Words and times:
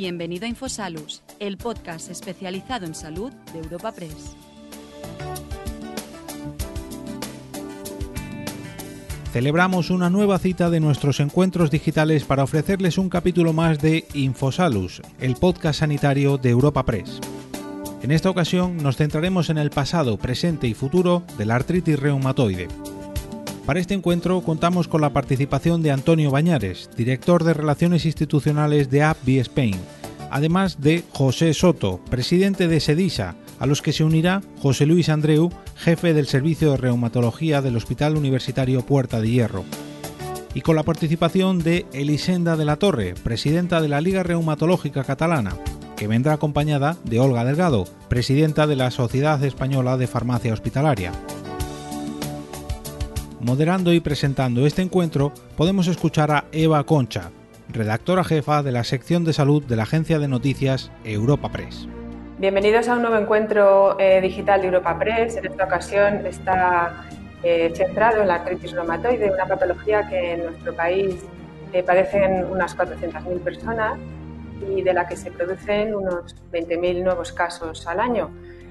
Bienvenido 0.00 0.44
a 0.44 0.48
Infosalus, 0.48 1.24
el 1.40 1.56
podcast 1.56 2.08
especializado 2.08 2.86
en 2.86 2.94
salud 2.94 3.32
de 3.52 3.58
Europa 3.58 3.90
Press. 3.90 4.36
Celebramos 9.32 9.90
una 9.90 10.08
nueva 10.08 10.38
cita 10.38 10.70
de 10.70 10.78
nuestros 10.78 11.18
encuentros 11.18 11.72
digitales 11.72 12.22
para 12.22 12.44
ofrecerles 12.44 12.96
un 12.96 13.08
capítulo 13.08 13.52
más 13.52 13.80
de 13.80 14.06
Infosalus, 14.14 15.02
el 15.18 15.34
podcast 15.34 15.80
sanitario 15.80 16.38
de 16.38 16.50
Europa 16.50 16.84
Press. 16.84 17.18
En 18.00 18.12
esta 18.12 18.30
ocasión 18.30 18.76
nos 18.76 18.98
centraremos 18.98 19.50
en 19.50 19.58
el 19.58 19.70
pasado, 19.70 20.16
presente 20.16 20.68
y 20.68 20.74
futuro 20.74 21.24
de 21.36 21.44
la 21.44 21.56
artritis 21.56 21.98
reumatoide. 21.98 22.68
Para 23.68 23.80
este 23.80 23.92
encuentro 23.92 24.40
contamos 24.40 24.88
con 24.88 25.02
la 25.02 25.12
participación 25.12 25.82
de 25.82 25.90
Antonio 25.90 26.30
Bañares, 26.30 26.88
director 26.96 27.44
de 27.44 27.52
Relaciones 27.52 28.06
Institucionales 28.06 28.88
de 28.88 29.02
AbbVie 29.02 29.40
Spain, 29.40 29.76
además 30.30 30.80
de 30.80 31.04
José 31.12 31.52
Soto, 31.52 32.00
presidente 32.08 32.66
de 32.66 32.80
SEDISA, 32.80 33.34
a 33.58 33.66
los 33.66 33.82
que 33.82 33.92
se 33.92 34.04
unirá 34.04 34.40
José 34.62 34.86
Luis 34.86 35.10
Andreu, 35.10 35.50
jefe 35.76 36.14
del 36.14 36.28
Servicio 36.28 36.70
de 36.70 36.76
Reumatología 36.78 37.60
del 37.60 37.76
Hospital 37.76 38.16
Universitario 38.16 38.86
Puerta 38.86 39.20
de 39.20 39.28
Hierro. 39.28 39.66
Y 40.54 40.62
con 40.62 40.74
la 40.74 40.82
participación 40.82 41.58
de 41.58 41.84
Elisenda 41.92 42.56
de 42.56 42.64
la 42.64 42.76
Torre, 42.76 43.12
presidenta 43.22 43.82
de 43.82 43.88
la 43.88 44.00
Liga 44.00 44.22
Reumatológica 44.22 45.04
Catalana, 45.04 45.58
que 45.94 46.08
vendrá 46.08 46.32
acompañada 46.32 46.96
de 47.04 47.20
Olga 47.20 47.44
Delgado, 47.44 47.84
presidenta 48.08 48.66
de 48.66 48.76
la 48.76 48.90
Sociedad 48.90 49.44
Española 49.44 49.98
de 49.98 50.06
Farmacia 50.06 50.54
Hospitalaria. 50.54 51.12
Moderando 53.40 53.92
y 53.92 54.00
presentando 54.00 54.66
este 54.66 54.82
encuentro 54.82 55.32
podemos 55.56 55.86
escuchar 55.86 56.32
a 56.32 56.46
Eva 56.50 56.82
Concha, 56.82 57.30
redactora 57.68 58.24
jefa 58.24 58.64
de 58.64 58.72
la 58.72 58.82
sección 58.82 59.24
de 59.24 59.32
salud 59.32 59.62
de 59.62 59.76
la 59.76 59.84
agencia 59.84 60.18
de 60.18 60.26
noticias 60.26 60.90
Europa 61.04 61.48
Press. 61.52 61.86
Bienvenidos 62.38 62.88
a 62.88 62.96
un 62.96 63.02
nuevo 63.02 63.16
encuentro 63.16 63.96
eh, 64.00 64.20
digital 64.20 64.60
de 64.62 64.66
Europa 64.66 64.98
Press. 64.98 65.36
En 65.36 65.46
esta 65.46 65.66
ocasión 65.66 66.26
está 66.26 67.04
eh, 67.44 67.72
centrado 67.76 68.22
en 68.22 68.28
la 68.28 68.34
artritis 68.34 68.72
reumatoide, 68.72 69.30
una 69.30 69.46
patología 69.46 70.08
que 70.08 70.32
en 70.32 70.42
nuestro 70.42 70.74
país 70.74 71.14
eh, 71.72 71.84
padecen 71.84 72.44
unas 72.50 72.76
400.000 72.76 73.38
personas 73.38 74.00
y 74.68 74.82
de 74.82 74.92
la 74.92 75.06
que 75.06 75.16
se 75.16 75.30
producen 75.30 75.94
unos 75.94 76.34
20.000 76.52 77.04
nuevos 77.04 77.30
casos 77.30 77.86
al 77.86 78.00
año. 78.00 78.30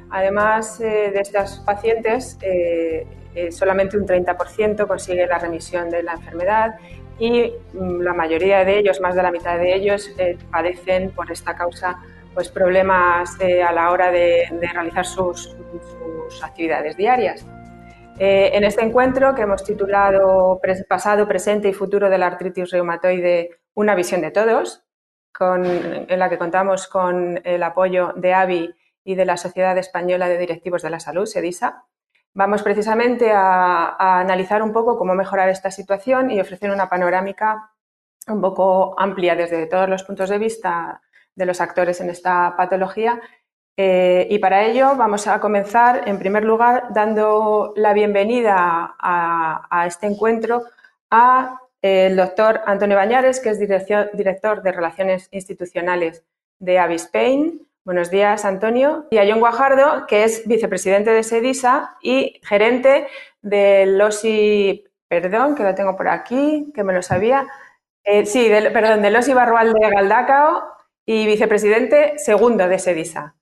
Además 0.09 0.79
de 0.79 1.19
estos 1.19 1.59
pacientes, 1.65 2.37
eh, 2.41 3.05
solamente 3.51 3.97
un 3.97 4.05
30% 4.05 4.87
consigue 4.87 5.27
la 5.27 5.37
remisión 5.37 5.89
de 5.89 6.03
la 6.03 6.13
enfermedad 6.13 6.75
y 7.19 7.53
mm, 7.73 8.01
la 8.01 8.13
mayoría 8.13 8.63
de 8.63 8.79
ellos, 8.79 9.01
más 9.01 9.15
de 9.15 9.23
la 9.23 9.31
mitad 9.31 9.57
de 9.57 9.75
ellos, 9.75 10.11
eh, 10.17 10.37
padecen 10.51 11.11
por 11.11 11.31
esta 11.31 11.55
causa 11.55 11.99
pues, 12.33 12.49
problemas 12.49 13.39
eh, 13.39 13.63
a 13.63 13.71
la 13.71 13.91
hora 13.91 14.11
de, 14.11 14.47
realizar 14.73 15.05
sus, 15.05 15.55
actividades 16.43 16.97
diarias. 16.97 17.45
en 18.19 18.63
este 18.65 18.83
encuentro 18.83 19.33
que 19.33 19.43
hemos 19.43 19.63
titulado 19.63 20.59
Pasado, 20.89 21.27
Presente 21.27 21.69
y 21.69 21.73
Futuro 21.73 22.09
de 22.09 22.17
la 22.17 22.27
Artritis 22.27 22.71
Reumatoide, 22.71 23.51
una 23.73 23.95
visión 23.95 24.21
de 24.21 24.31
todos, 24.31 24.83
en 25.39 26.19
la 26.19 26.29
que 26.29 26.37
contamos 26.37 26.87
con 26.87 27.39
el 27.43 27.63
apoyo 27.63 28.13
de 28.15 28.33
AVI 28.33 28.75
y 29.03 29.15
de 29.15 29.25
la 29.25 29.37
Sociedad 29.37 29.77
Española 29.77 30.27
de 30.27 30.37
Directivos 30.37 30.81
de 30.81 30.89
la 30.89 30.99
Salud, 30.99 31.25
SEDISA, 31.25 31.85
Vamos 32.37 32.61
precisamente 32.61 33.31
a, 33.31 34.19
analizar 34.19 34.61
un 34.61 34.71
poco 34.71 34.95
cómo 34.95 35.15
mejorar 35.15 35.49
esta 35.49 35.71
situación 35.71 36.29
y 36.29 36.39
ofrecer 36.39 36.69
una 36.69 36.87
panorámica 36.87 37.71
un 38.27 38.41
poco 38.41 38.93
amplia 38.99 39.35
desde 39.35 39.65
todos 39.65 39.89
los 39.89 40.03
puntos 40.03 40.29
de 40.29 40.37
vista 40.37 41.01
de 41.33 41.45
los 41.47 41.59
actores 41.61 41.99
en 41.99 42.11
esta 42.11 42.53
patología. 42.55 43.19
Eh, 43.75 44.27
y 44.29 44.37
para 44.37 44.65
ello 44.65 44.95
vamos 44.95 45.25
a 45.25 45.39
comenzar, 45.39 46.07
en 46.07 46.19
primer 46.19 46.45
lugar, 46.45 46.93
dando 46.93 47.73
la 47.75 47.93
bienvenida 47.93 48.95
a, 48.99 49.85
este 49.87 50.05
encuentro 50.05 50.61
a 51.09 51.59
el 51.81 52.15
doctor 52.15 52.61
Antonio 52.67 52.97
Bañares, 52.97 53.39
que 53.39 53.49
es 53.49 53.59
director 53.59 54.61
de 54.61 54.71
Relaciones 54.71 55.27
Institucionales 55.31 56.23
de 56.59 56.77
Avispain, 56.77 57.67
Buenos 57.87 58.11
días, 58.11 58.43
Antonio. 58.43 59.05
Y 59.11 59.17
a 59.17 59.25
John 59.25 59.39
Guajardo, 59.39 60.07
que 60.07 60.25
es 60.25 60.45
vicepresidente 60.45 61.11
de 61.11 61.23
SEDISA 61.23 61.95
y 62.01 62.41
gerente 62.43 63.07
del 63.41 64.01
OSI, 64.01 64.83
perdón, 65.07 65.55
que 65.55 65.63
lo 65.63 65.73
tengo 65.73 65.95
por 65.95 66.09
aquí, 66.09 66.69
que 66.75 66.83
me 66.83 66.91
lo 66.91 67.01
sabía. 67.01 67.47
Eh, 68.03 68.25
sí, 68.25 68.49
perdón, 68.73 69.01
del 69.01 69.15
OSI 69.15 69.33
Barrual 69.33 69.71
de 69.71 69.89
Galdacao 69.89 70.65
y 71.05 71.27
vicepresidente 71.27 72.19
segundo 72.19 72.67
de 72.67 72.77
SEDISA. 72.77 73.37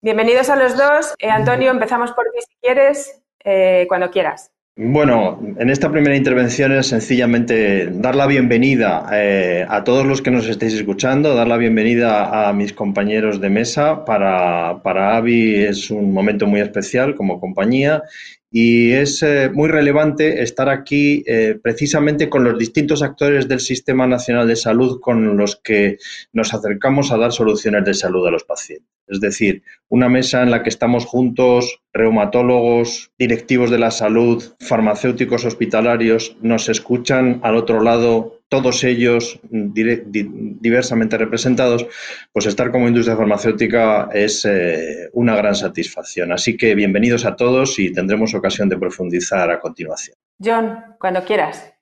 Bienvenidos 0.00 0.48
a 0.48 0.56
los 0.56 0.78
dos. 0.78 1.14
Eh, 1.18 1.28
Antonio, 1.28 1.70
empezamos 1.70 2.12
por 2.12 2.24
ti 2.32 2.38
si 2.40 2.56
quieres, 2.62 3.22
eh, 3.44 3.84
cuando 3.86 4.10
quieras. 4.10 4.50
Bueno, 4.82 5.38
en 5.58 5.68
esta 5.68 5.92
primera 5.92 6.16
intervención 6.16 6.72
es 6.72 6.86
sencillamente 6.86 7.90
dar 7.92 8.14
la 8.14 8.26
bienvenida 8.26 9.06
eh, 9.12 9.66
a 9.68 9.84
todos 9.84 10.06
los 10.06 10.22
que 10.22 10.30
nos 10.30 10.48
estéis 10.48 10.72
escuchando, 10.72 11.34
dar 11.34 11.48
la 11.48 11.58
bienvenida 11.58 12.48
a 12.48 12.54
mis 12.54 12.72
compañeros 12.72 13.42
de 13.42 13.50
mesa. 13.50 14.06
Para, 14.06 14.82
para 14.82 15.18
Avi 15.18 15.56
es 15.56 15.90
un 15.90 16.14
momento 16.14 16.46
muy 16.46 16.62
especial 16.62 17.14
como 17.14 17.40
compañía 17.40 18.04
y 18.50 18.92
es 18.92 19.22
eh, 19.22 19.48
muy 19.52 19.68
relevante 19.68 20.42
estar 20.42 20.68
aquí 20.68 21.22
eh, 21.26 21.56
precisamente 21.62 22.28
con 22.28 22.42
los 22.42 22.58
distintos 22.58 23.02
actores 23.02 23.46
del 23.46 23.60
Sistema 23.60 24.08
Nacional 24.08 24.48
de 24.48 24.56
Salud 24.56 25.00
con 25.00 25.36
los 25.36 25.56
que 25.56 25.98
nos 26.32 26.52
acercamos 26.52 27.12
a 27.12 27.16
dar 27.16 27.32
soluciones 27.32 27.84
de 27.84 27.94
salud 27.94 28.26
a 28.26 28.30
los 28.30 28.44
pacientes. 28.44 28.88
Es 29.06 29.20
decir, 29.20 29.62
una 29.88 30.08
mesa 30.08 30.42
en 30.42 30.50
la 30.50 30.62
que 30.62 30.68
estamos 30.68 31.04
juntos, 31.04 31.80
reumatólogos, 31.92 33.12
directivos 33.18 33.70
de 33.70 33.78
la 33.78 33.90
salud, 33.90 34.42
farmacéuticos 34.60 35.44
hospitalarios, 35.44 36.36
nos 36.42 36.68
escuchan 36.68 37.40
al 37.42 37.56
otro 37.56 37.80
lado, 37.82 38.39
todos 38.50 38.82
ellos 38.82 39.38
diversamente 39.50 41.16
representados, 41.16 41.86
pues 42.32 42.46
estar 42.46 42.72
como 42.72 42.88
industria 42.88 43.16
farmacéutica 43.16 44.08
es 44.12 44.44
eh, 44.44 45.08
una 45.12 45.36
gran 45.36 45.54
satisfacción. 45.54 46.32
Así 46.32 46.56
que 46.56 46.74
bienvenidos 46.74 47.24
a 47.24 47.36
todos 47.36 47.78
y 47.78 47.92
tendremos 47.92 48.34
ocasión 48.34 48.68
de 48.68 48.76
profundizar 48.76 49.52
a 49.52 49.60
continuación. 49.60 50.16
John, 50.44 50.96
cuando 50.98 51.24
quieras. 51.24 51.72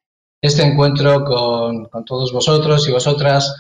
Este 0.43 0.63
encuentro 0.63 1.25
con, 1.25 1.87
con 1.87 2.05
todos 2.05 2.33
vosotros 2.35 2.87
y 2.87 2.93
vosotras 2.93 3.57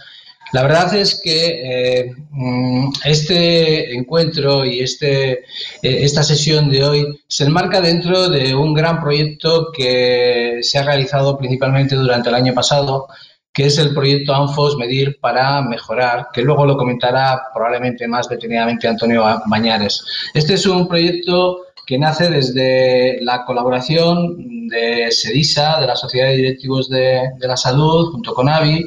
la 0.52 0.62
verdad 0.62 0.94
es 0.94 1.20
que 1.22 2.00
eh, 2.04 2.14
mm, 2.30 2.92
este 3.04 3.94
encuentro 3.94 4.64
y 4.64 4.80
este, 4.80 5.32
eh, 5.32 5.42
esta 5.82 6.22
sesión 6.22 6.70
de 6.70 6.84
hoy 6.84 7.20
se 7.26 7.44
enmarca 7.44 7.80
dentro 7.80 8.28
de 8.28 8.54
un 8.54 8.72
gran 8.72 9.00
proyecto 9.00 9.70
que 9.72 10.60
se 10.62 10.78
ha 10.78 10.84
realizado 10.84 11.36
principalmente 11.36 11.96
durante 11.96 12.30
el 12.30 12.34
año 12.34 12.54
pasado, 12.54 13.08
que 13.52 13.66
es 13.66 13.78
el 13.78 13.92
proyecto 13.92 14.34
ANFOS 14.34 14.76
Medir 14.76 15.18
para 15.20 15.60
Mejorar, 15.62 16.28
que 16.32 16.42
luego 16.42 16.64
lo 16.64 16.76
comentará 16.76 17.42
probablemente 17.52 18.08
más 18.08 18.28
detenidamente 18.28 18.88
Antonio 18.88 19.24
Bañares. 19.46 20.04
Este 20.32 20.54
es 20.54 20.64
un 20.66 20.88
proyecto 20.88 21.60
que 21.84 21.98
nace 21.98 22.28
desde 22.30 23.18
la 23.22 23.44
colaboración 23.44 24.68
de 24.68 25.10
SEDISA, 25.10 25.80
de 25.80 25.86
la 25.86 25.96
Sociedad 25.96 26.28
de 26.28 26.36
Directivos 26.36 26.88
de, 26.88 27.30
de 27.38 27.48
la 27.48 27.56
Salud, 27.56 28.12
junto 28.12 28.34
con 28.34 28.48
AVI, 28.48 28.84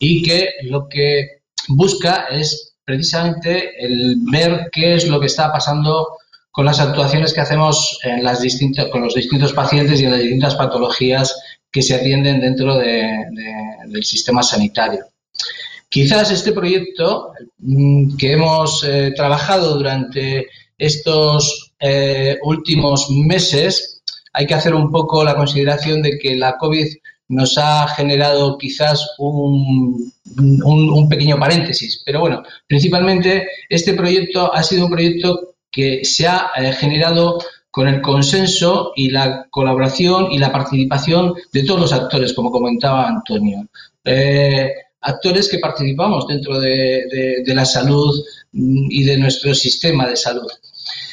y 0.00 0.22
que 0.22 0.48
lo 0.62 0.88
que 0.88 1.42
busca 1.68 2.24
es 2.30 2.74
precisamente 2.84 3.84
el 3.84 4.16
ver 4.32 4.68
qué 4.72 4.94
es 4.94 5.06
lo 5.06 5.20
que 5.20 5.26
está 5.26 5.52
pasando 5.52 6.16
con 6.50 6.64
las 6.64 6.80
actuaciones 6.80 7.32
que 7.32 7.42
hacemos 7.42 8.00
en 8.02 8.24
las 8.24 8.40
distintas, 8.40 8.86
con 8.86 9.02
los 9.02 9.14
distintos 9.14 9.52
pacientes 9.52 10.00
y 10.00 10.06
en 10.06 10.10
las 10.10 10.20
distintas 10.20 10.56
patologías 10.56 11.40
que 11.70 11.82
se 11.82 11.94
atienden 11.94 12.40
dentro 12.40 12.76
del 12.76 14.02
sistema 14.02 14.42
sanitario. 14.42 15.04
Quizás 15.88 16.30
este 16.30 16.52
proyecto 16.52 17.32
mm, 17.58 18.16
que 18.16 18.32
hemos 18.32 18.82
eh, 18.84 19.12
trabajado 19.14 19.76
durante 19.76 20.46
estos 20.78 21.72
eh, 21.78 22.38
últimos 22.42 23.10
meses, 23.10 24.02
hay 24.32 24.46
que 24.46 24.54
hacer 24.54 24.74
un 24.74 24.90
poco 24.90 25.22
la 25.22 25.36
consideración 25.36 26.00
de 26.00 26.18
que 26.18 26.36
la 26.36 26.56
COVID 26.56 26.86
nos 27.30 27.56
ha 27.58 27.86
generado 27.88 28.58
quizás 28.58 29.14
un, 29.18 30.12
un, 30.36 31.08
pequeño 31.08 31.38
paréntesis. 31.38 32.02
Pero 32.04 32.20
bueno, 32.20 32.42
principalmente 32.66 33.46
este 33.68 33.94
proyecto 33.94 34.52
ha 34.52 34.62
sido 34.64 34.86
un 34.86 34.90
proyecto 34.90 35.54
que 35.70 36.04
se 36.04 36.26
ha 36.26 36.50
eh, 36.56 36.72
generado 36.72 37.38
con 37.70 37.86
el 37.86 38.02
consenso 38.02 38.92
y 38.96 39.10
la 39.10 39.46
colaboración 39.48 40.32
y 40.32 40.38
la 40.38 40.50
participación 40.50 41.34
de 41.52 41.62
todos 41.62 41.80
los 41.80 41.92
actores, 41.92 42.32
como 42.32 42.50
comentaba 42.50 43.06
Antonio. 43.06 43.64
Eh, 44.04 44.72
actores 45.00 45.48
que 45.48 45.60
participamos 45.60 46.26
dentro 46.26 46.58
de, 46.58 47.42
de, 47.46 47.54
la 47.54 47.64
salud 47.64 48.20
mm, 48.52 48.86
y 48.90 49.04
de 49.04 49.18
nuestro 49.18 49.54
sistema 49.54 50.08
de 50.08 50.16
salud. 50.16 50.50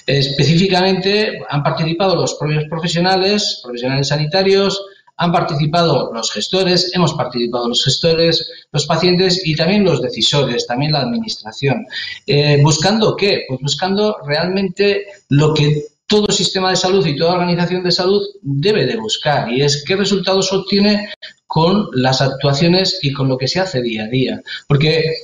Específicamente 0.08 1.42
han 1.48 1.62
participado 1.62 2.16
los 2.16 2.34
propios 2.34 2.64
profesionales, 2.68 3.60
profesionales 3.64 4.08
sanitarios, 4.08 4.82
han 5.18 5.32
participado 5.32 6.12
los 6.14 6.32
gestores, 6.32 6.92
hemos 6.94 7.14
participado 7.14 7.68
los 7.68 7.84
gestores, 7.84 8.50
los 8.72 8.86
pacientes 8.86 9.42
y 9.46 9.56
también 9.56 9.84
los 9.84 10.02
decisores, 10.02 10.68
también 10.68 10.92
la 10.92 11.02
administración. 11.02 11.86
Eh, 12.26 12.60
¿Buscando 12.62 13.16
qué? 13.16 13.46
Pues 13.48 13.60
buscando 13.62 14.18
realmente 14.26 15.06
lo 15.30 15.54
que 15.54 15.86
todo 16.06 16.32
sistema 16.32 16.70
de 16.70 16.78
salud 16.78 17.06
y 17.06 17.18
toda 17.18 17.34
organización 17.34 17.84
de 17.84 17.92
salud 17.92 18.24
debe 18.42 18.86
de 18.86 18.96
buscar 18.96 19.52
y 19.52 19.62
es 19.62 19.84
qué 19.86 19.96
resultados 19.96 20.54
obtiene 20.54 21.10
con 21.48 21.88
las 21.94 22.22
actuaciones 22.22 23.00
y 23.02 23.12
con 23.12 23.28
lo 23.28 23.38
que 23.38 23.48
se 23.48 23.60
hace 23.60 23.82
día 23.82 24.04
a 24.04 24.08
día. 24.08 24.42
Porque 24.68 25.16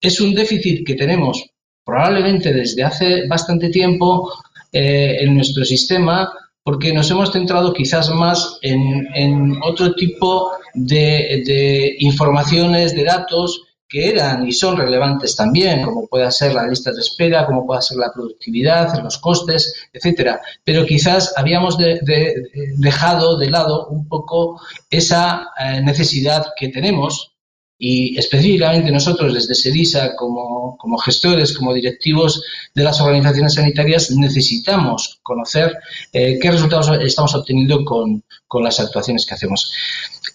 es 0.00 0.20
un 0.20 0.34
déficit 0.34 0.86
que 0.86 0.94
tenemos 0.94 1.44
probablemente 1.84 2.52
desde 2.52 2.84
hace 2.84 3.26
bastante 3.26 3.70
tiempo 3.70 4.30
eh, 4.72 5.16
en 5.20 5.34
nuestro 5.34 5.64
sistema 5.64 6.30
porque 6.68 6.92
nos 6.92 7.10
hemos 7.10 7.32
centrado 7.32 7.72
quizás 7.72 8.10
más 8.10 8.58
en, 8.60 9.58
otro 9.62 9.94
tipo 9.94 10.50
de, 10.74 11.42
de, 11.46 11.96
informaciones, 12.00 12.94
de 12.94 13.04
datos 13.04 13.62
que 13.88 14.10
eran 14.10 14.46
y 14.46 14.52
son 14.52 14.76
relevantes 14.76 15.34
también, 15.34 15.82
como 15.82 16.06
pueda 16.08 16.30
ser 16.30 16.52
la 16.52 16.68
lista 16.68 16.92
de 16.92 17.00
espera, 17.00 17.46
como 17.46 17.66
pueda 17.66 17.80
ser 17.80 17.96
la 17.96 18.12
productividad, 18.12 19.02
los 19.02 19.16
costes, 19.16 19.88
etcétera. 19.94 20.42
Pero 20.62 20.84
quizás 20.84 21.32
habíamos 21.38 21.78
dejado 21.78 23.38
de 23.38 23.48
lado 23.48 23.86
un 23.88 24.06
poco 24.06 24.60
esa 24.90 25.48
eh, 25.58 25.80
necesidad 25.80 26.48
que 26.54 26.68
tenemos 26.68 27.32
y 27.78 28.18
específicamente 28.18 28.90
nosotros 28.90 29.32
desde 29.32 29.54
SEDISA, 29.54 30.16
como, 30.16 30.76
gestores, 31.04 31.56
como 31.56 31.72
directivos 31.72 32.42
de 32.74 32.82
las 32.82 33.00
organizaciones 33.00 33.54
sanitarias, 33.54 34.10
necesitamos 34.10 35.20
conocer 35.22 35.76
eh, 36.12 36.38
qué 36.40 36.50
resultados 36.50 36.90
estamos 37.02 37.34
obteniendo 37.34 37.84
con, 37.84 38.22
las 38.60 38.80
actuaciones 38.80 39.24
que 39.24 39.34
hacemos. 39.34 39.72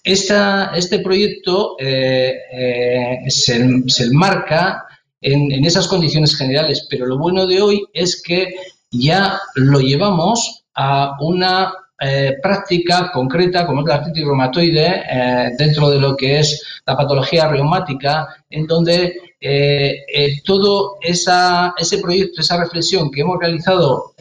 este 0.04 1.00
proyecto 1.00 1.76
eh, 1.80 2.34
eh, 2.54 3.18
se, 3.28 3.56
enmarca 4.04 4.86
en, 5.20 5.52
en 5.52 5.66
esas 5.66 5.88
condiciones 5.88 6.38
generales, 6.38 6.88
pero 6.90 7.06
lo 7.06 7.18
bueno 7.18 7.46
de 7.46 7.62
hoy 7.62 7.84
es 7.94 8.22
que 8.22 8.56
ya 8.92 9.40
lo 9.56 9.80
llevamos 9.82 10.64
a 10.76 11.18
una 11.20 11.74
eh, 12.02 12.38
práctica 12.42 13.12
concreta 13.14 13.66
como 13.66 13.82
es 13.82 13.88
la 13.88 13.96
artritis 13.96 14.26
reumatoide 14.26 15.04
eh, 15.10 15.52
dentro 15.58 15.90
de 15.90 16.00
lo 16.00 16.18
que 16.18 16.40
es 16.40 16.82
la 16.86 16.98
patología 16.98 17.48
reumática, 17.48 18.28
en 18.50 18.66
donde 18.66 19.16
eh, 19.40 20.42
todo 20.44 20.98
ese 21.02 21.98
proyecto, 22.02 22.42
esa 22.42 22.58
reflexión 22.58 23.12
que 23.12 23.22
hemos 23.22 23.38
realizado 23.40 24.14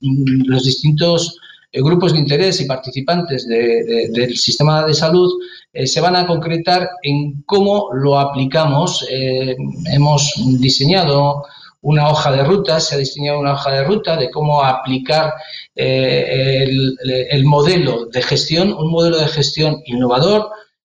los 0.00 0.64
distintos 0.64 1.38
grupos 1.72 2.12
de 2.12 2.20
interés 2.20 2.60
y 2.60 2.64
participantes 2.66 3.46
del 3.46 4.36
sistema 4.36 4.86
de 4.86 4.94
salud 4.94 5.32
se 5.84 6.00
van 6.00 6.16
a 6.16 6.26
concretar 6.26 6.88
en 7.02 7.42
cómo 7.44 7.90
lo 7.92 8.18
aplicamos. 8.18 9.06
hemos 9.10 10.32
diseñado 10.58 11.44
una 11.82 12.08
hoja 12.08 12.32
de 12.32 12.44
ruta, 12.44 12.80
se 12.80 12.94
ha 12.94 12.98
diseñado 12.98 13.38
una 13.38 13.52
hoja 13.52 13.70
de 13.70 13.84
ruta 13.84 14.16
de 14.16 14.30
cómo 14.30 14.62
aplicar 14.62 15.34
eh, 15.74 16.64
el, 16.64 17.44
modelo 17.44 18.06
de 18.06 18.22
gestión, 18.22 18.72
un 18.72 18.90
modelo 18.90 19.18
de 19.18 19.28
gestión 19.28 19.82
innovador 19.84 20.50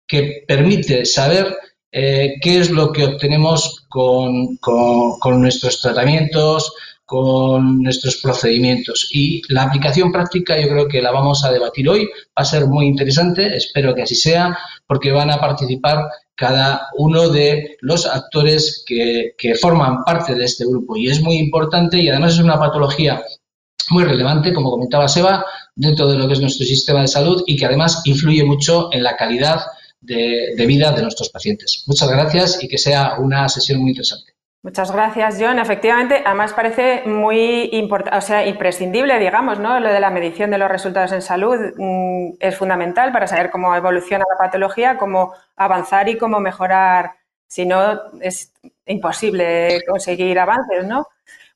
que 0.06 0.44
permite 0.47 1.06
saber 1.06 1.57
eh, 1.91 2.35
qué 2.41 2.59
es 2.59 2.69
lo 2.69 2.91
que 2.91 3.06
obtenemos 3.06 3.85
con, 3.89 4.57
con, 4.57 5.41
nuestros 5.41 5.81
tratamientos, 5.81 6.74
con 7.06 7.81
nuestros 7.81 8.18
procedimientos. 8.18 9.09
Y 9.12 9.41
la 9.51 9.63
aplicación 9.63 10.12
práctica 10.12 10.59
yo 10.59 10.69
creo 10.69 10.88
que 10.88 11.01
la 11.01 11.12
vamos 11.12 11.44
a 11.44 11.51
debatir 11.51 11.89
hoy. 11.89 12.06
Va 12.06 12.44
a 12.44 12.45
ser 12.45 12.68
muy 12.68 12.85
interesante, 12.85 13.56
espero 13.56 13.94
que 13.95 14.03
así 14.03 14.15
sea, 14.15 14.57
porque 14.85 15.12
van 15.12 15.31
a 15.31 15.39
participar 15.39 16.06
cada 16.37 16.89
uno 16.95 17.29
de 17.29 17.77
los 17.81 18.05
actores 18.05 18.83
que, 18.85 19.33
forman 19.59 20.03
parte 20.05 20.35
de 20.35 20.45
este 20.45 20.65
grupo. 20.65 20.95
Y 20.95 21.09
es 21.09 21.19
muy 21.21 21.37
importante 21.37 21.97
y 21.97 22.09
además 22.09 22.33
es 22.33 22.39
una 22.39 22.59
patología 22.59 23.21
muy 23.89 24.03
relevante, 24.03 24.53
como 24.53 24.69
comentaba 24.69 25.07
Seba, 25.07 25.43
dentro 25.75 26.07
de 26.07 26.15
lo 26.17 26.27
que 26.27 26.33
es 26.33 26.41
nuestro 26.41 26.65
sistema 26.65 27.01
de 27.01 27.07
salud 27.07 27.43
y 27.47 27.57
que 27.57 27.65
además 27.65 28.01
influye 28.05 28.43
mucho 28.43 28.89
en 28.93 29.03
la 29.03 29.15
calidad 29.15 29.61
de, 29.99 30.53
de 30.55 30.65
vida 30.67 30.91
de 30.91 31.01
nuestros 31.01 31.29
pacientes. 31.29 31.83
Muchas 31.87 32.09
gracias 32.09 32.63
y 32.63 32.67
que 32.67 32.77
sea 32.77 33.15
una 33.17 33.49
sesión 33.49 33.79
muy 33.79 33.89
interesante. 33.89 34.36
Muchas 34.67 34.91
gracias, 34.91 35.37
John. 35.39 35.59
Efectivamente, 35.59 36.21
además 36.25 36.51
parece 36.51 37.03
muy 37.05 37.69
importante, 37.71 38.17
o 38.17 38.19
sea, 38.19 38.45
imprescindible, 38.45 39.17
digamos, 39.17 39.59
¿no? 39.59 39.79
Lo 39.79 39.87
de 39.87 40.01
la 40.01 40.09
medición 40.09 40.51
de 40.51 40.57
los 40.57 40.69
resultados 40.69 41.13
en 41.13 41.21
salud 41.21 41.55
mm, 41.77 42.31
es 42.37 42.57
fundamental 42.57 43.13
para 43.13 43.27
saber 43.27 43.49
cómo 43.49 43.73
evoluciona 43.73 44.25
la 44.29 44.37
patología, 44.37 44.97
cómo 44.97 45.33
avanzar 45.55 46.09
y 46.09 46.17
cómo 46.17 46.41
mejorar. 46.41 47.13
Si 47.47 47.65
no, 47.65 47.97
es 48.19 48.51
imposible 48.85 49.79
conseguir 49.87 50.37
avances, 50.37 50.85
¿no? 50.85 51.07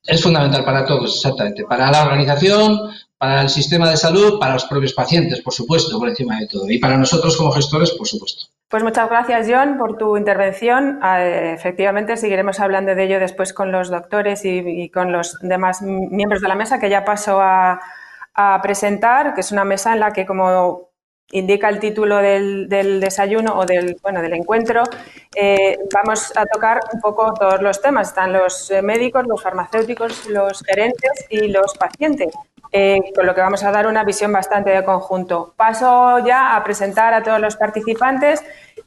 Es 0.05 0.23
fundamental 0.23 0.63
para 0.63 0.85
todos, 0.85 1.13
exactamente. 1.17 1.65
Para 1.65 1.91
la 1.91 2.03
organización, 2.03 2.79
para 3.21 3.43
el 3.43 3.49
sistema 3.49 3.87
de 3.87 3.97
salud, 3.97 4.39
para 4.39 4.53
los 4.53 4.65
propios 4.65 4.93
pacientes, 4.93 5.41
por 5.41 5.53
supuesto, 5.53 5.99
por 5.99 6.09
encima 6.09 6.39
de 6.39 6.47
todo. 6.47 6.67
Y 6.67 6.79
para 6.79 6.97
nosotros 6.97 7.37
como 7.37 7.51
gestores, 7.51 7.91
por 7.91 8.07
supuesto. 8.07 8.47
Pues 8.67 8.81
muchas 8.81 9.07
gracias, 9.11 9.47
John, 9.47 9.77
por 9.77 9.95
tu 9.95 10.17
intervención. 10.17 10.97
Ah, 11.03 11.23
efectivamente, 11.23 12.17
seguiremos 12.17 12.59
hablando 12.59 12.95
de 12.95 13.03
ello 13.03 13.19
después 13.19 13.53
con 13.53 13.71
los 13.71 13.91
doctores 13.91 14.41
y, 14.43 14.89
con 14.89 15.11
los 15.11 15.37
demás 15.41 15.83
miembros 15.83 16.41
de 16.41 16.47
la 16.47 16.55
mesa 16.55 16.79
que 16.79 16.89
ya 16.89 17.05
paso 17.05 17.39
a, 17.39 17.79
presentar, 18.63 19.35
que 19.35 19.41
es 19.41 19.51
una 19.51 19.65
mesa 19.65 19.93
en 19.93 19.99
la 19.99 20.11
que, 20.13 20.25
como 20.25 20.89
indica 21.31 21.69
el 21.69 21.79
título 21.79 22.17
del, 22.17 22.67
desayuno 22.99 23.55
o 23.55 23.67
del, 23.67 23.97
bueno, 24.01 24.23
del 24.23 24.33
encuentro, 24.33 24.81
eh, 25.35 25.77
vamos 25.93 26.33
a 26.35 26.47
tocar 26.47 26.79
un 26.91 26.99
poco 27.01 27.35
todos 27.35 27.61
los 27.61 27.79
temas. 27.79 28.07
Están 28.07 28.33
los 28.33 28.71
eh, 28.71 28.81
médicos, 28.81 29.27
los 29.27 29.43
farmacéuticos, 29.43 30.27
los 30.27 30.63
gerentes 30.63 31.27
y 31.29 31.49
los 31.49 31.75
pacientes. 31.77 32.33
Eh, 32.73 32.99
con 33.13 33.25
lo 33.25 33.35
que 33.35 33.41
vamos 33.41 33.63
a 33.65 33.71
dar 33.71 33.85
una 33.85 34.05
visión 34.05 34.31
bastante 34.31 34.69
de 34.69 34.85
conjunto. 34.85 35.53
Paso 35.57 36.19
ya 36.25 36.55
a 36.55 36.63
presentar 36.63 37.13
a 37.13 37.21
todos 37.21 37.41
los 37.41 37.57
participantes. 37.57 38.41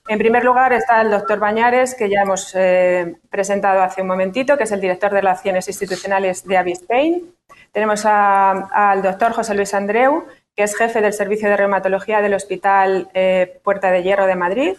En 0.08 0.18
primer 0.18 0.42
lugar 0.42 0.72
está 0.72 1.02
el 1.02 1.10
doctor 1.10 1.38
Bañares, 1.38 1.94
que 1.94 2.08
ya 2.08 2.22
hemos 2.22 2.54
eh, 2.54 3.16
presentado 3.28 3.82
hace 3.82 4.00
un 4.00 4.08
momentito, 4.08 4.56
que 4.56 4.64
es 4.64 4.72
el 4.72 4.80
director 4.80 5.10
de 5.10 5.20
Relaciones 5.20 5.68
Institucionales 5.68 6.46
de 6.46 6.56
Avispain. 6.56 7.34
Tenemos 7.72 8.06
al 8.06 9.02
doctor 9.02 9.32
José 9.32 9.54
Luis 9.54 9.74
Andreu, 9.74 10.24
que 10.56 10.62
es 10.62 10.76
jefe 10.76 11.02
del 11.02 11.12
Servicio 11.12 11.50
de 11.50 11.56
Reumatología 11.58 12.22
del 12.22 12.34
Hospital 12.34 13.10
eh, 13.12 13.60
Puerta 13.62 13.90
de 13.90 14.02
Hierro 14.02 14.26
de 14.26 14.36
Madrid. 14.36 14.76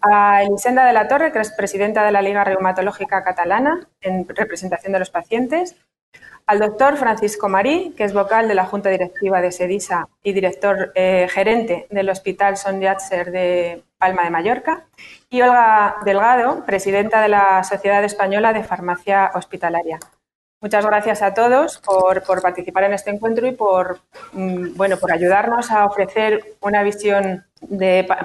A 0.00 0.44
Elisenda 0.44 0.86
de 0.86 0.92
la 0.92 1.08
Torre, 1.08 1.32
que 1.32 1.40
es 1.40 1.50
presidenta 1.50 2.04
de 2.04 2.12
la 2.12 2.22
Liga 2.22 2.44
Reumatológica 2.44 3.24
Catalana, 3.24 3.88
en 4.00 4.28
representación 4.28 4.92
de 4.92 5.00
los 5.00 5.10
pacientes 5.10 5.74
al 6.48 6.60
doctor 6.60 6.96
Francisco 6.96 7.50
Marí, 7.50 7.92
que 7.94 8.04
es 8.04 8.14
vocal 8.14 8.48
de 8.48 8.54
la 8.54 8.64
Junta 8.64 8.88
Directiva 8.88 9.42
de 9.42 9.52
SEDISA 9.52 10.08
y 10.22 10.32
director 10.32 10.92
eh, 10.94 11.28
gerente 11.30 11.86
del 11.90 12.08
Hospital 12.08 12.56
Son 12.56 12.80
Yatser 12.80 13.30
de 13.30 13.84
Palma 13.98 14.24
de 14.24 14.30
Mallorca, 14.30 14.86
y 15.28 15.42
Olga 15.42 15.96
Delgado, 16.06 16.64
presidenta 16.64 17.20
de 17.20 17.28
la 17.28 17.62
Sociedad 17.64 18.02
Española 18.02 18.54
de 18.54 18.64
Farmacia 18.64 19.30
Hospitalaria. 19.34 19.98
Muchas 20.62 20.86
gracias 20.86 21.20
a 21.20 21.34
todos 21.34 21.78
por, 21.80 22.22
participar 22.40 22.84
en 22.84 22.94
este 22.94 23.10
encuentro 23.10 23.46
y 23.46 23.52
por, 23.52 24.00
mm, 24.32 24.74
bueno, 24.74 24.96
por 24.96 25.12
ayudarnos 25.12 25.70
a 25.70 25.84
ofrecer 25.84 26.56
una 26.62 26.82
visión 26.82 27.44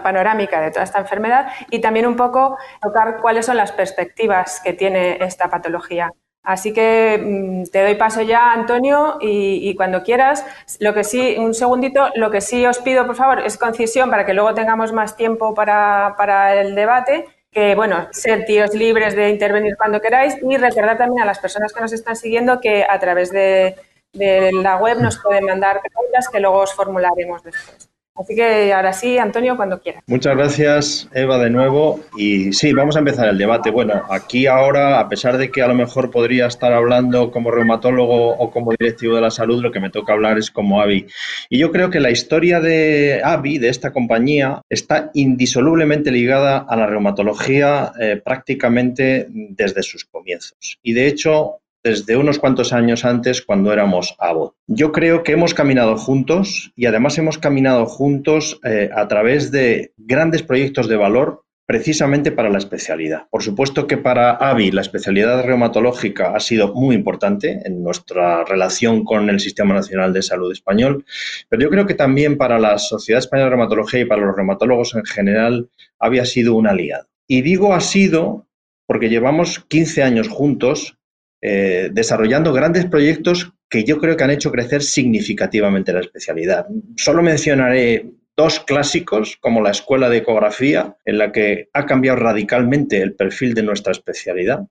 panorámica 0.02 0.62
de 0.62 0.72
toda 0.72 0.86
esta 0.86 1.00
enfermedad 1.00 1.52
y 1.70 1.82
también 1.82 2.08
un 2.08 2.16
poco 2.16 2.58
tocar 2.82 3.20
cuáles 3.20 3.48
son 3.48 3.58
las 3.58 3.74
perspectivas 3.74 4.62
que 4.64 4.72
tiene 4.72 5.18
esta 5.22 5.50
patología. 5.50 6.10
Así 6.44 6.74
que 6.74 7.18
mm, 7.24 7.72
te 7.72 7.82
doy 7.82 7.96
paso 7.96 8.22
ya, 8.22 8.52
Antonio, 8.52 9.18
y, 9.22 9.74
cuando 9.76 10.04
quieras. 10.04 10.46
Lo 10.80 10.94
que 10.94 11.04
sí, 11.04 11.36
un 11.40 11.54
segundito, 11.54 12.10
lo 12.16 12.30
que 12.32 12.42
sí 12.42 12.66
os 12.66 12.80
pido, 12.80 13.06
por 13.06 13.16
favor, 13.16 13.40
es 13.40 13.58
concisión 13.58 14.10
para 14.10 14.26
que 14.26 14.34
luego 14.34 14.54
tengamos 14.54 14.92
más 14.92 15.16
tiempo 15.16 15.54
para, 15.54 16.62
el 16.62 16.76
debate. 16.76 17.26
Que, 17.50 17.76
bueno, 17.76 18.08
ser 18.12 18.46
tíos 18.46 18.74
libres 18.74 19.16
de 19.16 19.30
intervenir 19.30 19.78
cuando 19.78 20.02
queráis 20.02 20.36
y 20.42 20.58
recordar 20.58 20.98
también 20.98 21.22
a 21.22 21.26
las 21.26 21.40
personas 21.40 21.72
que 21.72 21.82
nos 21.82 21.94
están 21.94 22.16
siguiendo 22.16 22.60
que 22.60 22.84
a 22.84 23.00
través 23.00 23.32
de 23.32 23.76
la 24.14 24.78
web 24.78 25.00
nos 25.00 25.20
pueden 25.20 25.46
mandar 25.46 25.80
preguntas 25.82 26.30
que 26.30 26.40
luego 26.40 26.58
os 26.60 26.74
formularemos 26.74 27.44
después. 27.44 27.93
Así 28.16 28.36
que 28.36 28.72
ahora 28.72 28.94
sí, 28.94 29.18
Antonio, 29.18 29.58
cuando 29.58 29.82
quieras. 29.82 30.04
Muchas 30.06 30.38
gracias, 30.38 31.10
Eva, 31.14 31.40
de 31.40 31.50
nuevo. 31.50 32.00
Y 32.16 32.54
sí, 32.54 32.72
vamos 32.72 32.96
a 32.96 33.00
empezar 33.00 33.28
el 33.28 33.40
debate. 33.40 33.72
Bueno, 33.72 34.04
aquí 34.08 34.46
ahora, 34.46 35.00
a 35.00 35.10
pesar 35.10 35.40
de 35.40 35.50
que 35.50 35.64
a 35.64 35.68
lo 35.68 35.74
mejor 35.74 36.12
podría 36.12 36.46
estar 36.46 36.74
hablando 36.74 37.32
como 37.32 37.50
reumatólogo 37.50 38.36
o 38.38 38.52
como 38.52 38.72
directivo 38.72 39.16
de 39.16 39.22
la 39.22 39.32
salud, 39.32 39.64
lo 39.64 39.72
que 39.72 39.80
me 39.80 39.90
toca 39.90 40.14
hablar 40.14 40.38
es 40.38 40.52
como 40.52 40.80
AVI. 40.80 41.08
Y 41.50 41.58
yo 41.58 41.72
creo 41.72 41.90
que 41.90 42.00
la 42.00 42.12
historia 42.12 42.60
de 42.60 43.22
AVI, 43.24 43.58
de 43.58 43.70
esta 43.70 43.92
compañía, 43.92 44.62
está 44.70 45.10
indisolublemente 45.16 46.12
ligada 46.12 46.60
a 46.70 46.76
la 46.76 46.86
reumatología 46.86 47.94
eh, 48.00 48.22
prácticamente 48.24 49.26
desde 49.30 49.82
sus 49.82 50.06
comienzos. 50.06 50.78
Y 50.84 50.94
de 50.94 51.08
hecho, 51.08 51.63
desde 51.84 52.16
unos 52.16 52.40
cuantos 52.40 52.72
años 52.74 53.04
antes 53.06 53.42
cuando 53.42 53.74
éramos 53.74 54.16
Abbott. 54.20 54.56
Yo 54.68 54.92
creo 54.92 55.24
que 55.24 55.34
hemos 55.34 55.54
caminado 55.54 55.98
juntos 55.98 56.72
y 56.76 56.86
además 56.86 57.18
hemos 57.18 57.38
caminado 57.38 57.86
juntos 57.86 58.60
eh, 58.64 58.90
a 58.96 59.08
través 59.08 59.52
de 59.52 59.92
grandes 59.98 60.44
proyectos 60.44 60.88
de 60.88 60.96
valor 60.96 61.44
precisamente 61.66 62.32
para 62.32 62.50
la 62.50 62.58
especialidad. 62.58 63.28
Por 63.30 63.42
supuesto 63.42 63.88
que 63.88 63.98
para 63.98 64.32
AVI 64.32 64.72
la 64.72 64.82
especialidad 64.82 65.44
reumatológica 65.44 66.36
ha 66.36 66.40
sido 66.40 66.74
muy 66.74 66.96
importante 66.96 67.62
en 67.66 67.84
nuestra 67.84 68.44
relación 68.44 69.04
con 69.04 69.30
el 69.30 69.40
Sistema 69.40 69.74
Nacional 69.74 70.12
de 70.14 70.22
Salud 70.22 70.52
Español, 70.52 71.06
pero 71.50 71.64
yo 71.64 71.70
creo 71.70 71.86
que 71.86 71.94
también 71.94 72.38
para 72.38 72.60
la 72.60 72.78
Sociedad 72.78 73.20
Española 73.20 73.46
de 73.46 73.56
Reumatología 73.56 74.02
y 74.02 74.06
para 74.06 74.26
los 74.26 74.36
reumatólogos 74.36 74.96
en 74.96 75.06
general 75.06 75.70
había 76.00 76.26
sido 76.26 76.56
un 76.56 76.68
aliado. 76.68 77.08
Y 77.28 77.42
digo 77.42 77.74
ha 77.74 77.80
sido 77.80 78.46
porque 78.86 79.10
llevamos 79.10 79.60
15 79.70 80.04
años 80.04 80.28
juntos 80.28 80.98
eh, 81.46 81.90
desarrollando 81.92 82.54
grandes 82.54 82.86
proyectos 82.86 83.52
que 83.70 83.84
yo 83.84 84.00
creo 84.00 84.16
que 84.16 84.24
han 84.24 84.32
hecho 84.32 84.50
crecer 84.50 84.82
significativamente 84.82 85.92
la 85.92 86.00
especialidad. 86.00 86.68
Solo 86.96 87.22
mencionaré 87.22 88.06
dos 88.38 88.62
clásicos 88.62 89.36
como 89.42 89.60
la 89.60 89.72
Escuela 89.72 90.10
de 90.10 90.20
Ecografía, 90.20 90.96
en 91.04 91.18
la 91.18 91.34
que 91.34 91.68
ha 91.74 91.86
cambiado 91.86 92.20
radicalmente 92.20 93.02
el 93.02 93.16
perfil 93.16 93.54
de 93.56 93.64
nuestra 93.64 93.92
especialidad. 93.92 94.68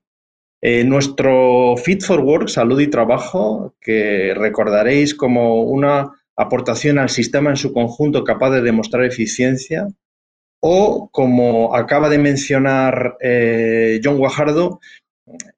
Eh, 0.63 0.83
nuestro 0.85 1.77
Fit 1.77 2.03
for 2.03 2.21
Work, 2.21 2.49
Salud 2.49 2.81
y 2.81 2.87
Trabajo, 2.87 3.75
que 3.79 4.33
recordaréis 4.35 5.15
como 5.15 5.65
una 5.65 6.11
aportación 6.37 6.99
al 6.99 7.11
sistema 7.11 7.51
en 7.51 7.57
su 7.57 7.75
conjunto 7.75 8.25
capaz 8.25 8.51
de 8.53 8.63
demostrar 8.63 9.05
eficiencia, 9.05 9.89
o 10.61 11.11
como 11.13 11.77
acaba 11.77 12.09
de 12.09 12.19
mencionar 12.19 13.19
eh, 13.21 14.01
John 14.03 14.17
Guajardo, 14.17 14.81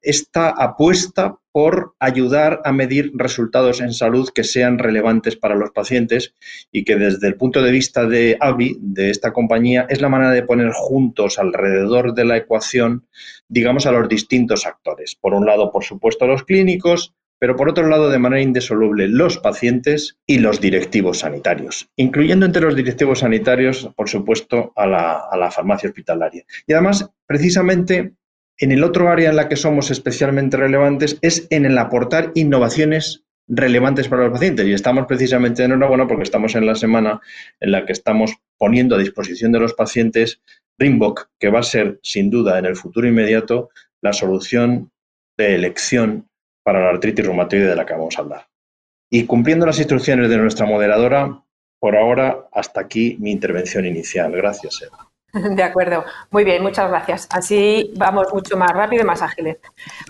esta 0.01 0.49
apuesta 0.49 1.37
por 1.51 1.95
ayudar 1.99 2.61
a 2.65 2.71
medir 2.71 3.11
resultados 3.15 3.81
en 3.81 3.93
salud 3.93 4.29
que 4.33 4.43
sean 4.43 4.77
relevantes 4.77 5.35
para 5.35 5.55
los 5.55 5.71
pacientes 5.71 6.33
y 6.71 6.83
que 6.83 6.97
desde 6.97 7.27
el 7.27 7.35
punto 7.35 7.61
de 7.61 7.71
vista 7.71 8.05
de 8.05 8.37
AVI, 8.39 8.77
de 8.79 9.09
esta 9.09 9.31
compañía, 9.31 9.85
es 9.89 10.01
la 10.01 10.09
manera 10.09 10.31
de 10.31 10.43
poner 10.43 10.71
juntos 10.73 11.39
alrededor 11.39 12.13
de 12.13 12.25
la 12.25 12.37
ecuación, 12.37 13.07
digamos, 13.47 13.85
a 13.85 13.91
los 13.91 14.09
distintos 14.09 14.65
actores. 14.65 15.15
Por 15.15 15.33
un 15.33 15.45
lado, 15.45 15.71
por 15.71 15.83
supuesto, 15.83 16.27
los 16.27 16.43
clínicos, 16.43 17.15
pero 17.39 17.55
por 17.55 17.69
otro 17.69 17.87
lado, 17.87 18.09
de 18.09 18.19
manera 18.19 18.41
indisoluble, 18.41 19.07
los 19.07 19.37
pacientes 19.37 20.17
y 20.25 20.39
los 20.39 20.61
directivos 20.61 21.19
sanitarios, 21.19 21.89
incluyendo 21.95 22.45
entre 22.45 22.61
los 22.61 22.75
directivos 22.75 23.19
sanitarios, 23.19 23.89
por 23.95 24.09
supuesto, 24.09 24.73
a 24.75 24.87
la 24.87 25.51
farmacia 25.51 25.89
hospitalaria. 25.89 26.43
Y 26.65 26.73
además, 26.73 27.09
precisamente, 27.25 28.13
en 28.57 28.71
el 28.71 28.83
otro 28.83 29.09
área 29.09 29.29
en 29.29 29.35
la 29.35 29.49
que 29.49 29.55
somos 29.55 29.91
especialmente 29.91 30.57
relevantes 30.57 31.17
es 31.21 31.47
en 31.49 31.65
el 31.65 31.77
aportar 31.77 32.31
innovaciones 32.35 33.23
relevantes 33.47 34.07
para 34.07 34.23
los 34.23 34.31
pacientes. 34.31 34.65
Y 34.65 34.73
estamos 34.73 35.05
precisamente 35.07 35.63
en 35.63 35.71
enhorabuena 35.71 36.07
porque 36.07 36.23
estamos 36.23 36.55
en 36.55 36.65
la 36.65 36.75
semana 36.75 37.21
en 37.59 37.71
la 37.71 37.85
que 37.85 37.93
estamos 37.93 38.35
poniendo 38.57 38.95
a 38.95 38.99
disposición 38.99 39.51
de 39.51 39.59
los 39.59 39.73
pacientes 39.73 40.41
Rimbock, 40.77 41.29
que 41.39 41.49
va 41.49 41.59
a 41.59 41.63
ser 41.63 41.99
sin 42.01 42.29
duda 42.29 42.59
en 42.59 42.65
el 42.65 42.75
futuro 42.75 43.07
inmediato 43.07 43.69
la 44.01 44.13
solución 44.13 44.91
de 45.37 45.55
elección 45.55 46.29
para 46.63 46.81
la 46.81 46.89
artritis 46.89 47.25
reumatoide 47.25 47.67
de 47.67 47.75
la 47.75 47.85
que 47.85 47.93
vamos 47.93 48.17
a 48.17 48.21
hablar. 48.21 48.47
Y 49.09 49.25
cumpliendo 49.25 49.65
las 49.65 49.77
instrucciones 49.77 50.29
de 50.29 50.37
nuestra 50.37 50.65
moderadora, 50.65 51.43
por 51.79 51.95
ahora 51.95 52.47
hasta 52.51 52.81
aquí 52.81 53.17
mi 53.19 53.31
intervención 53.31 53.85
inicial. 53.85 54.31
Gracias, 54.31 54.81
Eva. 54.81 55.14
De 55.55 55.63
acuerdo, 55.63 56.05
muy 56.31 56.45
bien, 56.45 56.63
muchas 56.63 56.89
gracias. 56.89 57.27
Así 57.29 57.91
vamos 57.97 58.33
mucho 58.33 58.55
más 58.55 58.71
rápido 58.71 59.03
y 59.03 59.05
más 59.05 59.21
ágiles. 59.21 59.57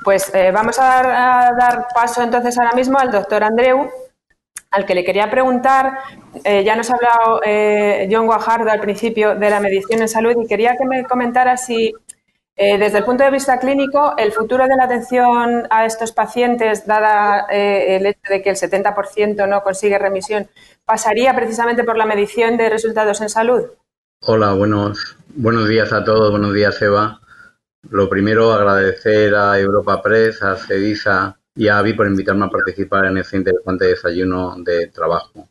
Pues 0.04 0.34
eh, 0.36 0.52
vamos 0.52 0.78
a 0.80 1.52
dar, 1.58 1.88
paso 1.94 2.22
entonces 2.22 2.58
ahora 2.58 2.74
mismo 2.74 3.00
al 3.00 3.12
doctor 3.12 3.44
Andreu, 3.44 3.90
al 4.70 4.86
que 4.86 4.94
le 4.94 5.04
quería 5.04 5.30
preguntar, 5.32 5.98
eh, 6.44 6.64
ya 6.64 6.76
nos 6.76 6.92
ha 6.92 6.96
hablado 6.96 7.42
eh, 7.44 8.08
John 8.12 8.28
Guajardo 8.28 8.70
al 8.70 8.80
principio 8.80 9.36
de 9.36 9.50
la 9.50 9.60
medición 9.60 10.02
en 10.02 10.08
salud 10.08 10.36
y 10.40 10.48
quería 10.48 10.76
que 10.78 10.86
me 10.86 11.06
comentara 11.06 11.58
si 11.58 11.94
desde 12.58 13.00
el 13.00 13.04
punto 13.04 13.26
de 13.26 13.32
vista 13.32 13.60
clínico 13.60 14.14
el 14.18 14.32
futuro 14.32 14.66
de 14.66 14.78
la 14.78 14.86
atención 14.86 15.68
a 15.70 15.86
estos 15.86 16.14
pacientes, 16.14 16.88
dada 16.88 17.48
el 17.50 18.06
hecho 18.06 18.22
de 18.30 18.42
que 18.42 18.50
el 18.50 18.56
70% 18.56 19.46
no 19.46 19.62
consigue 19.62 19.98
remisión, 19.98 20.48
pasaría 20.86 21.36
precisamente 21.36 21.84
por 21.84 21.98
la 21.98 22.06
medición 22.06 22.56
de 22.56 22.70
resultados 22.70 23.20
en 23.20 23.28
salud. 23.28 23.66
Hola, 24.22 24.54
buenos, 24.54 25.18
buenos 25.36 25.70
días 25.70 25.94
a 25.94 26.04
todos, 26.04 26.32
buenos 26.32 26.54
días 26.54 26.82
Eva. 26.82 27.22
Lo 27.90 28.10
primero, 28.10 28.54
agradecer 28.54 29.36
a 29.36 29.60
Europa 29.60 30.02
Press, 30.02 30.42
a 30.42 30.56
CEDISA 30.56 31.40
y 31.56 31.68
a 31.68 31.78
AVI 31.78 31.94
por 31.94 32.08
invitarme 32.08 32.46
a 32.46 32.50
participar 32.50 33.06
en 33.06 33.18
este 33.18 33.38
interesante 33.38 33.86
desayuno 33.86 34.56
de 34.64 34.88
trabajo. 34.88 35.48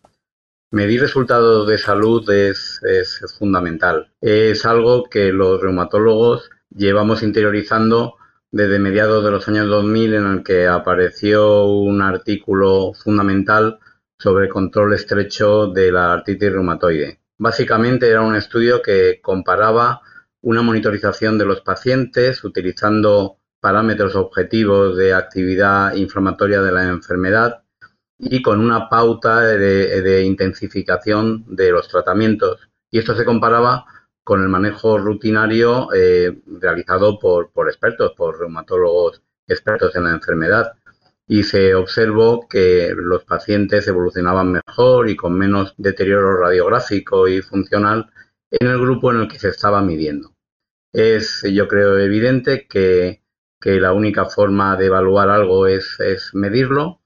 Medir 0.72 1.02
resultados 1.02 1.68
de 1.68 1.78
salud 1.78 2.28
es, 2.30 2.80
es 2.82 3.20
fundamental. 3.38 4.12
Es 4.20 4.66
algo 4.66 5.04
que 5.04 5.32
los 5.32 5.60
reumatólogos 5.60 6.50
llevamos 6.70 7.22
interiorizando 7.22 8.16
desde 8.50 8.80
mediados 8.80 9.24
de 9.24 9.30
los 9.30 9.46
años 9.46 9.68
2000 9.68 10.14
en 10.14 10.26
el 10.26 10.42
que 10.42 10.66
apareció 10.66 11.66
un 11.66 12.02
artículo 12.02 12.92
fundamental 12.92 13.78
sobre 14.18 14.48
control 14.48 14.94
estrecho 14.94 15.68
de 15.68 15.92
la 15.92 16.12
artritis 16.12 16.52
reumatoide. 16.52 17.23
Básicamente 17.38 18.08
era 18.08 18.22
un 18.22 18.36
estudio 18.36 18.80
que 18.80 19.20
comparaba 19.20 20.00
una 20.40 20.62
monitorización 20.62 21.38
de 21.38 21.46
los 21.46 21.62
pacientes 21.62 22.44
utilizando 22.44 23.38
parámetros 23.60 24.14
objetivos 24.14 24.96
de 24.96 25.14
actividad 25.14 25.94
inflamatoria 25.94 26.60
de 26.60 26.70
la 26.70 26.84
enfermedad 26.84 27.64
y 28.18 28.42
con 28.42 28.60
una 28.60 28.88
pauta 28.88 29.40
de, 29.40 30.22
intensificación 30.22 31.44
de 31.48 31.72
los 31.72 31.88
tratamientos. 31.88 32.68
Y 32.90 32.98
esto 32.98 33.16
se 33.16 33.24
comparaba 33.24 33.86
con 34.22 34.42
el 34.42 34.48
manejo 34.48 34.98
rutinario 34.98 35.92
eh, 35.92 36.42
realizado 36.46 37.18
por, 37.18 37.50
por 37.52 37.68
expertos, 37.68 38.12
por 38.16 38.38
reumatólogos 38.38 39.22
expertos 39.46 39.96
en 39.96 40.04
la 40.04 40.10
enfermedad 40.10 40.74
y 41.26 41.42
se 41.44 41.74
observó 41.74 42.48
que 42.48 42.92
los 42.96 43.24
pacientes 43.24 43.88
evolucionaban 43.88 44.52
mejor 44.52 45.08
y 45.08 45.16
con 45.16 45.34
menos 45.34 45.74
deterioro 45.78 46.36
radiográfico 46.38 47.28
y 47.28 47.40
funcional 47.40 48.10
en 48.50 48.68
el 48.68 48.78
grupo 48.78 49.10
en 49.10 49.22
el 49.22 49.28
que 49.28 49.38
se 49.38 49.48
estaba 49.48 49.82
midiendo. 49.82 50.34
Es, 50.92 51.42
yo 51.42 51.66
creo, 51.66 51.98
evidente 51.98 52.66
que, 52.68 53.22
la 53.62 53.94
única 53.94 54.26
forma 54.26 54.76
de 54.76 54.86
evaluar 54.86 55.30
algo 55.30 55.66
es, 55.66 55.98
medirlo, 56.34 57.00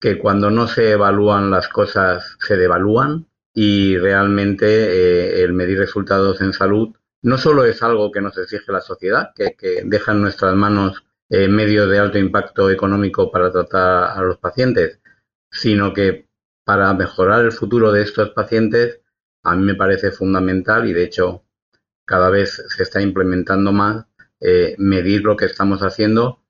que 0.00 0.18
cuando 0.18 0.50
no 0.50 0.66
se 0.66 0.90
evalúan 0.92 1.50
las 1.50 1.68
cosas 1.68 2.36
se 2.40 2.56
devalúan 2.56 3.28
y 3.54 3.96
realmente 3.96 4.66
eh, 4.66 5.42
el 5.44 5.52
medir 5.52 5.78
resultados 5.78 6.40
en 6.40 6.52
salud 6.52 6.96
no 7.22 7.38
solo 7.38 7.64
es 7.64 7.82
algo 7.82 8.10
que 8.10 8.22
nos 8.22 8.36
exige 8.38 8.72
la 8.72 8.80
sociedad, 8.80 9.30
que, 9.34 9.54
que 9.56 9.82
deja 9.84 10.12
en 10.12 10.22
nuestras 10.22 10.54
manos 10.56 11.04
eh, 11.30 11.48
medio 11.48 11.86
de 11.88 11.98
alto 11.98 12.18
impacto 12.18 12.70
económico 12.70 13.30
para 13.30 13.50
tratar 13.52 14.18
a 14.18 14.22
los 14.22 14.38
pacientes, 14.38 15.00
sino 15.50 15.92
que 15.94 16.28
para 16.64 16.92
mejorar 16.94 17.44
el 17.44 17.52
futuro 17.52 17.92
de 17.92 18.02
estos 18.02 18.30
pacientes 18.30 19.00
a 19.42 19.56
mí 19.56 19.64
me 19.64 19.74
parece 19.74 20.10
fundamental 20.10 20.88
y 20.88 20.92
de 20.92 21.04
hecho 21.04 21.44
cada 22.04 22.30
vez 22.30 22.62
se 22.68 22.82
está 22.82 23.00
implementando 23.00 23.72
más 23.72 24.06
eh, 24.40 24.74
medir 24.78 25.22
lo 25.22 25.36
que 25.36 25.46
estamos 25.46 25.80
haciendo 25.80 26.42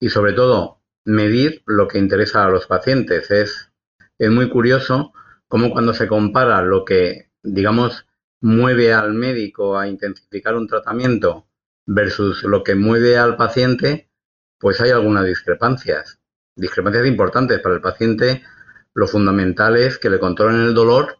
y 0.00 0.08
sobre 0.08 0.32
todo 0.32 0.80
medir 1.04 1.62
lo 1.66 1.88
que 1.88 1.98
interesa 1.98 2.44
a 2.44 2.50
los 2.50 2.66
pacientes. 2.66 3.30
Es, 3.30 3.70
es 4.18 4.30
muy 4.30 4.48
curioso 4.48 5.12
cómo 5.48 5.70
cuando 5.70 5.94
se 5.94 6.08
compara 6.08 6.62
lo 6.62 6.84
que, 6.84 7.30
digamos, 7.42 8.06
mueve 8.40 8.92
al 8.92 9.14
médico 9.14 9.78
a 9.78 9.88
intensificar 9.88 10.54
un 10.54 10.66
tratamiento 10.66 11.46
versus 11.86 12.42
lo 12.42 12.62
que 12.64 12.74
mueve 12.74 13.16
al 13.16 13.36
paciente, 13.36 14.05
pues 14.58 14.80
hay 14.80 14.90
algunas 14.90 15.24
discrepancias. 15.24 16.18
Discrepancias 16.54 17.06
importantes 17.06 17.60
para 17.60 17.74
el 17.74 17.80
paciente. 17.80 18.42
Lo 18.94 19.06
fundamental 19.06 19.76
es 19.76 19.98
que 19.98 20.10
le 20.10 20.18
controlen 20.18 20.62
el 20.62 20.74
dolor 20.74 21.18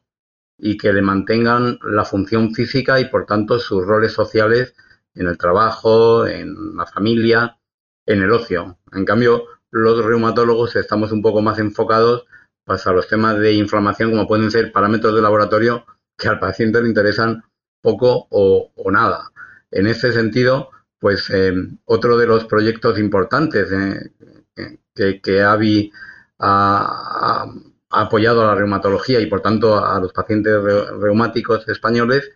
y 0.58 0.76
que 0.76 0.92
le 0.92 1.02
mantengan 1.02 1.78
la 1.82 2.04
función 2.04 2.54
física 2.54 2.98
y 3.00 3.06
por 3.06 3.26
tanto 3.26 3.58
sus 3.58 3.84
roles 3.84 4.12
sociales 4.12 4.74
en 5.14 5.26
el 5.28 5.38
trabajo, 5.38 6.26
en 6.26 6.76
la 6.76 6.86
familia, 6.86 7.58
en 8.06 8.22
el 8.22 8.30
ocio. 8.30 8.78
En 8.92 9.04
cambio, 9.04 9.44
los 9.70 10.04
reumatólogos 10.04 10.76
estamos 10.76 11.12
un 11.12 11.22
poco 11.22 11.42
más 11.42 11.58
enfocados 11.58 12.26
pues, 12.64 12.86
a 12.86 12.92
los 12.92 13.08
temas 13.08 13.38
de 13.38 13.54
inflamación, 13.54 14.10
como 14.10 14.26
pueden 14.26 14.50
ser 14.50 14.72
parámetros 14.72 15.14
de 15.14 15.22
laboratorio 15.22 15.84
que 16.16 16.28
al 16.28 16.38
paciente 16.38 16.80
le 16.80 16.88
interesan 16.88 17.44
poco 17.82 18.26
o, 18.30 18.72
o 18.74 18.90
nada. 18.90 19.30
En 19.70 19.86
ese 19.86 20.12
sentido, 20.12 20.70
pues 20.98 21.30
eh, 21.30 21.52
otro 21.84 22.16
de 22.16 22.26
los 22.26 22.44
proyectos 22.46 22.98
importantes 22.98 23.70
eh, 23.72 24.78
que, 24.94 25.20
que, 25.20 25.42
AVI 25.42 25.92
ha, 26.38 27.46
apoyado 27.90 28.42
a 28.42 28.46
la 28.46 28.54
reumatología 28.54 29.20
y 29.20 29.26
por 29.26 29.40
tanto 29.40 29.84
a 29.84 30.00
los 30.00 30.12
pacientes 30.12 30.54
reumáticos 31.00 31.68
españoles 31.68 32.30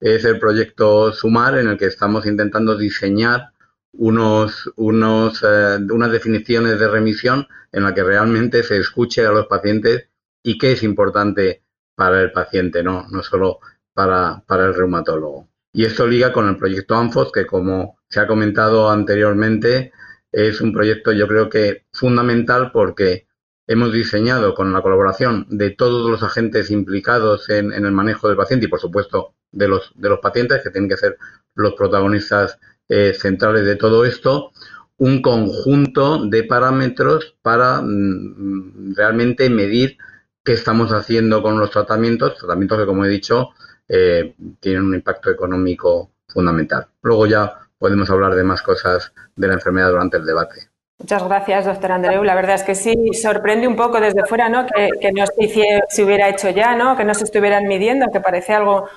es 0.00 0.24
el 0.24 0.38
proyecto 0.38 1.12
SUMAR 1.12 1.58
en 1.58 1.68
el 1.68 1.78
que 1.78 1.86
estamos 1.86 2.26
intentando 2.26 2.76
diseñar 2.76 3.52
unos, 3.92 4.70
unos, 4.76 5.42
eh, 5.42 5.78
unas 5.90 6.10
definiciones 6.10 6.78
de 6.78 6.88
remisión 6.88 7.46
en 7.72 7.84
la 7.84 7.94
que 7.94 8.04
realmente 8.04 8.62
se 8.62 8.78
escuche 8.78 9.26
a 9.26 9.32
los 9.32 9.46
pacientes 9.46 10.08
y 10.42 10.58
qué 10.58 10.72
es 10.72 10.82
importante 10.82 11.62
para 11.94 12.20
el 12.20 12.32
paciente, 12.32 12.82
no, 12.82 13.06
no 13.08 13.22
solo 13.22 13.60
para, 13.92 14.42
para 14.46 14.66
el 14.66 14.74
reumatólogo. 14.74 15.48
Y 15.74 15.84
esto 15.84 16.06
liga 16.06 16.32
con 16.32 16.48
el 16.48 16.56
proyecto 16.56 16.94
ANFOS, 16.94 17.32
que 17.32 17.46
como 17.46 17.98
se 18.08 18.20
ha 18.20 18.28
comentado 18.28 18.88
anteriormente, 18.88 19.92
es 20.30 20.60
un 20.60 20.72
proyecto 20.72 21.10
yo 21.10 21.26
creo 21.26 21.48
que 21.50 21.84
fundamental 21.92 22.70
porque 22.72 23.26
hemos 23.66 23.92
diseñado 23.92 24.54
con 24.54 24.72
la 24.72 24.82
colaboración 24.82 25.46
de 25.50 25.70
todos 25.70 26.08
los 26.08 26.22
agentes 26.22 26.70
implicados 26.70 27.50
en, 27.50 27.72
el 27.72 27.90
manejo 27.90 28.28
del 28.28 28.36
paciente 28.36 28.66
y 28.66 28.68
por 28.68 28.78
supuesto 28.78 29.34
de 29.50 29.66
los, 29.66 29.90
de 29.96 30.10
los 30.10 30.20
pacientes 30.20 30.62
que 30.62 30.70
tienen 30.70 30.88
que 30.88 30.96
ser 30.96 31.18
los 31.56 31.74
protagonistas 31.74 32.60
eh, 32.88 33.12
centrales 33.12 33.66
de 33.66 33.74
todo 33.74 34.04
esto, 34.04 34.52
un 34.98 35.22
conjunto 35.22 36.24
de 36.24 36.44
parámetros 36.44 37.36
para 37.42 37.82
mm, 37.82 38.94
realmente 38.94 39.50
medir 39.50 39.98
qué 40.44 40.52
estamos 40.52 40.92
haciendo 40.92 41.42
con 41.42 41.58
los 41.58 41.72
tratamientos, 41.72 42.36
tratamientos 42.38 42.78
que 42.78 42.86
como 42.86 43.04
he 43.04 43.08
dicho 43.08 43.50
eh, 43.88 44.34
tienen 44.60 44.84
un 44.84 44.94
impacto 44.94 45.30
económico 45.30 46.10
fundamental. 46.26 46.86
Luego 47.02 47.26
ya 47.26 47.58
podemos 47.78 48.08
hablar 48.10 48.34
de 48.34 48.44
más 48.44 48.62
cosas 48.62 49.12
de 49.36 49.48
la 49.48 49.54
enfermedad 49.54 49.90
durante 49.90 50.16
el 50.16 50.26
debate. 50.26 50.68
Muchas 50.98 51.24
gracias, 51.24 51.64
doctor 51.66 51.92
Andreu. 51.92 52.22
La 52.22 52.34
verdad 52.34 52.54
es 52.54 52.62
que 52.62 52.74
sí, 52.74 52.94
sorprende 53.12 53.66
un 53.66 53.76
poco 53.76 54.00
desde 54.00 54.24
fuera, 54.24 54.48
¿no? 54.48 54.64
Que, 54.66 55.12
no 55.12 55.26
se, 55.26 56.02
hubiera 56.02 56.28
hecho 56.28 56.50
ya, 56.50 56.76
¿no? 56.76 56.96
Que 56.96 57.04
no 57.04 57.14
se 57.14 57.24
estuvieran 57.24 57.66
midiendo, 57.66 58.10
que 58.12 58.20
parece 58.20 58.54
algo 58.54 58.88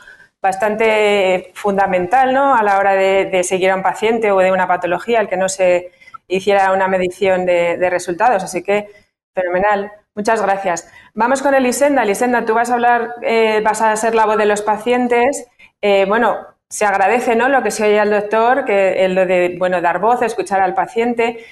bastante 0.41 1.51
fundamental, 1.55 2.33
¿no? 2.33 2.55
A 2.55 2.63
la 2.63 2.77
hora 2.77 2.93
de, 2.93 3.43
seguir 3.43 3.71
a 3.71 3.75
un 3.75 3.83
paciente 3.83 4.31
o 4.31 4.37
de 4.37 4.51
una 4.51 4.67
patología, 4.67 5.19
el 5.19 5.27
que 5.27 5.37
no 5.37 5.49
se 5.49 5.91
hiciera 6.27 6.71
una 6.71 6.87
medición 6.87 7.45
de, 7.45 7.89
resultados. 7.89 8.43
Así 8.43 8.61
que, 8.61 8.89
fenomenal. 9.33 9.91
Muchas 10.17 10.41
gracias. 10.41 10.91
Vamos 11.13 11.43
con 11.43 11.53
Elisenda. 11.53 12.01
Elisenda, 12.01 12.43
tú 12.43 12.55
vas 12.55 12.71
a 12.71 12.73
hablar, 12.73 13.13
eh, 13.21 13.61
vas 13.63 13.83
a 13.83 13.95
ser 13.95 14.15
la 14.15 14.25
voz 14.25 14.37
de 14.37 14.47
los 14.47 14.63
pacientes. 14.63 15.47
Eh, 15.79 16.05
bueno, 16.07 16.39
se 16.67 16.85
agradece, 16.85 17.35
¿no? 17.35 17.49
Lo 17.49 17.61
que 17.61 17.69
se 17.69 17.85
oye 17.85 17.99
al 17.99 18.09
doctor, 18.09 18.65
que 18.65 19.07
lo 19.09 19.27
de, 19.27 19.55
bueno, 19.59 19.79
dar 19.79 19.99
voz, 19.99 20.23
escuchar 20.23 20.59
al 20.59 20.73
paciente. 20.73 21.45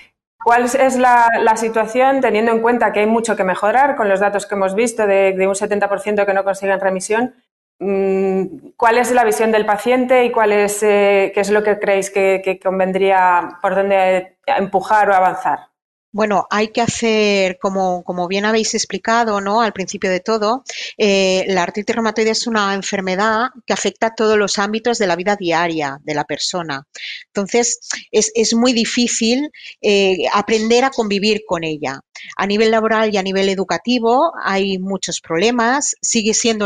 ¿Cuál 0.43 0.63
es 0.63 0.97
la, 0.97 1.29
situación 1.57 2.21
teniendo 2.21 2.51
en 2.51 2.61
cuenta 2.63 2.91
que 2.91 3.01
hay 3.01 3.05
mucho 3.05 3.35
que 3.35 3.43
mejorar 3.43 3.95
con 3.95 4.09
los 4.09 4.19
datos 4.19 4.47
que 4.47 4.55
hemos 4.55 4.73
visto 4.73 5.05
de, 5.05 5.35
un 5.47 5.53
70% 5.53 6.25
que 6.25 6.33
no 6.33 6.43
consiguen 6.43 6.79
remisión? 6.79 7.35
Mm, 7.77 8.69
¿Cuál 8.77 8.97
es 8.97 9.11
la 9.11 9.23
visión 9.25 9.51
del 9.51 9.67
paciente 9.67 10.25
y 10.25 10.31
cuál 10.31 10.51
es, 10.51 10.81
eh, 10.81 11.31
qué 11.35 11.41
es 11.41 11.51
lo 11.51 11.61
que 11.61 11.77
creéis 11.77 12.09
que 12.09 12.59
convendría, 12.63 13.59
por 13.61 13.75
dónde 13.75 14.37
empujar 14.47 15.07
o 15.11 15.13
avanzar? 15.13 15.74
Bueno, 16.15 16.47
hay 16.49 16.69
que 16.69 16.79
hacer, 16.79 17.57
como, 17.59 18.27
bien 18.29 18.45
habéis 18.45 18.73
explicado 18.73 19.41
¿no? 19.41 19.61
al 19.61 19.73
principio 19.73 20.09
de 20.09 20.21
todo, 20.21 20.63
eh, 20.97 21.43
la 21.49 21.63
artritis 21.63 21.93
reumatoide 21.93 22.29
es 22.29 22.47
una 22.47 22.73
enfermedad 22.73 23.49
que 23.65 23.73
afecta 23.73 24.07
a 24.07 24.15
todos 24.15 24.37
los 24.37 24.57
ámbitos 24.57 24.97
de 24.97 25.07
la 25.07 25.17
vida 25.17 25.35
diaria 25.35 25.99
de 26.05 26.13
la 26.13 26.23
persona. 26.23 26.87
Entonces, 27.25 27.79
es, 28.11 28.53
muy 28.53 28.71
difícil 28.71 29.49
eh, 29.81 30.19
aprender 30.31 30.85
a 30.85 30.89
convivir 30.89 31.41
con 31.45 31.65
ella. 31.65 31.99
A 32.37 32.47
nivel 32.47 32.71
laboral 32.71 33.13
y 33.13 33.17
a 33.17 33.23
nivel 33.23 33.49
educativo 33.49 34.31
hay 34.41 34.79
muchos 34.79 35.19
problemas, 35.19 35.95
sigue 36.01 36.33
siendo 36.33 36.65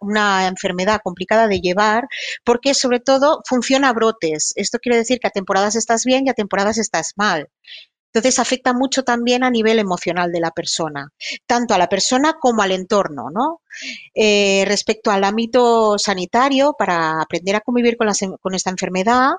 una 0.00 0.46
enfermedad 0.46 1.00
complicada 1.02 1.48
de 1.48 1.60
llevar 1.60 2.06
porque 2.44 2.74
sobre 2.74 3.00
todo 3.00 3.40
funciona 3.44 3.88
a 3.88 3.92
brotes. 3.92 4.52
Esto 4.54 4.78
quiere 4.78 4.98
decir 4.98 5.18
que 5.18 5.26
a 5.26 5.30
temporadas 5.30 5.74
estás 5.74 6.04
bien 6.04 6.28
y 6.28 6.30
a 6.30 6.34
temporadas 6.34 6.78
estás 6.78 7.14
mal. 7.16 7.48
Entonces 8.14 8.38
afecta 8.38 8.74
mucho 8.74 9.04
también 9.04 9.42
a 9.42 9.50
nivel 9.50 9.78
emocional 9.78 10.30
de 10.32 10.40
la 10.40 10.50
persona, 10.50 11.10
tanto 11.46 11.72
a 11.72 11.78
la 11.78 11.88
persona 11.88 12.34
como 12.38 12.60
al 12.60 12.72
entorno, 12.72 13.30
¿no? 13.30 13.62
Eh, 14.14 14.64
respecto 14.66 15.10
al 15.10 15.24
ámbito 15.24 15.98
sanitario, 15.98 16.74
para 16.78 17.22
aprender 17.22 17.56
a 17.56 17.60
convivir 17.60 17.96
con, 17.96 18.08
con 18.40 18.54
esta 18.54 18.68
enfermedad, 18.70 19.30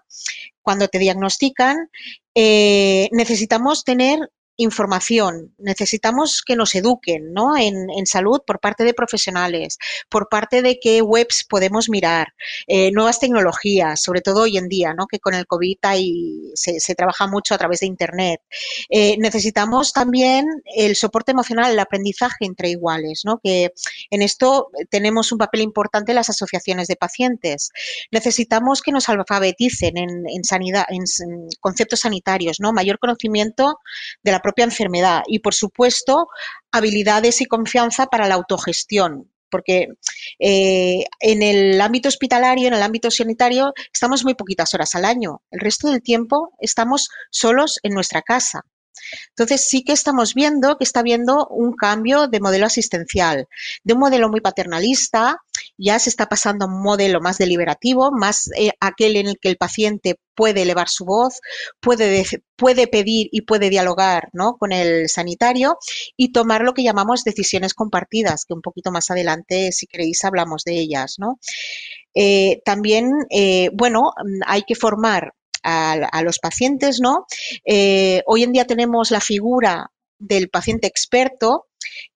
cuando 0.63 0.87
te 0.87 0.97
diagnostican, 0.97 1.89
eh, 2.33 3.09
necesitamos 3.11 3.83
tener 3.83 4.31
información, 4.57 5.53
necesitamos 5.57 6.43
que 6.45 6.55
nos 6.55 6.75
eduquen 6.75 7.33
¿no? 7.33 7.57
en, 7.57 7.73
salud 8.05 8.41
por 8.45 8.59
parte 8.59 8.83
de 8.83 8.93
profesionales, 8.93 9.77
por 10.09 10.29
parte 10.29 10.61
de 10.61 10.79
qué 10.79 11.01
webs 11.01 11.45
podemos 11.49 11.89
mirar, 11.89 12.33
eh, 12.67 12.91
nuevas 12.91 13.19
tecnologías, 13.19 14.01
sobre 14.01 14.21
todo 14.21 14.43
hoy 14.43 14.57
en 14.57 14.67
día, 14.67 14.93
¿no? 14.93 15.07
que 15.07 15.19
con 15.19 15.33
el 15.33 15.47
COVID 15.47 15.77
hay, 15.83 16.51
se, 16.53 16.95
trabaja 16.95 17.27
mucho 17.27 17.55
a 17.55 17.57
través 17.57 17.79
de 17.79 17.87
Internet. 17.87 18.41
Eh, 18.89 19.15
necesitamos 19.17 19.93
también 19.93 20.45
el 20.75 20.95
soporte 20.95 21.31
emocional, 21.31 21.71
el 21.71 21.79
aprendizaje 21.79 22.45
entre 22.45 22.69
iguales, 22.69 23.21
¿no? 23.25 23.39
que 23.41 23.71
en 24.11 24.21
esto 24.21 24.69
tenemos 24.89 25.31
un 25.31 25.39
papel 25.39 25.61
importante 25.61 26.13
las 26.13 26.29
asociaciones 26.29 26.87
de 26.87 26.95
pacientes. 26.95 27.71
Necesitamos 28.11 28.81
que 28.81 28.91
nos 28.91 29.09
alfabeticen 29.09 29.97
en, 29.97 30.23
en 30.27 30.43
sanidad, 30.43 30.85
en, 30.89 31.03
en 31.03 31.47
conceptos 31.59 32.01
sanitarios, 32.01 32.59
¿no? 32.59 32.73
mayor 32.73 32.99
conocimiento 32.99 33.79
de 34.23 34.31
la 34.31 34.42
propia 34.43 34.65
enfermedad 34.65 35.23
y, 35.27 35.39
por 35.39 35.55
supuesto, 35.55 36.27
habilidades 36.71 37.41
y 37.41 37.45
confianza 37.45 38.05
para 38.05 38.27
la 38.27 38.35
autogestión, 38.35 39.31
porque 39.49 39.87
eh, 40.39 41.05
en 41.19 41.41
el 41.41 41.79
ámbito 41.81 42.09
hospitalario, 42.09 42.67
en 42.67 42.73
el 42.73 42.83
ámbito 42.83 43.09
sanitario, 43.09 43.73
estamos 43.91 44.23
muy 44.23 44.35
poquitas 44.35 44.73
horas 44.73 44.93
al 44.95 45.05
año. 45.05 45.41
El 45.49 45.61
resto 45.61 45.89
del 45.89 46.01
tiempo 46.01 46.51
estamos 46.59 47.09
solos 47.31 47.79
en 47.83 47.93
nuestra 47.93 48.21
casa. 48.21 48.61
Entonces 49.29 49.67
sí 49.67 49.83
que 49.83 49.93
estamos 49.93 50.33
viendo 50.33 50.77
que 50.77 50.83
está 50.83 51.01
habiendo 51.01 51.47
un 51.47 51.73
cambio 51.73 52.27
de 52.27 52.39
modelo 52.39 52.65
asistencial, 52.65 53.47
de 53.83 53.93
un 53.93 53.99
modelo 53.99 54.29
muy 54.29 54.41
paternalista, 54.41 55.37
ya 55.77 55.99
se 55.99 56.09
está 56.09 56.27
pasando 56.27 56.65
a 56.65 56.67
un 56.67 56.81
modelo 56.81 57.19
más 57.21 57.37
deliberativo, 57.37 58.11
más 58.11 58.49
eh, 58.57 58.71
aquel 58.79 59.15
en 59.15 59.27
el 59.27 59.37
que 59.39 59.49
el 59.49 59.57
paciente 59.57 60.19
puede 60.35 60.63
elevar 60.63 60.89
su 60.89 61.05
voz, 61.05 61.39
puede, 61.79 62.25
puede 62.55 62.87
pedir 62.87 63.27
y 63.31 63.41
puede 63.41 63.69
dialogar 63.69 64.29
¿no? 64.33 64.55
con 64.57 64.71
el 64.71 65.09
sanitario 65.09 65.77
y 66.17 66.31
tomar 66.31 66.61
lo 66.61 66.73
que 66.73 66.83
llamamos 66.83 67.23
decisiones 67.23 67.73
compartidas, 67.73 68.45
que 68.45 68.53
un 68.53 68.61
poquito 68.61 68.91
más 68.91 69.09
adelante, 69.09 69.71
si 69.71 69.87
queréis, 69.87 70.23
hablamos 70.23 70.63
de 70.63 70.79
ellas. 70.79 71.15
¿no? 71.17 71.39
Eh, 72.13 72.61
también, 72.65 73.11
eh, 73.29 73.69
bueno, 73.73 74.13
hay 74.45 74.63
que 74.63 74.75
formar 74.75 75.33
a, 75.65 76.21
los 76.23 76.39
pacientes, 76.39 76.99
¿no? 76.99 77.25
Hoy 78.25 78.43
en 78.43 78.51
día 78.51 78.65
tenemos 78.65 79.11
la 79.11 79.21
figura 79.21 79.93
del 80.19 80.49
paciente 80.49 80.87
experto, 80.87 81.67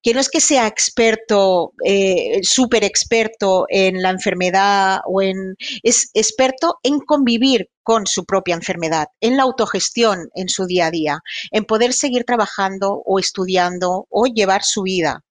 que 0.02 0.14
no 0.14 0.20
es 0.20 0.30
que 0.30 0.42
sea 0.42 0.68
experto, 0.68 1.74
eh, 1.86 2.40
súper 2.44 2.84
experto 2.84 3.66
en 3.70 4.02
la 4.02 4.10
enfermedad 4.10 5.00
o 5.06 5.22
en... 5.22 5.56
es 5.84 6.10
experto 6.14 6.78
en 6.84 7.00
convivir 7.00 7.70
con 7.84 8.06
su 8.06 8.26
propia 8.26 8.56
enfermedad, 8.56 9.08
en 9.22 9.38
la 9.38 9.44
autogestión 9.44 10.30
en 10.36 10.50
su 10.50 10.66
día 10.66 10.88
a 10.88 10.92
día, 10.92 11.20
en 11.52 11.66
poder 11.66 11.94
seguir 11.94 12.26
trabajando 12.26 13.02
o 13.06 13.20
estudiando 13.20 14.08
o 14.10 14.26
llevar 14.26 14.64
su 14.64 14.84
vida. 14.84 15.24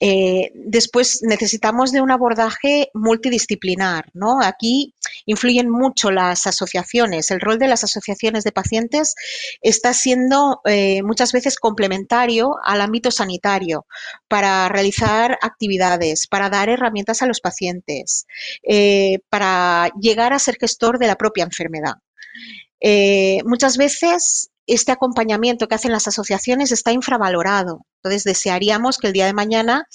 Eh, 0.00 0.50
después 0.54 1.20
necesitamos 1.22 1.92
de 1.92 2.00
un 2.00 2.10
abordaje 2.10 2.90
multidisciplinar, 2.94 4.10
¿no? 4.14 4.42
Aquí 4.42 4.94
influyen 5.26 5.70
mucho 5.70 6.10
las 6.10 6.46
asociaciones. 6.46 7.30
El 7.30 7.40
rol 7.40 7.58
de 7.58 7.68
las 7.68 7.84
asociaciones 7.84 8.44
de 8.44 8.52
pacientes 8.52 9.14
está 9.62 9.92
siendo 9.94 10.60
eh, 10.64 11.02
muchas 11.02 11.32
veces 11.32 11.56
complementario 11.56 12.56
al 12.64 12.80
ámbito 12.80 13.10
sanitario 13.10 13.86
para 14.28 14.68
realizar 14.68 15.38
actividades, 15.42 16.26
para 16.26 16.50
dar 16.50 16.68
herramientas 16.68 17.22
a 17.22 17.26
los 17.26 17.40
pacientes, 17.40 18.26
eh, 18.62 19.18
para 19.28 19.90
llegar 20.00 20.32
a 20.32 20.38
ser 20.38 20.56
gestor 20.58 20.98
de 20.98 21.06
la 21.06 21.16
propia 21.16 21.44
enfermedad. 21.44 21.94
muchas 23.44 23.76
veces 23.78 24.50
este 24.66 24.92
acompañamiento 24.92 25.68
que 25.68 25.74
hacen 25.74 25.92
las 25.92 26.08
asociaciones 26.08 26.72
está 26.72 26.92
infravalorado. 26.92 27.86
Entonces, 28.04 28.24
desearíamos 28.24 28.98
que 28.98 29.06
el 29.06 29.12
día 29.14 29.24
de 29.24 29.32
mañana 29.32 29.88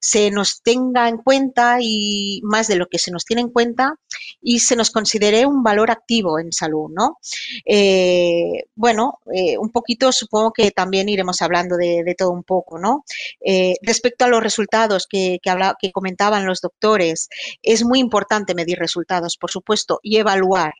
se 0.00 0.30
nos 0.30 0.62
tenga 0.62 1.08
en 1.08 1.16
cuenta 1.16 1.78
y 1.80 2.40
más 2.44 2.68
de 2.68 2.76
lo 2.76 2.86
que 2.86 3.00
se 3.00 3.10
nos 3.10 3.24
tiene 3.24 3.42
en 3.42 3.50
cuenta 3.50 3.96
y 4.40 4.60
se 4.60 4.76
nos 4.76 4.92
considere 4.92 5.46
un 5.46 5.64
valor 5.64 5.90
activo 5.90 6.38
en 6.38 6.52
salud, 6.52 6.90
¿no? 6.94 7.18
Eh, 7.64 8.66
bueno, 8.76 9.18
eh, 9.34 9.58
un 9.58 9.70
poquito 9.70 10.12
supongo 10.12 10.52
que 10.52 10.70
también 10.70 11.08
iremos 11.08 11.42
hablando 11.42 11.76
de, 11.76 12.14
todo 12.16 12.30
un 12.30 12.44
poco, 12.44 12.78
¿no? 12.78 13.04
Eh, 13.44 13.74
respecto 13.82 14.24
a 14.24 14.28
los 14.28 14.42
resultados 14.42 15.06
que, 15.08 15.40
que 15.80 15.92
comentaban 15.92 16.46
los 16.46 16.60
doctores, 16.60 17.28
es 17.62 17.84
muy 17.84 17.98
importante 17.98 18.54
medir 18.54 18.78
resultados, 18.78 19.36
por 19.36 19.50
supuesto, 19.50 19.98
y 20.02 20.18
evaluar. 20.18 20.74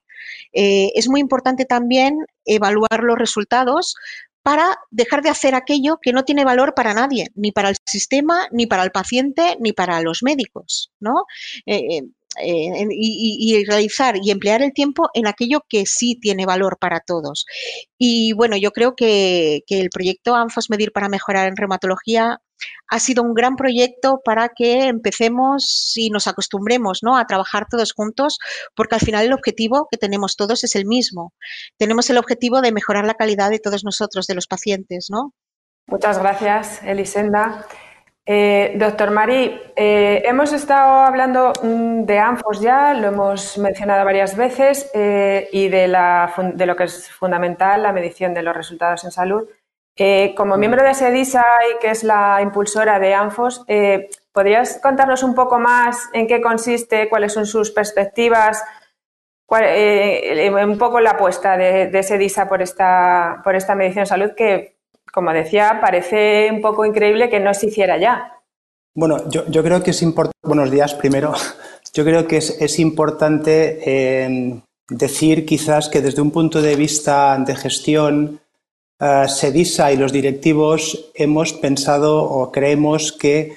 Eh, 0.53 0.91
es 0.95 1.09
muy 1.09 1.21
importante 1.21 1.65
también 1.65 2.19
evaluar 2.45 3.03
los 3.03 3.19
resultados 3.19 3.95
para 4.43 4.79
dejar 4.93 5.23
de 5.23 5.31
hacer 5.31 5.57
aquello 5.57 5.99
que 6.01 6.13
no 6.13 6.25
tiene 6.25 6.45
valor 6.45 6.75
para 6.75 6.95
nadie, 6.95 7.33
ni 7.35 7.51
para 7.51 7.69
el 7.71 7.77
sistema, 7.85 8.47
ni 8.53 8.67
para 8.67 8.85
el 8.85 8.93
paciente, 8.93 9.57
ni 9.59 9.73
para 9.73 10.01
los 10.03 10.23
médicos. 10.23 10.93
¿no? 11.01 11.25
Eh, 11.67 12.03
y, 12.43 13.65
realizar 13.65 14.17
y 14.23 14.31
emplear 14.31 14.63
el 14.63 14.73
tiempo 14.73 15.09
en 15.15 15.27
aquello 15.27 15.61
que 15.69 15.87
sí 15.87 16.19
tiene 16.21 16.47
valor 16.47 16.79
para 16.79 17.01
todos. 17.01 17.47
Y 17.99 18.33
bueno, 18.33 18.57
yo 18.57 18.73
creo 18.73 18.95
que, 18.95 19.63
que 19.67 19.81
el 19.81 19.91
proyecto 19.91 20.35
ANFOS 20.35 20.71
Medir 20.71 20.93
para 20.93 21.09
Mejorar 21.09 21.49
en 21.49 21.57
Reumatología 21.57 22.41
ha 22.89 22.99
sido 22.99 23.23
un 23.23 23.35
gran 23.35 23.57
proyecto 23.57 24.21
para 24.25 24.49
que 24.49 24.87
empecemos 24.87 25.93
y 25.97 26.11
nos 26.11 26.27
acostumbremos 26.27 27.01
¿no? 27.03 27.17
a 27.17 27.27
trabajar 27.27 27.67
todos 27.71 27.93
juntos, 27.93 28.39
porque 28.75 28.95
al 28.95 29.01
final 29.01 29.27
el 29.27 29.33
objetivo 29.33 29.89
que 29.91 29.99
tenemos 29.99 30.37
todos 30.37 30.65
es 30.65 30.75
el 30.77 30.87
mismo. 30.87 31.33
Tenemos 31.77 32.09
el 32.11 32.19
objetivo 32.19 32.61
de 32.61 32.73
mejorar 32.73 33.07
la 33.07 33.15
calidad 33.15 33.51
de 33.51 33.59
todos 33.59 33.85
nosotros, 33.85 34.27
de 34.27 34.35
los 34.35 34.47
pacientes. 34.47 35.09
¿no? 35.11 35.33
Muchas 35.87 36.19
gracias, 36.19 36.83
Elisenda. 36.83 37.67
Eh, 38.29 38.73
doctor 38.75 39.13
Mari, 39.13 39.57
eh, 39.77 40.23
hemos 40.25 40.53
estado 40.53 41.03
hablando 41.03 41.53
mm, 41.63 42.03
de 42.03 42.19
ANFOS 42.19 42.61
ya, 42.61 42.93
lo 42.93 43.07
hemos 43.07 43.57
mencionado 43.57 44.05
varias 44.05 44.37
veces, 44.37 44.91
eh, 44.95 45.49
y 45.53 45.69
de, 45.69 45.87
de, 46.55 46.67
lo 46.67 46.75
que 46.75 46.85
es 46.85 47.09
fundamental, 47.09 47.85
la 47.85 47.93
medición 47.93 48.35
de 48.35 48.43
los 48.43 48.57
resultados 48.57 49.05
en 49.05 49.13
salud. 49.13 49.49
Como 50.37 50.59
miembro 50.59 50.83
de 50.83 50.93
SEDISA 50.93 51.43
y 51.71 51.79
que 51.79 51.91
es 51.91 52.05
la 52.05 52.43
impulsora 52.43 52.99
de 52.99 53.15
ANFOS, 53.15 53.65
¿podrías 54.31 54.79
contarnos 54.83 55.23
un 55.23 55.35
poco 55.35 55.59
más 55.59 56.11
en 56.13 56.27
qué 56.27 56.43
consiste, 56.43 57.09
cuáles 57.09 57.33
son 57.33 57.47
sus 57.47 57.71
perspectivas, 57.71 58.63
un 59.49 60.79
poco 60.79 61.01
la 61.01 61.13
apuesta 61.13 61.57
de, 61.57 61.87
de, 61.87 62.03
SEDISA 62.03 62.47
por 62.47 62.61
esta, 62.61 63.41
por 63.43 63.55
esta 63.55 63.75
medición 63.75 64.03
de 64.03 64.07
salud 64.07 64.31
que, 64.37 64.76
como 65.17 65.33
decía, 65.33 65.79
parece 65.81 66.51
un 66.53 66.61
poco 66.61 66.85
increíble 66.85 67.31
que 67.31 67.41
no 67.41 67.55
se 67.55 67.69
hiciera 67.69 67.97
ya? 67.97 68.35
Bueno, 68.95 69.31
yo, 69.31 69.63
creo 69.63 69.83
que 69.83 69.93
es 69.93 70.03
importante, 70.03 70.37
buenos 70.43 70.71
días 70.71 70.93
primero, 70.93 71.33
yo 71.95 72.05
creo 72.05 72.27
que 72.27 72.37
es, 72.37 72.79
importante 72.89 74.63
decir 74.91 75.47
quizás 75.47 75.89
que 75.89 76.03
desde 76.03 76.21
un 76.21 76.31
punto 76.31 76.61
de 76.61 76.77
vista 76.77 77.35
de 77.39 77.57
gestión, 77.57 78.41
uh, 79.01 79.27
SEDISA 79.27 79.91
y 79.91 79.97
los 79.97 80.13
directivos 80.13 81.11
hemos 81.15 81.55
pensado 81.55 82.23
o 82.23 82.53
creemos 82.53 83.11
que 83.13 83.57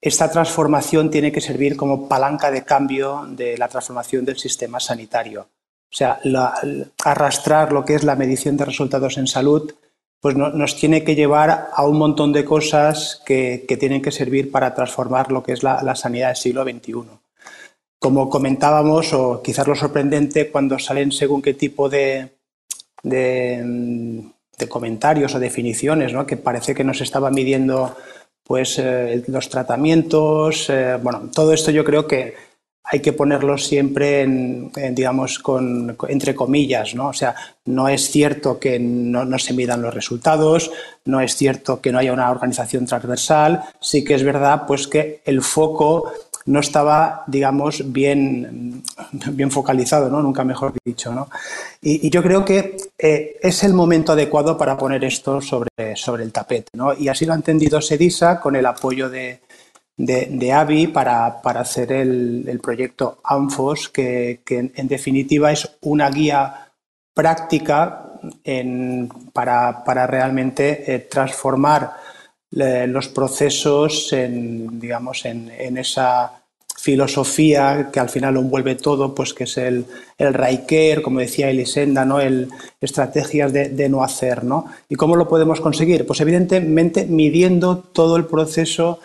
esta 0.00 0.30
transformación 0.30 1.10
tiene 1.10 1.30
que 1.30 1.42
servir 1.42 1.76
como 1.76 2.08
palanca 2.08 2.50
de 2.50 2.64
cambio 2.64 3.26
de 3.28 3.58
la 3.58 3.68
transformación 3.68 4.24
del 4.24 4.38
sistema 4.38 4.80
sanitario. 4.80 5.42
O 5.42 5.96
sea, 5.96 6.18
arrastrar 7.04 7.72
lo 7.72 7.84
que 7.84 7.94
es 7.94 8.04
la 8.04 8.16
medición 8.16 8.56
de 8.56 8.64
resultados 8.64 9.18
en 9.18 9.26
salud 9.26 9.70
pues 10.24 10.36
nos 10.36 10.74
tiene 10.76 11.04
que 11.04 11.14
llevar 11.14 11.68
a 11.70 11.84
un 11.84 11.98
montón 11.98 12.32
de 12.32 12.46
cosas 12.46 13.20
que, 13.26 13.66
tienen 13.78 14.00
que 14.00 14.10
servir 14.10 14.50
para 14.50 14.74
transformar 14.74 15.30
lo 15.30 15.42
que 15.42 15.52
es 15.52 15.62
la, 15.62 15.94
sanidad 15.96 16.28
del 16.28 16.36
siglo 16.36 16.64
XXI. 16.64 16.94
Como 17.98 18.30
comentábamos, 18.30 19.12
o 19.12 19.42
quizás 19.42 19.66
lo 19.66 19.74
sorprendente, 19.74 20.50
cuando 20.50 20.78
salen 20.78 21.12
según 21.12 21.42
qué 21.42 21.52
tipo 21.52 21.90
de, 21.90 22.30
de 23.02 24.32
comentarios 24.66 25.34
o 25.34 25.38
definiciones, 25.38 26.14
¿no? 26.14 26.24
que 26.24 26.38
parece 26.38 26.74
que 26.74 26.84
nos 26.84 27.02
estaba 27.02 27.30
midiendo 27.30 27.94
pues, 28.44 28.78
eh, 28.78 29.22
los 29.26 29.50
tratamientos. 29.50 30.70
Eh, 30.70 30.98
bueno, 31.02 31.28
todo 31.34 31.52
esto 31.52 31.70
yo 31.70 31.84
creo 31.84 32.08
que 32.08 32.34
hay 32.84 33.00
que 33.00 33.14
ponerlo 33.14 33.56
siempre 33.56 34.26
digamos, 34.92 35.42
entre 36.08 36.34
comillas, 36.34 36.94
¿no? 36.94 37.08
O 37.08 37.12
sea, 37.12 37.34
no 37.64 37.88
es 37.88 38.10
cierto 38.10 38.60
que 38.60 38.78
no, 38.78 39.24
no, 39.24 39.38
se 39.38 39.54
midan 39.54 39.80
los 39.80 39.94
resultados, 39.94 40.70
no 41.06 41.20
es 41.20 41.34
cierto 41.34 41.80
que 41.80 41.90
no 41.90 41.98
haya 41.98 42.12
una 42.12 42.30
organización 42.30 42.84
transversal, 42.84 43.62
sí 43.80 44.04
que 44.04 44.14
es 44.14 44.22
verdad 44.22 44.64
pues 44.66 44.86
que 44.86 45.22
el 45.24 45.40
foco 45.40 46.12
no 46.46 46.60
estaba, 46.60 47.24
digamos, 47.26 47.90
bien, 47.90 48.82
bien 49.32 49.50
focalizado, 49.50 50.10
¿no? 50.10 50.22
Nunca 50.22 50.44
mejor 50.44 50.74
dicho, 50.84 51.12
¿no? 51.14 51.30
Y, 51.80 52.10
yo 52.10 52.22
creo 52.22 52.44
que 52.44 52.76
eh, 52.98 53.36
es 53.40 53.64
el 53.64 53.72
momento 53.72 54.12
adecuado 54.12 54.58
para 54.58 54.76
poner 54.76 55.04
esto 55.04 55.40
sobre, 55.40 55.70
sobre 55.96 56.22
el 56.22 56.32
tapete, 56.32 56.68
¿no? 56.74 56.92
Y 56.92 57.08
así 57.08 57.24
lo 57.24 57.32
ha 57.32 57.36
entendido 57.36 57.80
Sedisa 57.80 58.40
con 58.40 58.56
el 58.56 58.66
apoyo 58.66 59.08
de, 59.08 59.40
de, 59.96 60.52
AVI 60.52 60.88
para, 60.88 61.40
hacer 61.42 61.92
el, 61.92 62.60
proyecto 62.62 63.18
ANFOS, 63.24 63.88
que, 63.88 64.42
en 64.46 64.88
definitiva 64.88 65.52
es 65.52 65.76
una 65.82 66.10
guía 66.10 66.70
práctica 67.14 68.14
para, 69.32 70.06
realmente 70.06 70.94
eh, 70.94 70.98
transformar 71.00 71.92
los 72.50 73.08
procesos 73.08 74.12
en, 74.12 74.78
digamos, 74.78 75.24
en, 75.24 75.76
esa 75.76 76.40
filosofía 76.76 77.88
que 77.92 77.98
al 77.98 78.10
final 78.10 78.34
lo 78.34 78.40
envuelve 78.40 78.74
todo, 78.74 79.14
pues 79.14 79.32
que 79.34 79.44
es 79.44 79.56
el, 79.56 79.86
el 80.18 80.34
Raiker, 80.34 81.02
como 81.02 81.18
decía 81.20 81.50
Elisenda, 81.50 82.04
¿no? 82.04 82.20
el 82.20 82.48
estrategias 82.80 83.52
de, 83.52 83.88
no 83.88 84.04
hacer. 84.04 84.44
¿no? 84.44 84.66
¿Y 84.88 84.94
cómo 84.94 85.16
lo 85.16 85.26
podemos 85.26 85.60
conseguir? 85.60 86.06
Pues 86.06 86.20
evidentemente 86.20 87.06
midiendo 87.06 87.78
todo 87.78 88.16
el 88.16 88.26
proceso 88.26 89.00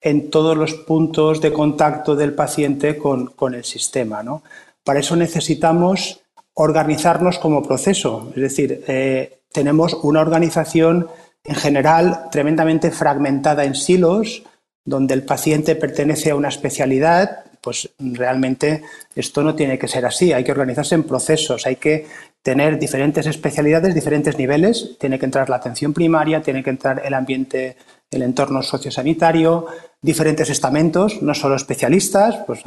en 0.00 0.30
todos 0.30 0.56
los 0.56 0.74
puntos 0.74 1.40
de 1.40 1.52
contacto 1.52 2.16
del 2.16 2.34
paciente 2.34 2.96
con, 2.96 3.54
el 3.54 3.64
sistema. 3.64 4.22
¿no? 4.22 4.42
Para 4.84 5.00
eso 5.00 5.16
necesitamos 5.16 6.20
organizarnos 6.54 7.38
como 7.38 7.62
proceso, 7.62 8.32
es 8.34 8.42
decir, 8.42 8.84
eh, 8.86 9.40
tenemos 9.52 9.94
una 10.02 10.20
organización 10.20 11.08
en 11.44 11.54
general 11.54 12.28
tremendamente 12.30 12.90
fragmentada 12.90 13.64
en 13.64 13.74
silos, 13.74 14.42
donde 14.84 15.14
el 15.14 15.24
paciente 15.24 15.76
pertenece 15.76 16.30
a 16.30 16.36
una 16.36 16.48
especialidad, 16.48 17.44
pues 17.60 17.90
realmente 17.98 18.82
esto 19.14 19.42
no 19.42 19.54
tiene 19.54 19.78
que 19.78 19.88
ser 19.88 20.06
así. 20.06 20.32
Hay 20.32 20.44
que 20.44 20.52
organizarse 20.52 20.94
en 20.94 21.04
procesos, 21.04 21.66
hay 21.66 21.76
que 21.76 22.06
tener 22.42 22.78
diferentes 22.78 23.26
especialidades, 23.26 23.94
diferentes 23.94 24.38
niveles. 24.38 24.96
Tiene 24.98 25.18
que 25.18 25.26
entrar 25.26 25.50
la 25.50 25.56
atención 25.56 25.92
primaria, 25.92 26.40
tiene 26.40 26.62
que 26.62 26.70
entrar 26.70 27.02
el 27.04 27.14
ambiente, 27.14 27.76
el 28.10 28.22
entorno 28.22 28.62
sociosanitario, 28.62 29.66
diferentes 30.02 30.50
estamentos, 30.50 31.22
no 31.22 31.34
solo 31.34 31.54
especialistas, 31.54 32.38
pues 32.46 32.60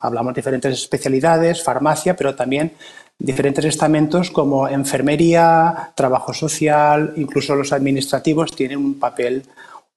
hablamos 0.00 0.34
de 0.34 0.40
diferentes 0.40 0.74
especialidades, 0.74 1.62
farmacia, 1.62 2.14
pero 2.14 2.34
también 2.34 2.72
diferentes 3.18 3.64
estamentos 3.64 4.30
como 4.30 4.68
enfermería, 4.68 5.92
trabajo 5.94 6.34
social, 6.34 7.14
incluso 7.16 7.54
los 7.54 7.72
administrativos 7.72 8.54
tienen 8.54 8.78
un 8.78 8.98
papel, 8.98 9.42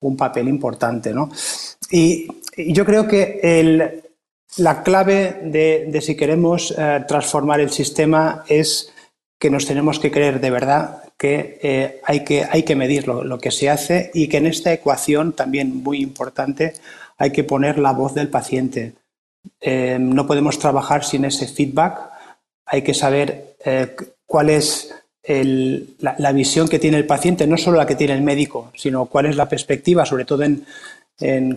un 0.01 0.15
papel 0.15 0.47
importante. 0.47 1.13
¿no? 1.13 1.29
Y, 1.91 2.27
yo 2.55 2.85
creo 2.85 3.07
que 3.07 4.03
la 4.57 4.83
clave 4.83 5.39
de, 5.43 5.99
si 6.01 6.15
queremos 6.15 6.71
eh, 6.77 7.03
transformar 7.07 7.59
el 7.61 7.71
sistema 7.71 8.43
es 8.47 8.93
que 9.43 9.49
nos 9.49 9.65
tenemos 9.65 9.99
que 9.99 10.09
creer 10.09 10.39
de 10.39 10.49
verdad 10.49 11.03
que, 11.17 11.59
eh, 11.61 11.99
hay, 12.05 12.23
que 12.23 12.47
hay 12.49 12.63
que 12.63 12.77
medir 12.77 13.09
lo, 13.09 13.37
que 13.39 13.51
se 13.51 13.69
hace 13.69 14.09
y 14.13 14.29
que 14.29 14.37
en 14.37 14.45
esta 14.45 14.71
ecuación, 14.71 15.33
también 15.33 15.83
muy 15.83 16.01
importante, 16.01 16.75
hay 17.17 17.31
que 17.31 17.43
poner 17.43 17.77
la 17.77 17.91
voz 17.91 18.13
del 18.13 18.29
paciente. 18.29 18.93
Eh, 19.59 19.97
no 19.99 20.25
podemos 20.25 20.59
trabajar 20.59 21.03
sin 21.03 21.25
ese 21.25 21.45
feedback 21.45 22.09
hay 22.65 22.83
que 22.83 22.93
saber 22.93 23.57
eh, 23.65 23.93
cuál 24.25 24.49
es 24.49 24.95
la, 25.25 26.31
visión 26.31 26.69
que 26.69 26.79
tiene 26.79 26.95
el 26.95 27.05
paciente, 27.05 27.45
no 27.45 27.57
solo 27.57 27.75
la 27.75 27.85
que 27.85 27.95
tiene 27.95 28.13
el 28.13 28.21
médico, 28.21 28.71
sino 28.75 29.07
cuál 29.07 29.25
es 29.25 29.35
la 29.35 29.49
perspectiva, 29.49 30.05
sobre 30.05 30.23
todo 30.23 30.43
en, 30.43 30.65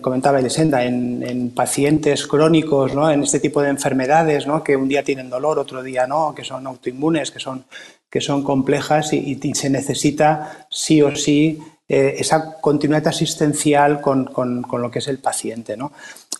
comentaba 0.01 0.39
Elisenda, 0.39 0.83
en, 0.83 1.23
en, 1.23 1.49
pacientes 1.51 2.27
crónicos, 2.27 2.93
¿no? 2.93 3.09
en 3.09 3.23
este 3.23 3.39
tipo 3.39 3.61
de 3.61 3.69
enfermedades, 3.69 4.45
¿no? 4.47 4.63
que 4.63 4.75
un 4.75 4.87
día 4.87 5.03
tienen 5.03 5.29
dolor, 5.29 5.59
otro 5.59 5.83
día 5.83 6.05
no, 6.07 6.33
que 6.35 6.43
son 6.43 6.67
autoinmunes, 6.67 7.31
que 7.31 7.39
son, 7.39 7.65
que 8.09 8.21
son 8.21 8.43
complejas 8.43 9.13
y, 9.13 9.39
se 9.53 9.69
necesita 9.69 10.67
sí 10.69 11.01
o 11.01 11.15
sí 11.15 11.59
eh, 11.87 12.15
esa 12.17 12.59
continuidad 12.61 13.07
asistencial 13.07 13.99
con, 13.99 14.25
con, 14.25 14.81
lo 14.81 14.91
que 14.91 14.99
es 14.99 15.07
el 15.07 15.19
paciente. 15.19 15.75
¿no? 15.75 15.91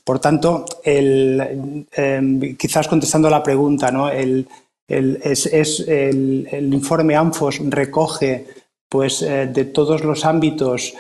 Por 0.04 0.20
tanto, 0.20 0.66
el, 0.84 1.86
em, 1.92 2.56
quizás 2.56 2.88
contestando 2.88 3.30
la 3.30 3.44
pregunta, 3.44 3.92
¿no? 3.92 4.10
el, 4.10 4.48
es, 4.88 5.46
el, 5.88 6.70
informe 6.72 7.16
ANFOS 7.16 7.60
recoge 7.70 8.48
pues, 8.88 9.22
eh, 9.22 9.48
de 9.48 9.66
todos 9.66 10.04
los 10.04 10.24
ámbitos 10.24 10.94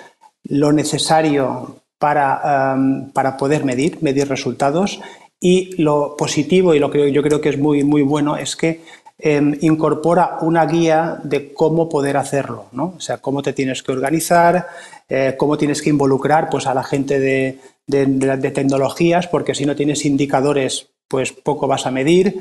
lo 0.43 0.71
necesario 0.71 1.77
para, 1.99 2.77
para, 3.13 3.37
poder 3.37 3.63
medir, 3.63 3.97
medir 4.01 4.27
resultados 4.27 4.99
y 5.39 5.81
lo 5.81 6.15
positivo 6.17 6.73
y 6.73 6.79
lo 6.79 6.91
que 6.91 7.11
yo 7.11 7.21
creo 7.23 7.41
que 7.41 7.49
es 7.49 7.57
muy, 7.57 7.83
muy 7.83 8.01
bueno 8.01 8.37
es 8.37 8.55
que 8.55 8.81
em, 9.19 9.57
incorpora 9.61 10.37
una 10.41 10.65
guía 10.65 11.19
de 11.23 11.53
cómo 11.53 11.89
poder 11.89 12.17
hacerlo, 12.17 12.65
¿no? 12.71 12.93
o 12.97 12.99
sea, 12.99 13.17
cómo 13.17 13.41
te 13.41 13.53
tienes 13.53 13.83
que 13.83 13.91
organizar, 13.91 14.67
eh, 15.09 15.35
cómo 15.37 15.57
tienes 15.57 15.81
que 15.81 15.89
involucrar 15.89 16.49
pues, 16.49 16.67
a 16.67 16.73
la 16.73 16.83
gente 16.83 17.19
de, 17.19 17.59
de 17.87 18.51
tecnologías, 18.51 19.27
porque 19.27 19.55
si 19.55 19.65
no 19.65 19.75
tienes 19.75 20.05
indicadores, 20.05 20.87
pues 21.07 21.31
poco 21.31 21.67
vas 21.67 21.85
a 21.85 21.91
medir 21.91 22.39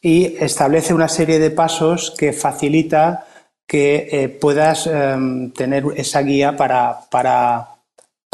y 0.00 0.36
establece 0.38 0.94
una 0.94 1.08
serie 1.08 1.38
de 1.38 1.50
pasos 1.50 2.14
que 2.16 2.32
facilita 2.32 3.26
que 3.66 4.08
eh, 4.12 4.28
puedas 4.28 4.86
em, 4.86 5.50
tener 5.52 5.84
esa 5.96 6.20
guía 6.20 6.56
para, 6.56 7.00
para, 7.10 7.73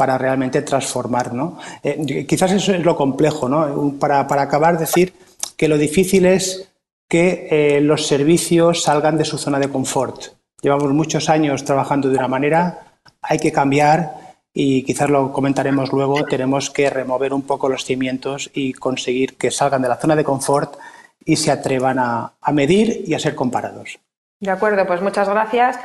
para 0.01 0.17
realmente 0.17 0.63
transformar. 0.63 1.35
¿no? 1.35 1.59
Eh, 1.83 2.25
quizás 2.27 2.53
eso 2.53 2.73
es 2.73 2.83
lo 2.83 2.97
complejo. 2.97 3.51
¿no? 3.51 3.99
Para, 4.01 4.27
para, 4.27 4.41
acabar, 4.41 4.79
decir 4.79 5.13
que 5.59 5.69
lo 5.69 5.77
difícil 5.77 6.25
es 6.25 6.71
que 7.07 7.49
eh, 7.51 7.83
los 7.83 8.07
servicios 8.07 8.83
salgan 8.83 9.19
de 9.19 9.27
su 9.27 9.37
zona 9.37 9.59
de 9.59 9.69
confort. 9.69 10.23
Llevamos 10.63 10.91
muchos 10.95 11.29
años 11.29 11.67
trabajando 11.67 12.09
de 12.09 12.17
una 12.17 12.29
manera, 12.29 12.79
hay 13.21 13.39
que 13.39 13.53
cambiar 13.53 14.15
y 14.55 14.85
quizás 14.85 15.11
lo 15.11 15.33
comentaremos 15.33 15.93
luego, 15.93 16.25
tenemos 16.25 16.71
que 16.71 16.89
remover 16.89 17.35
un 17.35 17.43
poco 17.43 17.69
los 17.69 17.85
cimientos 17.85 18.51
y 18.55 18.73
conseguir 18.73 19.37
que 19.37 19.51
salgan 19.51 19.83
de 19.83 19.89
la 19.91 19.97
zona 19.97 20.17
de 20.17 20.25
confort 20.25 20.79
y 21.23 21.37
se 21.37 21.51
atrevan 21.51 21.99
a, 21.99 22.33
medir 22.55 23.05
y 23.07 23.13
a 23.13 23.19
ser 23.19 23.35
comparados. 23.35 23.99
De 24.41 24.51
acuerdo, 24.51 24.87
pues 24.87 25.03
muchas 25.03 25.29
gracias. 25.29 25.79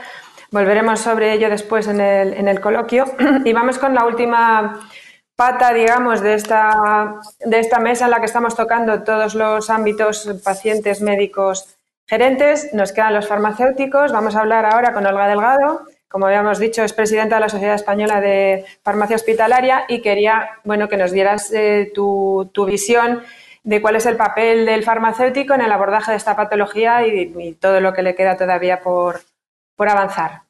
Volveremos 0.51 0.99
sobre 0.99 1.33
ello 1.33 1.49
después 1.49 1.87
en 1.87 2.01
el, 2.01 2.33
en 2.33 2.47
el 2.47 2.59
coloquio. 2.59 3.05
Y 3.45 3.53
vamos 3.53 3.77
con 3.77 3.93
la 3.93 4.05
última 4.05 4.79
pata, 5.35 5.73
digamos, 5.73 6.21
de 6.21 6.33
esta, 6.33 7.15
de 7.39 7.59
esta 7.59 7.79
mesa 7.79 8.05
en 8.05 8.11
la 8.11 8.19
que 8.19 8.25
estamos 8.25 8.55
tocando 8.55 9.03
todos 9.03 9.35
los 9.35 9.69
ámbitos, 9.69 10.29
pacientes, 10.43 11.01
médicos, 11.01 11.77
gerentes. 12.07 12.73
Nos 12.73 12.91
quedan 12.91 13.13
los 13.13 13.27
farmacéuticos. 13.27 14.11
Vamos 14.11 14.35
a 14.35 14.41
hablar 14.41 14.65
ahora 14.65 14.93
con 14.93 15.05
Olga 15.05 15.27
Delgado. 15.27 15.81
Como 16.07 16.27
habíamos 16.27 16.59
dicho, 16.59 16.83
es 16.83 16.93
presidenta 16.93 17.35
de 17.35 17.41
la 17.41 17.49
Sociedad 17.49 17.75
Española 17.75 18.21
de 18.21 18.63
Farmacia 18.83 19.17
Hospitalaria 19.17 19.83
y 19.89 20.01
quería 20.01 20.49
bueno, 20.63 20.87
que 20.87 20.97
nos 20.97 21.11
dieras 21.11 21.51
eh, 21.51 21.91
tu, 21.93 22.49
tu 22.53 22.65
visión 22.65 23.21
de 23.65 23.81
cuál 23.81 23.95
es 23.95 24.05
el 24.05 24.15
papel 24.15 24.65
del 24.65 24.83
farmacéutico 24.83 25.55
en 25.55 25.61
el 25.61 25.71
abordaje 25.71 26.11
de 26.11 26.17
esta 26.17 26.35
patología 26.35 27.05
y, 27.05 27.53
todo 27.59 27.81
lo 27.81 27.93
que 27.93 28.03
le 28.03 28.15
queda 28.15 28.37
todavía 28.37 28.79
por, 28.79 29.21
avanzar. 29.77 30.43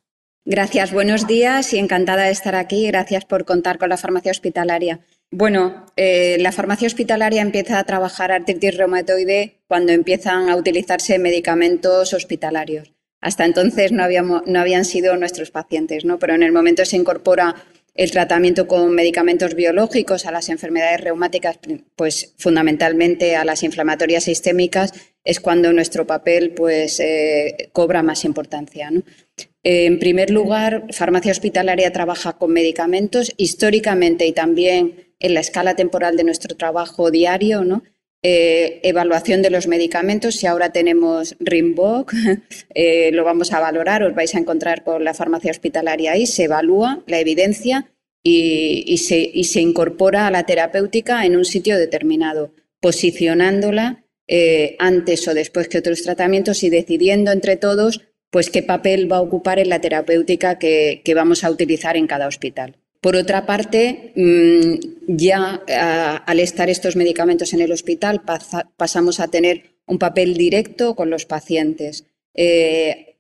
Gracias, 0.45 0.91
buenos 0.93 1.25
días 1.25 1.73
y 1.73 1.79
encantada 1.79 2.25
de 2.25 2.31
estar 2.31 2.55
aquí. 2.55 2.85
Gracias 2.85 3.25
por 3.25 3.45
contar 3.45 3.79
con 3.79 3.89
la 3.89 3.97
farmacia 3.97 4.31
hospitalaria. 4.31 4.99
Bueno, 5.31 5.87
eh, 5.95 6.37
la 6.39 6.51
farmacia 6.51 6.85
hospitalaria 6.85 7.41
empieza 7.41 7.79
a 7.79 7.83
trabajar 7.83 8.31
artritis 8.31 8.77
reumatoide 8.77 9.57
cuando 9.67 9.91
empiezan 9.91 10.49
a 10.49 10.55
utilizarse 10.55 11.17
medicamentos 11.17 12.13
hospitalarios. 12.13 12.93
Hasta 13.21 13.45
entonces 13.45 13.91
no, 13.91 14.03
habíamos, 14.03 14.43
no 14.45 14.59
habían 14.59 14.85
sido 14.85 15.17
nuestros 15.17 15.49
pacientes, 15.49 16.05
¿no? 16.05 16.19
pero 16.19 16.35
en 16.35 16.43
el 16.43 16.51
momento 16.51 16.85
se 16.85 16.97
incorpora 16.97 17.55
el 17.95 18.11
tratamiento 18.11 18.67
con 18.67 18.93
medicamentos 18.93 19.55
biológicos 19.55 20.25
a 20.25 20.31
las 20.31 20.49
enfermedades 20.49 20.99
reumáticas, 20.99 21.57
pues 21.95 22.33
fundamentalmente 22.37 23.37
a 23.37 23.45
las 23.45 23.63
inflamatorias 23.63 24.25
sistémicas, 24.25 24.93
es 25.23 25.39
cuando 25.39 25.71
nuestro 25.71 26.05
papel 26.05 26.51
pues, 26.51 26.99
eh, 26.99 27.69
cobra 27.71 28.03
más 28.03 28.25
importancia. 28.25 28.91
En 29.63 29.97
primer 29.97 30.29
lugar, 30.29 30.85
farmacia 30.91 31.31
hospitalaria 31.31 31.91
trabaja 31.91 32.33
con 32.33 32.51
medicamentos 32.51 33.33
históricamente 33.37 34.27
y 34.27 34.33
también 34.33 35.15
en 35.19 35.33
la 35.33 35.39
escala 35.39 35.75
temporal 35.75 36.17
de 36.17 36.25
nuestro 36.25 36.55
trabajo 36.55 37.09
diario, 37.09 37.63
¿no? 37.63 37.81
Eh, 38.27 38.79
evaluación 38.81 39.43
de 39.43 39.51
los 39.51 39.67
medicamentos. 39.67 40.37
Si 40.37 40.47
ahora 40.47 40.71
tenemos 40.71 41.35
Rimboc, 41.39 42.11
eh, 42.73 43.11
lo 43.13 43.23
vamos 43.23 43.53
a 43.53 43.59
valorar, 43.59 44.01
os 44.01 44.15
vais 44.15 44.33
a 44.33 44.39
encontrar 44.39 44.83
con 44.83 45.03
la 45.03 45.13
farmacia 45.13 45.51
hospitalaria 45.51 46.13
ahí, 46.13 46.25
se 46.25 46.45
evalúa 46.45 47.03
la 47.05 47.19
evidencia 47.19 47.93
y, 48.23 48.97
se, 48.97 49.61
incorpora 49.61 50.25
a 50.25 50.31
la 50.31 50.43
terapéutica 50.43 51.23
en 51.23 51.35
un 51.35 51.45
sitio 51.45 51.77
determinado, 51.77 52.51
posicionándola 52.81 54.03
eh, 54.27 54.75
antes 54.79 55.27
o 55.27 55.35
después 55.35 55.67
que 55.67 55.77
otros 55.77 56.01
tratamientos 56.01 56.63
y 56.63 56.71
decidiendo 56.71 57.31
entre 57.31 57.57
todos 57.57 58.01
pues 58.31 58.49
qué 58.49 58.63
papel 58.63 59.09
va 59.09 59.17
a 59.17 59.21
ocupar 59.21 59.59
en 59.59 59.69
la 59.69 59.81
terapéutica 59.81 60.57
que 60.57 61.13
vamos 61.15 61.43
a 61.43 61.51
utilizar 61.51 61.95
en 61.95 62.07
cada 62.07 62.25
hospital. 62.25 62.75
Por 63.05 63.15
otra 63.15 63.45
parte, 63.45 64.13
mm, 64.15 65.15
ya 65.15 65.61
al 66.25 66.39
estar 66.39 66.71
estos 66.71 66.95
medicamentos 66.95 67.53
en 67.53 67.61
el 67.61 67.71
hospital, 67.71 68.23
pasamos 68.77 69.19
a 69.19 69.27
tener 69.27 69.75
un 69.85 69.99
papel 69.99 70.33
directo 70.33 70.95
con 70.95 71.11
los 71.11 71.27
pacientes. 71.27 72.05
Eh, 72.33 73.19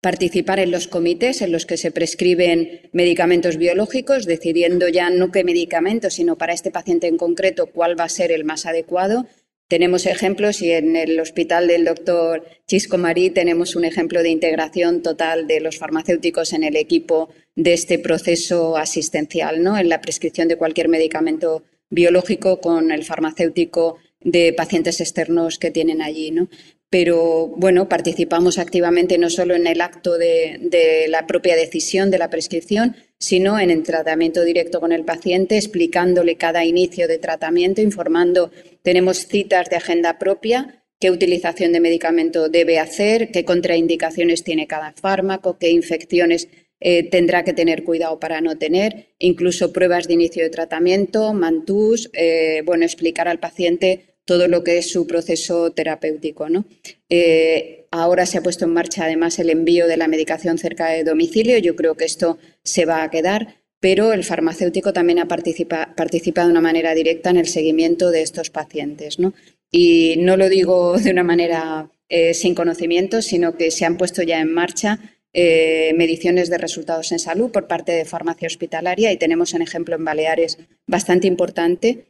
participar 0.00 0.58
en 0.58 0.72
los 0.72 0.88
comités 0.88 1.40
en 1.40 1.52
los 1.52 1.66
que 1.66 1.76
se 1.76 1.92
prescriben 1.92 2.90
medicamentos 2.90 3.58
biológicos, 3.58 4.26
decidiendo 4.26 4.88
ya 4.88 5.08
no 5.08 5.30
qué 5.30 5.44
medicamento, 5.44 6.10
sino 6.10 6.36
para 6.36 6.52
este 6.52 6.72
paciente 6.72 7.06
en 7.06 7.16
concreto 7.16 7.66
cuál 7.66 7.96
va 7.96 8.04
a 8.04 8.08
ser 8.08 8.32
el 8.32 8.42
más 8.42 8.66
adecuado 8.66 9.24
tenemos 9.70 10.04
ejemplos 10.06 10.62
y 10.62 10.72
en 10.72 10.96
el 10.96 11.20
hospital 11.20 11.68
del 11.68 11.84
doctor 11.84 12.44
Chisco 12.66 12.98
Marí 12.98 13.30
tenemos 13.30 13.76
un 13.76 13.84
ejemplo 13.84 14.20
de 14.20 14.28
integración 14.28 15.00
total 15.00 15.46
de 15.46 15.60
los 15.60 15.78
farmacéuticos 15.78 16.52
en 16.54 16.64
el 16.64 16.74
equipo 16.74 17.28
de 17.54 17.74
este 17.74 18.00
proceso 18.00 18.76
asistencial, 18.76 19.62
¿no? 19.62 19.78
en 19.78 19.88
la 19.88 20.00
prescripción 20.00 20.48
de 20.48 20.56
cualquier 20.56 20.88
medicamento 20.88 21.62
biológico 21.88 22.60
con 22.60 22.90
el 22.90 23.04
farmacéutico 23.04 23.98
de 24.20 24.52
pacientes 24.52 25.00
externos 25.00 25.56
que 25.56 25.70
tienen 25.70 26.02
allí. 26.02 26.32
¿no? 26.32 26.48
Pero 26.90 27.46
bueno, 27.46 27.88
participamos 27.88 28.58
activamente 28.58 29.16
no 29.16 29.30
solo 29.30 29.54
en 29.54 29.68
el 29.68 29.80
acto 29.80 30.18
de, 30.18 31.06
la 31.08 31.24
propia 31.24 31.54
decisión 31.54 32.10
de 32.10 32.18
la 32.18 32.30
prescripción, 32.30 32.96
sino 33.16 33.60
en 33.60 33.70
el 33.70 33.84
tratamiento 33.84 34.42
directo 34.42 34.80
con 34.80 34.90
el 34.90 35.04
paciente, 35.04 35.56
explicándole 35.56 36.36
cada 36.36 36.64
inicio 36.64 37.06
de 37.06 37.18
tratamiento, 37.18 37.80
informando, 37.80 38.50
tenemos 38.82 39.18
citas 39.18 39.70
de 39.70 39.76
agenda 39.76 40.18
propia, 40.18 40.82
qué 40.98 41.12
utilización 41.12 41.72
de 41.72 41.78
medicamento 41.78 42.48
debe 42.48 42.80
hacer, 42.80 43.30
qué 43.30 43.44
contraindicaciones 43.44 44.42
tiene 44.42 44.66
cada 44.66 44.92
fármaco, 44.92 45.58
qué 45.58 45.70
infecciones 45.70 46.48
eh, 46.80 47.08
tendrá 47.08 47.44
que 47.44 47.52
tener 47.52 47.84
cuidado 47.84 48.18
para 48.18 48.40
no 48.40 48.58
tener, 48.58 49.06
incluso 49.18 49.72
pruebas 49.72 50.08
de 50.08 50.14
inicio 50.14 50.42
de 50.42 50.50
tratamiento, 50.50 51.34
mantús, 51.34 52.10
eh, 52.14 52.62
bueno, 52.64 52.84
explicar 52.84 53.28
al 53.28 53.38
paciente 53.38 54.09
todo 54.30 54.46
lo 54.46 54.62
que 54.62 54.78
es 54.78 54.92
su 54.92 55.08
proceso 55.08 55.72
terapéutico. 55.72 56.48
¿no? 56.48 56.64
Eh, 57.08 57.86
ahora 57.90 58.26
se 58.26 58.38
ha 58.38 58.42
puesto 58.44 58.64
en 58.64 58.72
marcha 58.72 59.06
además 59.06 59.40
el 59.40 59.50
envío 59.50 59.88
de 59.88 59.96
la 59.96 60.06
medicación 60.06 60.56
cerca 60.56 60.86
de 60.86 61.02
domicilio. 61.02 61.58
Yo 61.58 61.74
creo 61.74 61.96
que 61.96 62.04
esto 62.04 62.38
se 62.62 62.84
va 62.84 63.02
a 63.02 63.10
quedar, 63.10 63.56
pero 63.80 64.12
el 64.12 64.22
farmacéutico 64.22 64.92
también 64.92 65.18
ha 65.18 65.26
participa, 65.26 65.94
participa 65.96 66.44
de 66.44 66.50
una 66.52 66.60
manera 66.60 66.94
directa 66.94 67.30
en 67.30 67.38
el 67.38 67.48
seguimiento 67.48 68.12
de 68.12 68.22
estos 68.22 68.50
pacientes. 68.50 69.18
¿no? 69.18 69.34
Y 69.68 70.14
no 70.18 70.36
lo 70.36 70.48
digo 70.48 70.96
de 71.04 71.10
una 71.10 71.24
manera 71.24 71.90
eh, 72.08 72.32
sin 72.32 72.54
conocimiento, 72.54 73.22
sino 73.22 73.56
que 73.56 73.72
se 73.72 73.84
han 73.84 73.96
puesto 73.96 74.22
ya 74.22 74.38
en 74.38 74.54
marcha 74.54 75.00
eh, 75.32 75.92
mediciones 75.96 76.50
de 76.50 76.58
resultados 76.58 77.10
en 77.10 77.18
salud 77.18 77.50
por 77.50 77.66
parte 77.66 77.90
de 77.90 78.04
farmacia 78.04 78.46
hospitalaria 78.46 79.10
y 79.10 79.16
tenemos 79.16 79.54
un 79.54 79.62
ejemplo 79.62 79.96
en 79.96 80.04
Baleares 80.04 80.58
bastante 80.86 81.26
importante 81.26 82.09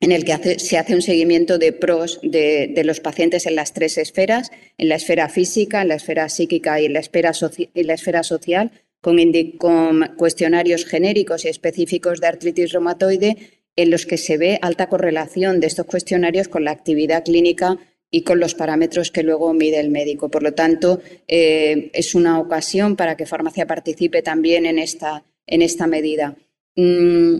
en 0.00 0.12
el 0.12 0.24
que 0.24 0.58
se 0.58 0.78
hace 0.78 0.94
un 0.94 1.02
seguimiento 1.02 1.58
de 1.58 1.72
pros 1.72 2.20
de, 2.22 2.82
los 2.84 3.00
pacientes 3.00 3.46
en 3.46 3.56
las 3.56 3.72
tres 3.72 3.96
esferas, 3.98 4.50
en 4.78 4.88
la 4.88 4.96
esfera 4.96 5.28
física, 5.28 5.82
en 5.82 5.88
la 5.88 5.94
esfera 5.94 6.28
psíquica 6.28 6.80
y 6.80 6.86
en 6.86 6.92
la 6.92 7.00
esfera, 7.00 8.22
social, 8.22 8.72
con, 9.00 9.18
con, 9.58 10.14
cuestionarios 10.16 10.84
genéricos 10.84 11.44
y 11.44 11.48
específicos 11.48 12.20
de 12.20 12.26
artritis 12.26 12.72
reumatoide, 12.72 13.36
en 13.74 13.90
los 13.90 14.06
que 14.06 14.16
se 14.16 14.38
ve 14.38 14.58
alta 14.62 14.88
correlación 14.88 15.60
de 15.60 15.66
estos 15.66 15.86
cuestionarios 15.86 16.48
con 16.48 16.64
la 16.64 16.70
actividad 16.70 17.24
clínica 17.24 17.78
y 18.10 18.22
con 18.22 18.40
los 18.40 18.54
parámetros 18.54 19.10
que 19.10 19.22
luego 19.22 19.52
mide 19.52 19.80
el 19.80 19.90
médico. 19.90 20.30
Por 20.30 20.42
lo 20.42 20.52
tanto, 20.52 21.00
eh, 21.28 21.90
es 21.92 22.14
una 22.14 22.38
ocasión 22.38 22.96
para 22.96 23.16
que 23.16 23.26
farmacia 23.26 23.66
participe 23.66 24.22
también 24.22 24.64
en 24.64 24.78
esta, 24.78 25.24
en 25.46 25.62
esta 25.62 25.86
medida. 25.86 26.36
Mm, 26.76 27.36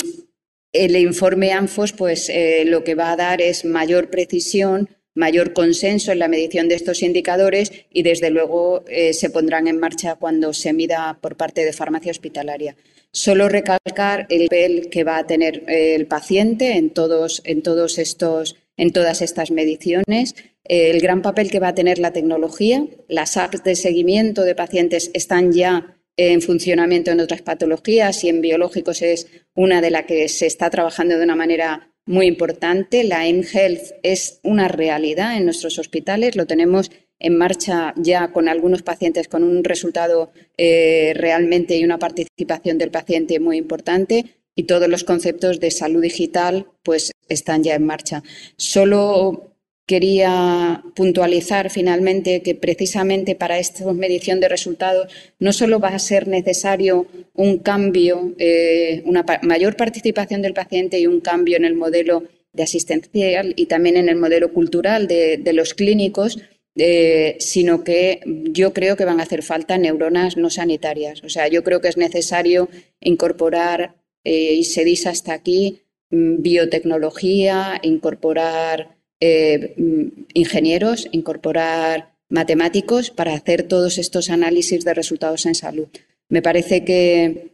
el 0.73 0.97
informe 0.97 1.53
ANFOS 1.53 1.93
pues, 1.93 2.29
eh, 2.29 2.65
lo 2.67 2.85
que 2.85 2.95
va 2.95 3.13
a 3.13 3.17
dar 3.17 3.41
es 3.41 3.65
mayor 3.65 4.11
precisión, 4.11 4.91
mayor 5.15 5.53
consenso 5.53 6.13
en 6.13 6.19
la 6.19 6.29
medición 6.29 6.69
de 6.69 6.75
estos 6.75 7.03
indicadores 7.03 7.73
y, 7.91 8.03
desde 8.03 8.31
luego, 8.31 8.85
eh, 8.89 9.15
se 9.15 9.31
pondrán 9.31 9.67
en 9.67 9.81
marcha 9.81 10.17
cuando 10.17 10.53
se 10.53 10.73
mida 10.73 11.19
por 11.21 11.37
parte 11.37 11.65
de 11.65 11.73
farmacia 11.73 12.11
hospitalaria. 12.11 12.77
Solo 13.13 13.49
recalcar 13.49 14.27
el 14.29 14.49
papel 14.49 14.91
que 14.91 15.05
va 15.05 15.17
a 15.17 15.27
tener 15.27 15.65
eh, 15.69 15.95
el 15.95 16.07
paciente 16.07 16.77
en, 16.77 16.91
todos, 16.91 17.41
en, 17.45 17.63
todos 17.63 17.99
estos, 17.99 18.57
en 18.77 18.93
todas 18.93 19.23
estas 19.23 19.51
mediciones, 19.51 20.35
el 20.65 21.01
gran 21.01 21.23
papel 21.23 21.51
que 21.51 21.61
va 21.61 21.69
a 21.69 21.75
tener 21.75 21.99
la 21.99 22.13
tecnología. 22.13 22.85
Las 23.09 23.37
apps 23.39 23.63
de 23.65 23.75
seguimiento 23.75 24.43
de 24.43 24.55
pacientes 24.55 25.11
están 25.15 25.53
ya 25.53 25.96
en 26.17 26.41
funcionamiento 26.41 27.11
en 27.11 27.21
otras 27.21 27.43
patologías 27.43 28.25
y 28.25 28.29
en 28.29 28.41
biológicos 28.41 29.03
es 29.03 29.27
una 29.55 29.81
de 29.81 29.91
las 29.91 30.07
que 30.07 30.29
se 30.29 30.47
está 30.47 30.71
trabajando 30.71 31.19
de 31.19 31.25
una 31.25 31.37
manera 31.37 31.93
muy 32.07 32.27
importante. 32.27 33.05
La 33.05 33.21
mHealth 33.21 33.93
es 34.03 34.41
una 34.43 34.69
realidad 34.69 35.37
en 35.37 35.45
nuestros 35.45 35.79
hospitales, 35.79 36.37
lo 36.37 36.47
tenemos 36.47 36.91
en 37.19 37.37
marcha 37.37 37.95
ya 37.97 38.33
con 38.33 38.49
algunos 38.49 38.83
pacientes 38.83 39.29
con 39.29 39.43
un 39.43 39.65
resultado 39.65 40.33
eh, 40.57 41.13
realmente 41.17 41.77
y 41.77 41.85
una 41.85 41.99
participación 41.99 42.79
del 42.79 42.91
paciente 42.91 43.41
muy 43.41 43.57
importante 43.57 44.37
y 44.55 44.65
todos 44.65 44.89
los 44.89 45.05
conceptos 45.05 45.61
de 45.61 45.71
salud 45.71 46.03
digital 46.03 46.67
pues 46.83 47.13
están 47.29 47.63
ya 47.63 47.75
en 47.75 47.87
marcha. 47.87 48.23
Solo 48.57 49.56
Quería 49.87 50.83
puntualizar 50.97 51.71
finalmente 51.71 52.43
que 52.43 52.57
precisamente 52.57 53.37
para 53.37 53.61
esta 53.61 53.93
medición 53.93 54.41
de 54.41 54.49
resultados 54.49 55.13
no 55.39 55.53
solo 55.53 55.79
va 55.79 55.91
a 55.91 55.99
ser 56.01 56.27
necesario 56.27 57.07
un 57.35 57.59
cambio, 57.59 58.35
eh, 58.39 59.03
una 59.05 59.25
mayor 59.43 59.77
participación 59.77 60.43
del 60.43 60.55
paciente 60.55 60.99
y 60.99 61.07
un 61.07 61.21
cambio 61.21 61.57
en 61.57 61.65
el 61.65 61.77
modelo 61.77 62.25
de 62.53 62.65
asistencial 62.65 63.53
y 63.55 63.67
también 63.67 63.97
en 63.97 64.09
el 64.09 64.17
modelo 64.17 64.53
cultural 64.53 65.07
de, 65.07 65.53
los 65.53 65.75
clínicos, 65.75 66.41
eh, 66.75 67.37
sino 67.39 67.85
que 67.85 68.21
yo 68.27 68.73
creo 68.73 68.97
que 68.97 69.05
van 69.05 69.21
a 69.21 69.23
hacer 69.23 69.45
falta 69.45 69.79
neuronas 69.79 70.37
no 70.37 70.51
sanitarias. 70.51 71.23
O 71.23 71.29
sea, 71.29 71.47
yo 71.47 71.63
creo 71.63 71.81
que 71.81 71.89
es 71.89 71.97
necesario 71.97 72.69
incorporar, 73.01 73.95
eh, 74.25 74.55
y 74.55 74.65
se 74.65 74.85
dice 74.85 75.11
hasta 75.11 75.33
aquí, 75.33 75.83
mm, 76.11 76.43
biotecnología, 76.43 77.79
incorporar 77.83 78.96
eh, 79.21 79.75
mm, 79.77 80.25
ingenieros, 80.35 81.09
incorporar 81.13 82.15
matemáticos 82.29 83.11
para 83.11 83.35
hacer 83.35 83.63
todos 83.63 83.99
estos 83.99 84.31
análisis 84.31 84.85
de 84.85 84.95
resultados 84.95 85.47
en 85.47 85.55
salud. 85.55 85.89
Me 86.29 86.43
parece 86.43 86.85
que, 86.85 87.53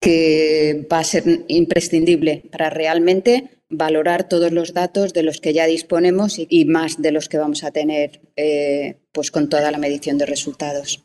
que 0.00 0.86
va 0.92 1.00
a 1.00 1.04
ser 1.04 1.44
imprescindible 1.48 2.44
para 2.50 2.70
realmente 2.70 3.50
valorar 3.70 4.28
todos 4.28 4.52
los 4.52 4.72
datos 4.72 5.12
de 5.12 5.22
los 5.22 5.40
que 5.40 5.52
ya 5.52 5.66
disponemos 5.66 6.38
y, 6.38 6.64
más 6.64 7.00
de 7.00 7.12
los 7.12 7.28
que 7.28 7.38
vamos 7.38 7.64
a 7.64 7.70
tener 7.70 8.20
eh, 8.36 8.96
pues 9.12 9.30
con 9.30 9.48
toda 9.48 9.70
la 9.70 9.78
medición 9.78 10.18
de 10.18 10.26
resultados. 10.26 11.04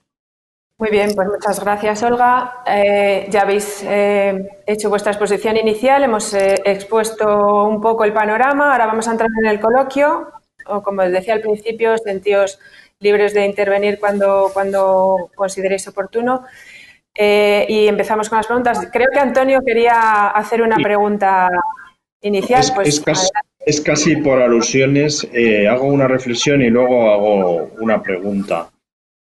Muy 0.79 0.89
bien, 0.89 1.11
pues 1.15 1.27
muchas 1.27 1.59
gracias, 1.59 2.03
Olga. 2.03 2.63
Eh, 2.65 3.27
ya 3.29 3.41
habéis 3.41 3.83
eh, 3.83 4.61
hecho 4.65 4.89
vuestra 4.89 5.11
exposición 5.11 5.55
inicial, 5.55 6.03
hemos 6.03 6.33
expuesto 6.33 7.65
un 7.65 7.79
poco 7.79 8.03
el 8.03 8.13
panorama, 8.13 8.71
ahora 8.71 8.87
vamos 8.87 9.07
a 9.07 9.11
entrar 9.11 9.29
en 9.43 9.49
el 9.49 9.59
coloquio. 9.59 10.31
O 10.65 10.81
como 10.81 11.03
decía 11.03 11.33
al 11.33 11.41
principio, 11.41 11.97
sentíos 11.97 12.59
libres 12.99 13.33
de 13.33 13.45
intervenir 13.45 13.99
cuando, 13.99 14.49
cuando 14.53 15.29
consideréis 15.35 15.87
oportuno. 15.87 16.45
y 17.15 17.87
empezamos 17.87 18.29
con 18.29 18.37
las 18.37 18.47
preguntas. 18.47 18.87
Creo 18.91 19.09
que 19.11 19.19
Antonio 19.19 19.59
quería 19.63 20.29
hacer 20.29 20.61
una 20.61 20.77
pregunta 20.77 21.49
inicial. 22.23 22.61
Es, 22.61 22.71
pues, 22.71 23.81
casi, 23.81 24.15
por 24.17 24.41
alusiones. 24.41 25.27
Eh, 25.33 25.67
hago 25.67 25.85
una 25.85 26.07
reflexión 26.07 26.61
y 26.61 26.69
luego 26.69 27.11
hago 27.11 27.71
una 27.79 28.01
pregunta. 28.01 28.69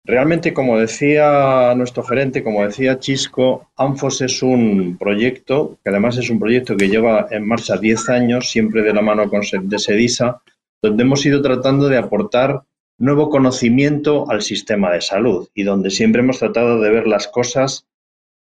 Realmente, 0.05 0.53
como 0.53 0.79
decía 0.79 1.73
nuestro 1.75 2.03
gerente, 2.03 2.43
como 2.43 2.65
decía 2.65 2.99
Chisco, 2.99 3.69
ANFOS 3.75 4.21
es 4.21 4.41
un 4.41 4.97
proyecto, 4.97 5.77
que 5.83 5.89
además 5.89 6.17
es 6.17 6.29
un 6.29 6.39
proyecto 6.39 6.77
que 6.77 6.89
lleva 6.89 7.27
en 7.29 7.47
marcha 7.47 7.77
10 7.77 8.09
años, 8.09 8.49
siempre 8.49 8.81
de 8.81 8.93
la 8.93 9.01
mano 9.01 9.29
con, 9.29 9.41
de 9.41 9.79
SEDISA, 9.79 10.41
donde 10.81 11.03
hemos 11.03 11.25
ido 11.25 11.41
tratando 11.41 11.89
de 11.89 11.97
aportar 11.97 12.63
nuevo 12.97 13.29
conocimiento 13.29 14.29
al 14.29 14.41
sistema 14.41 14.91
de 14.91 15.01
salud 15.01 15.47
y 15.53 15.63
donde 15.63 15.89
siempre 15.89 16.21
hemos 16.21 16.39
tratado 16.39 16.79
de 16.79 16.89
ver 16.89 17.07
las 17.07 17.27
cosas 17.27 17.85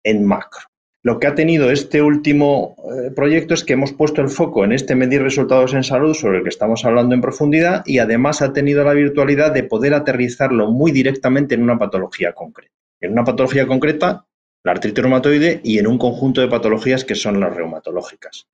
en 0.03 0.25
macro. 0.25 0.69
Lo 1.03 1.21
que 1.21 1.29
ha 1.29 1.35
tenido 1.35 1.71
este 1.71 2.03
último 2.03 2.75
eh, 2.79 3.11
proyecto 3.13 3.55
es 3.55 3.65
que 3.65 3.75
hemos 3.75 3.93
puesto 3.93 4.21
el 4.21 4.29
foco 4.29 4.65
en 4.65 4.73
este 4.73 4.97
medir 4.97 5.23
resultados 5.23 5.73
en 5.75 5.85
salud 5.85 6.15
sobre 6.15 6.39
el 6.39 6.43
que 6.43 6.49
estamos 6.49 6.85
hablando 6.85 7.15
en 7.15 7.21
profundidad 7.21 7.83
y 7.87 7.99
además 7.99 8.43
ha 8.43 8.53
tenido 8.53 8.83
la 8.83 8.95
virtualidad 8.95 9.53
de 9.53 9.63
poder 9.63 9.95
aterrizarlo 9.95 10.71
muy 10.71 10.91
directamente 10.91 11.55
en 11.55 11.63
una 11.63 11.79
patología 11.79 12.33
concreta. 12.33 12.75
En 13.01 13.13
una 13.13 13.25
patología 13.25 13.67
concreta, 13.67 14.27
la 14.65 14.73
artritis 14.73 15.03
reumatoide 15.03 15.61
y 15.63 15.79
en 15.79 15.87
un 15.87 15.99
conjunto 15.99 16.41
de 16.41 16.49
patologías 16.49 17.05
que 17.05 17.15
son 17.15 17.39
las 17.39 17.55
reumatológicas. 17.55 18.49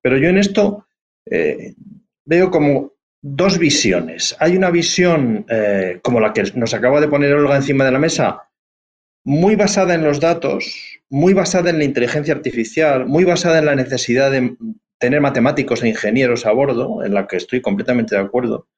Pero 0.00 0.16
yo 0.16 0.30
en 0.30 0.38
esto 0.38 0.86
eh, 1.30 1.74
veo 2.24 2.50
como 2.50 2.94
dos 3.20 3.58
visiones. 3.58 4.34
Hay 4.40 4.56
una 4.56 4.70
visión 4.70 5.44
eh, 5.50 6.00
como 6.02 6.20
la 6.20 6.32
que 6.32 6.44
nos 6.54 6.72
acaba 6.72 7.00
de 7.00 7.08
poner 7.08 7.34
Olga 7.34 7.56
encima 7.56 7.84
de 7.84 7.92
la 7.92 7.98
mesa, 7.98 8.48
muy 9.24 9.54
basada 9.54 9.94
en 9.94 10.02
los 10.02 10.18
datos, 10.18 10.99
muy 11.10 11.34
basada 11.34 11.70
en 11.70 11.78
la 11.78 11.84
inteligencia 11.84 12.32
artificial, 12.32 13.06
muy 13.06 13.24
basada 13.24 13.58
en 13.58 13.66
la 13.66 13.74
necesidad 13.74 14.30
de 14.30 14.56
tener 14.98 15.20
matemáticos 15.20 15.82
e 15.82 15.88
ingenieros 15.88 16.46
a 16.46 16.52
bordo, 16.52 17.04
en 17.04 17.14
la 17.14 17.26
que 17.26 17.36
estoy 17.36 17.60
completamente 17.60 18.14
de 18.14 18.20
acuerdo. 18.20 18.68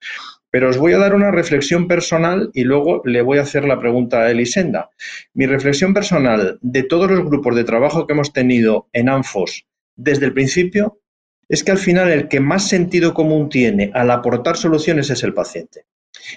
Pero 0.50 0.68
os 0.68 0.78
voy 0.78 0.92
a 0.92 0.98
dar 0.98 1.14
una 1.14 1.30
reflexión 1.30 1.88
personal 1.88 2.50
y 2.54 2.64
luego 2.64 3.02
le 3.04 3.22
voy 3.22 3.38
a 3.38 3.42
hacer 3.42 3.64
la 3.64 3.80
pregunta 3.80 4.20
a 4.20 4.30
Elisenda. 4.30 4.90
Mi 5.34 5.46
reflexión 5.46 5.92
personal 5.94 6.58
de 6.62 6.82
todos 6.82 7.10
los 7.10 7.24
grupos 7.24 7.56
de 7.56 7.64
trabajo 7.64 8.06
que 8.06 8.12
hemos 8.12 8.32
tenido 8.32 8.88
en 8.92 9.08
ANFOS 9.08 9.66
desde 9.96 10.26
el 10.26 10.32
principio 10.32 11.00
es 11.48 11.64
que 11.64 11.72
al 11.72 11.78
final 11.78 12.10
el 12.10 12.28
que 12.28 12.40
más 12.40 12.68
sentido 12.68 13.12
común 13.12 13.48
tiene 13.48 13.90
al 13.94 14.10
aportar 14.10 14.56
soluciones 14.56 15.10
es 15.10 15.22
el 15.22 15.34
paciente. 15.34 15.84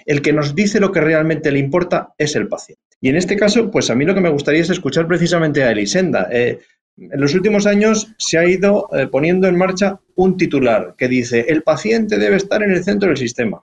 El 0.04 0.22
que 0.22 0.32
nos 0.32 0.54
dice 0.54 0.80
lo 0.80 0.92
que 0.92 1.00
realmente 1.00 1.50
le 1.50 1.58
importa 1.58 2.14
es 2.18 2.36
el 2.36 2.48
paciente. 2.48 2.82
Y 3.00 3.08
en 3.08 3.16
este 3.16 3.36
caso, 3.36 3.70
pues 3.70 3.90
a 3.90 3.94
mí 3.94 4.04
lo 4.04 4.14
que 4.14 4.20
me 4.20 4.30
gustaría 4.30 4.62
es 4.62 4.70
escuchar 4.70 5.06
precisamente 5.06 5.62
a 5.62 5.70
Elisenda. 5.70 6.28
Eh, 6.32 6.58
en 6.98 7.20
los 7.20 7.34
últimos 7.34 7.66
años 7.66 8.14
se 8.18 8.38
ha 8.38 8.48
ido 8.48 8.88
eh, 8.96 9.06
poniendo 9.06 9.46
en 9.48 9.58
marcha 9.58 10.00
un 10.14 10.36
titular 10.36 10.94
que 10.96 11.08
dice, 11.08 11.44
el 11.48 11.62
paciente 11.62 12.18
debe 12.18 12.36
estar 12.36 12.62
en 12.62 12.70
el 12.70 12.82
centro 12.82 13.08
del 13.08 13.18
sistema. 13.18 13.62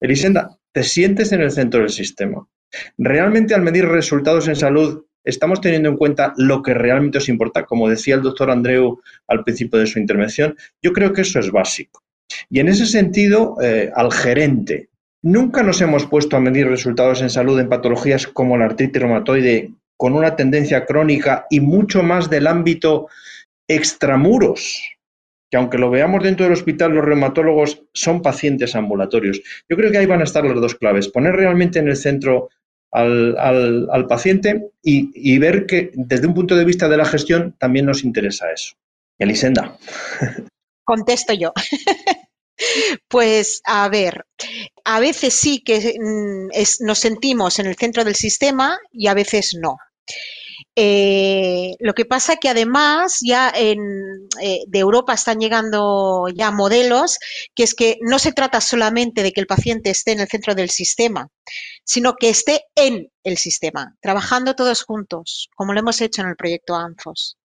Elisenda, 0.00 0.58
¿te 0.72 0.82
sientes 0.82 1.32
en 1.32 1.42
el 1.42 1.52
centro 1.52 1.80
del 1.80 1.90
sistema? 1.90 2.46
¿Realmente 2.98 3.54
al 3.54 3.62
medir 3.62 3.86
resultados 3.86 4.48
en 4.48 4.56
salud 4.56 5.04
estamos 5.24 5.60
teniendo 5.60 5.88
en 5.88 5.96
cuenta 5.96 6.34
lo 6.36 6.62
que 6.62 6.74
realmente 6.74 7.18
os 7.18 7.28
importa? 7.28 7.64
Como 7.64 7.88
decía 7.88 8.16
el 8.16 8.22
doctor 8.22 8.50
Andreu 8.50 9.00
al 9.28 9.44
principio 9.44 9.78
de 9.78 9.86
su 9.86 9.98
intervención, 10.00 10.56
yo 10.82 10.92
creo 10.92 11.12
que 11.12 11.22
eso 11.22 11.38
es 11.38 11.50
básico. 11.50 12.02
Y 12.50 12.58
en 12.58 12.68
ese 12.68 12.86
sentido, 12.86 13.56
eh, 13.62 13.90
al 13.94 14.12
gerente, 14.12 14.88
Nunca 15.26 15.64
nos 15.64 15.80
hemos 15.80 16.06
puesto 16.06 16.36
a 16.36 16.40
medir 16.40 16.68
resultados 16.68 17.20
en 17.20 17.30
salud 17.30 17.58
en 17.58 17.68
patologías 17.68 18.28
como 18.28 18.56
la 18.56 18.66
artritis 18.66 19.02
reumatoide 19.02 19.72
con 19.96 20.14
una 20.14 20.36
tendencia 20.36 20.86
crónica 20.86 21.48
y 21.50 21.58
mucho 21.58 22.04
más 22.04 22.30
del 22.30 22.46
ámbito 22.46 23.08
extramuros, 23.66 24.80
que 25.50 25.56
aunque 25.56 25.78
lo 25.78 25.90
veamos 25.90 26.22
dentro 26.22 26.44
del 26.44 26.52
hospital, 26.52 26.92
los 26.92 27.04
reumatólogos 27.04 27.82
son 27.92 28.22
pacientes 28.22 28.76
ambulatorios. 28.76 29.42
Yo 29.68 29.76
creo 29.76 29.90
que 29.90 29.98
ahí 29.98 30.06
van 30.06 30.20
a 30.20 30.24
estar 30.24 30.44
las 30.44 30.60
dos 30.60 30.76
claves, 30.76 31.08
poner 31.08 31.34
realmente 31.34 31.80
en 31.80 31.88
el 31.88 31.96
centro 31.96 32.50
al, 32.92 34.06
paciente 34.08 34.70
y, 34.80 35.10
y, 35.12 35.40
ver 35.40 35.66
que 35.66 35.90
desde 35.94 36.28
un 36.28 36.34
punto 36.34 36.54
de 36.54 36.64
vista 36.64 36.88
de 36.88 36.98
la 36.98 37.04
gestión 37.04 37.52
también 37.58 37.86
nos 37.86 38.04
interesa 38.04 38.52
eso. 38.52 38.76
Elisenda. 39.18 39.76
Contesto 40.84 41.32
yo. 41.34 41.52
Pues 43.08 43.60
a 43.64 43.88
ver, 43.88 44.26
a 44.84 45.00
veces 45.00 45.34
sí 45.34 45.62
que 45.62 45.94
mm, 46.00 46.48
nos 46.80 46.98
sentimos 46.98 47.58
en 47.58 47.66
el 47.66 47.76
centro 47.76 48.04
del 48.04 48.14
sistema 48.14 48.78
y 48.92 49.08
a 49.08 49.14
veces 49.14 49.56
no. 49.60 49.76
Eh, 50.74 51.74
lo 51.80 51.94
que 51.94 52.04
pasa 52.04 52.36
que 52.36 52.50
además 52.50 53.18
ya 53.22 53.50
en, 53.54 53.78
eh, 54.42 54.60
de 54.66 54.78
Europa 54.78 55.14
están 55.14 55.38
llegando 55.38 56.26
ya 56.34 56.50
modelos 56.50 57.18
que 57.54 57.62
es 57.62 57.74
que 57.74 57.98
no 58.02 58.18
se 58.18 58.32
trata 58.32 58.60
solamente 58.60 59.22
de 59.22 59.32
que 59.32 59.40
el 59.40 59.46
paciente 59.46 59.90
esté 59.90 60.12
en 60.12 60.20
el 60.20 60.28
centro 60.28 60.54
del 60.54 60.70
sistema, 60.70 61.28
sino 61.84 62.14
que 62.16 62.28
esté 62.28 62.64
en 62.74 63.10
el 63.24 63.38
sistema, 63.38 63.96
trabajando 64.00 64.54
todos 64.54 64.82
juntos, 64.82 65.48
como 65.56 65.72
lo 65.72 65.80
hemos 65.80 66.00
hecho 66.00 66.22
en 66.22 66.28
el 66.28 66.36
proyecto 66.36 66.74
ANFOS. 66.74 67.38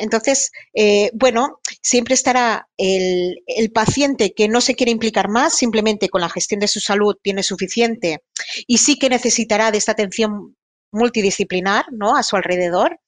Entonces, 0.00 0.50
eh, 0.74 1.10
bueno, 1.14 1.60
siempre 1.82 2.14
estará 2.14 2.68
el, 2.76 3.36
paciente 3.72 4.32
que 4.34 4.48
no 4.48 4.60
se 4.60 4.74
quiere 4.74 4.90
implicar 4.90 5.28
más, 5.28 5.56
simplemente 5.56 6.08
con 6.08 6.20
la 6.20 6.28
gestión 6.28 6.60
de 6.60 6.68
su 6.68 6.80
salud 6.80 7.14
tiene 7.22 7.42
suficiente 7.42 8.18
y 8.66 8.78
sí 8.78 8.98
que 8.98 9.08
necesitará 9.08 9.70
de 9.70 9.78
esta 9.78 9.92
atención 9.92 10.56
multidisciplinar 10.90 11.84
¿no? 11.92 12.16
a 12.16 12.22
su 12.22 12.34
alrededor 12.36 12.98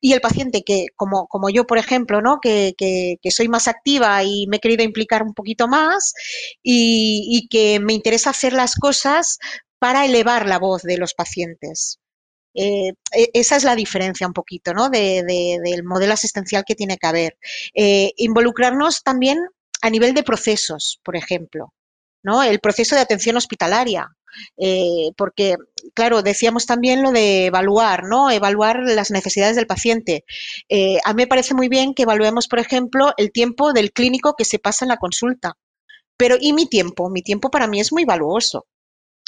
y 0.00 0.12
el 0.12 0.20
paciente 0.20 0.62
que 0.66 0.86
como, 0.96 1.28
como 1.28 1.50
yo 1.50 1.64
por 1.66 1.78
ejemplo 1.78 2.20
¿no? 2.20 2.40
Que, 2.42 2.74
soy 3.30 3.48
más 3.48 3.68
activa 3.68 4.22
y 4.24 4.46
me 4.48 4.56
he 4.56 4.60
querido 4.60 4.82
implicar 4.82 5.22
un 5.22 5.32
poquito 5.32 5.68
más 5.68 6.12
y 6.62 7.46
que 7.48 7.78
me 7.80 7.92
interesa 7.94 8.30
hacer 8.30 8.52
las 8.52 8.74
cosas 8.74 9.38
para 9.78 10.04
elevar 10.04 10.46
la 10.46 10.58
voz 10.58 10.82
de 10.82 10.98
los 10.98 11.14
pacientes 11.14 12.01
eh, 12.54 12.92
e, 13.12 13.30
esa 13.34 13.56
es 13.56 13.64
la 13.64 13.76
diferencia 13.76 14.26
un 14.26 14.32
poquito, 14.32 14.72
¿no? 14.74 14.90
del 14.90 15.84
modelo 15.84 16.12
asistencial 16.12 16.64
que 16.66 16.74
tiene 16.74 16.98
que 16.98 17.06
haber. 17.06 17.38
Eh, 17.74 18.12
involucrarnos 18.16 19.02
también 19.02 19.38
a 19.80 19.90
nivel 19.90 20.14
de 20.14 20.22
procesos, 20.22 21.00
por 21.02 21.16
ejemplo, 21.16 21.72
¿no? 22.22 22.42
El 22.42 22.60
proceso 22.60 22.94
de 22.94 23.02
atención 23.02 23.36
hospitalaria. 23.36 24.08
Eh, 24.56 25.10
porque, 25.16 25.56
claro, 25.94 26.22
decíamos 26.22 26.64
también 26.66 27.02
lo 27.02 27.12
de 27.12 27.46
evaluar, 27.46 28.04
¿no? 28.04 28.30
Evaluar 28.30 28.80
las 28.80 29.10
necesidades 29.10 29.56
del 29.56 29.66
paciente. 29.66 30.24
a 31.04 31.12
mí 31.14 31.22
me 31.22 31.26
parece 31.26 31.54
muy 31.54 31.68
bien 31.68 31.94
que 31.94 32.04
evaluemos, 32.04 32.48
por 32.48 32.58
ejemplo, 32.58 33.12
el 33.16 33.32
tiempo 33.32 33.72
del 33.72 33.92
clínico 33.92 34.34
que 34.36 34.44
se 34.44 34.58
pasa 34.58 34.84
en 34.84 34.90
la 34.90 34.96
consulta. 34.98 35.54
Pero, 36.16 36.36
¿y 36.40 36.52
mi 36.52 36.66
tiempo? 36.66 37.10
Mi 37.10 37.22
tiempo 37.22 37.50
para 37.50 37.66
mí 37.66 37.80
es 37.80 37.92
muy 37.92 38.04
valuoso. 38.04 38.66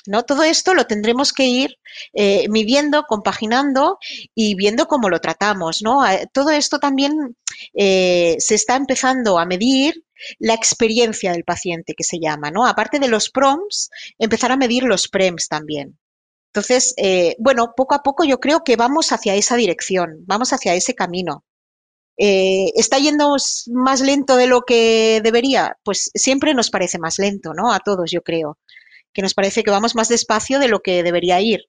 ¿No? 0.06 0.22
Todo 0.24 0.42
esto 0.42 0.74
lo 0.74 0.86
tendremos 0.86 1.32
que 1.32 1.44
ir 1.44 1.78
eh, 2.12 2.48
midiendo, 2.48 3.04
compaginando 3.04 3.98
y 4.34 4.54
viendo 4.54 4.86
cómo 4.86 5.08
lo 5.08 5.20
tratamos, 5.20 5.82
¿no? 5.82 6.02
Todo 6.32 6.50
esto 6.50 6.78
también 6.78 7.36
eh, 7.74 8.36
se 8.38 8.54
está 8.54 8.76
empezando 8.76 9.38
a 9.38 9.46
medir 9.46 10.04
la 10.38 10.54
experiencia 10.54 11.32
del 11.32 11.44
paciente, 11.44 11.94
que 11.94 12.04
se 12.04 12.18
llama, 12.20 12.50
¿no? 12.50 12.66
Aparte 12.66 12.98
de 12.98 13.08
los 13.08 13.30
PROMs, 13.30 13.90
empezar 14.18 14.52
a 14.52 14.56
medir 14.56 14.84
los 14.84 15.08
PREMs 15.08 15.48
también. 15.48 15.98
Entonces, 16.54 16.94
eh, 16.96 17.34
bueno, 17.40 17.74
poco 17.76 17.96
a 17.96 18.02
poco 18.02 18.24
yo 18.24 18.38
creo 18.38 18.62
que 18.62 18.76
vamos 18.76 19.10
hacia 19.10 19.34
esa 19.34 19.56
dirección, 19.56 20.18
vamos 20.26 20.52
hacia 20.52 20.74
ese 20.74 20.94
camino. 20.94 21.44
Eh, 22.16 22.70
¿Está 22.76 22.98
yendo 22.98 23.34
más 23.72 24.00
lento 24.00 24.36
de 24.36 24.46
lo 24.46 24.62
que 24.62 25.20
debería? 25.22 25.76
Pues 25.82 26.10
siempre 26.14 26.54
nos 26.54 26.70
parece 26.70 26.98
más 26.98 27.18
lento, 27.18 27.54
¿no? 27.54 27.72
A 27.72 27.80
todos, 27.80 28.10
yo 28.12 28.22
creo. 28.22 28.58
Que 29.14 29.22
nos 29.22 29.34
parece 29.34 29.62
que 29.62 29.70
vamos 29.70 29.94
más 29.94 30.08
despacio 30.08 30.58
de 30.58 30.68
lo 30.68 30.80
que 30.80 31.02
debería 31.02 31.40
ir. 31.40 31.68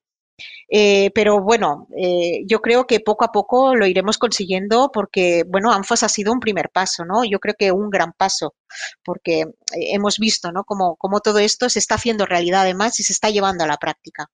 Eh, 0.68 1.12
pero 1.14 1.42
bueno, 1.42 1.88
eh, 1.96 2.44
yo 2.46 2.60
creo 2.60 2.86
que 2.88 3.00
poco 3.00 3.24
a 3.24 3.32
poco 3.32 3.76
lo 3.76 3.86
iremos 3.86 4.18
consiguiendo 4.18 4.92
porque, 4.92 5.44
bueno, 5.48 5.72
ANFOS 5.72 6.04
ha 6.04 6.10
sido 6.10 6.34
un 6.34 6.40
primer 6.40 6.70
paso, 6.70 7.06
¿no? 7.06 7.24
Yo 7.24 7.40
creo 7.40 7.56
que 7.58 7.72
un 7.72 7.90
gran 7.90 8.14
paso, 8.14 8.56
porque 9.04 9.42
eh, 9.42 9.46
hemos 9.94 10.18
visto, 10.18 10.52
¿no? 10.52 10.64
Como, 10.64 10.98
todo 11.24 11.40
esto 11.40 11.70
se 11.70 11.80
está 11.80 11.96
haciendo 11.96 12.26
realidad 12.26 12.62
además 12.62 13.00
y 13.00 13.04
se 13.04 13.14
está 13.14 13.30
llevando 13.30 13.64
a 13.64 13.68
la 13.68 13.78
práctica, 13.78 14.28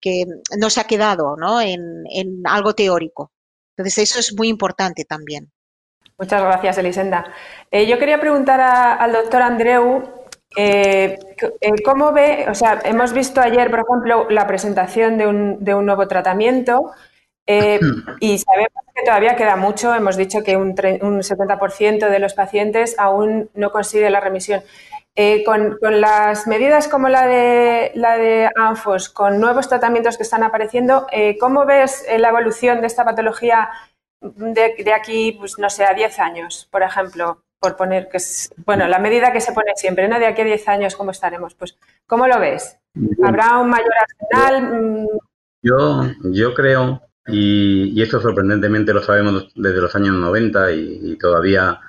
que 0.00 0.24
no 0.58 0.70
se 0.70 0.80
ha 0.80 0.84
quedado, 0.84 1.36
¿no? 1.36 1.60
En, 1.60 1.82
algo 2.44 2.74
teórico. 2.74 3.32
Entonces, 3.76 4.10
eso 4.10 4.20
es 4.20 4.34
muy 4.36 4.48
importante 4.48 5.04
también. 5.04 5.50
Muchas 6.18 6.42
gracias, 6.42 6.78
Elisenda. 6.78 7.32
yo 7.72 7.98
quería 7.98 8.20
preguntar 8.20 8.60
al 8.60 9.12
doctor 9.12 9.42
Andreu 9.42 10.21
eh, 10.56 11.18
eh, 11.60 11.82
¿Cómo 11.84 12.12
ve? 12.12 12.46
O 12.48 12.54
sea, 12.54 12.80
hemos 12.84 13.12
visto 13.12 13.40
ayer, 13.40 13.70
por 13.70 13.80
ejemplo, 13.80 14.28
la 14.30 14.46
presentación 14.46 15.18
de 15.18 15.26
un, 15.26 15.64
de 15.64 15.74
un 15.74 15.86
nuevo 15.86 16.06
tratamiento 16.08 16.92
eh, 17.46 17.80
y 18.20 18.38
sabemos 18.38 18.84
que 18.94 19.02
todavía 19.04 19.36
queda 19.36 19.56
mucho. 19.56 19.94
Hemos 19.94 20.16
dicho 20.16 20.42
que 20.42 20.56
un, 20.56 20.70
un 21.02 21.22
70% 21.22 22.08
de 22.08 22.18
los 22.18 22.34
pacientes 22.34 22.94
aún 22.98 23.50
no 23.54 23.72
consigue 23.72 24.10
la 24.10 24.20
remisión. 24.20 24.62
con, 25.44 25.78
las 26.00 26.46
medidas 26.46 26.88
como 26.88 27.08
la 27.08 27.26
de, 27.26 27.92
la 27.94 28.16
de 28.16 28.50
ANFOS, 28.56 29.08
con 29.10 29.40
nuevos 29.40 29.68
tratamientos 29.68 30.16
que 30.16 30.22
están 30.22 30.42
apareciendo, 30.42 31.06
¿cómo 31.40 31.66
ves 31.66 32.06
la 32.18 32.28
evolución 32.28 32.80
de 32.80 32.86
esta 32.86 33.04
patología 33.04 33.70
de, 34.20 34.74
de 34.78 34.92
aquí, 34.92 35.32
pues, 35.38 35.58
no 35.58 35.68
sé, 35.68 35.84
a 35.84 35.94
10 35.94 36.18
años, 36.18 36.68
por 36.70 36.82
ejemplo? 36.82 37.41
Por 37.62 37.76
poner 37.76 38.08
que 38.08 38.16
es, 38.16 38.52
bueno, 38.66 38.88
la 38.88 38.98
medida 38.98 39.32
que 39.32 39.40
se 39.40 39.52
pone 39.52 39.70
siempre, 39.76 40.08
¿no? 40.08 40.18
De 40.18 40.26
aquí 40.26 40.42
a 40.42 40.44
10 40.44 40.68
años, 40.68 40.96
¿cómo 40.96 41.12
estaremos? 41.12 41.54
Pues, 41.54 41.78
¿cómo 42.08 42.26
lo 42.26 42.40
ves? 42.40 42.76
¿Habrá 43.22 43.58
un 43.58 43.70
mayor 43.70 43.92
arsenal? 44.00 44.82
Mm. 44.82 45.06
Yo, 45.62 46.10
yo 46.24 46.54
creo, 46.54 47.02
y, 47.28 48.02
esto 48.02 48.20
sorprendentemente 48.20 48.92
lo 48.92 49.00
sabemos 49.00 49.52
desde 49.54 49.80
los 49.80 49.94
años 49.94 50.16
90 50.16 50.72
y, 50.72 51.16
todavía 51.20 51.80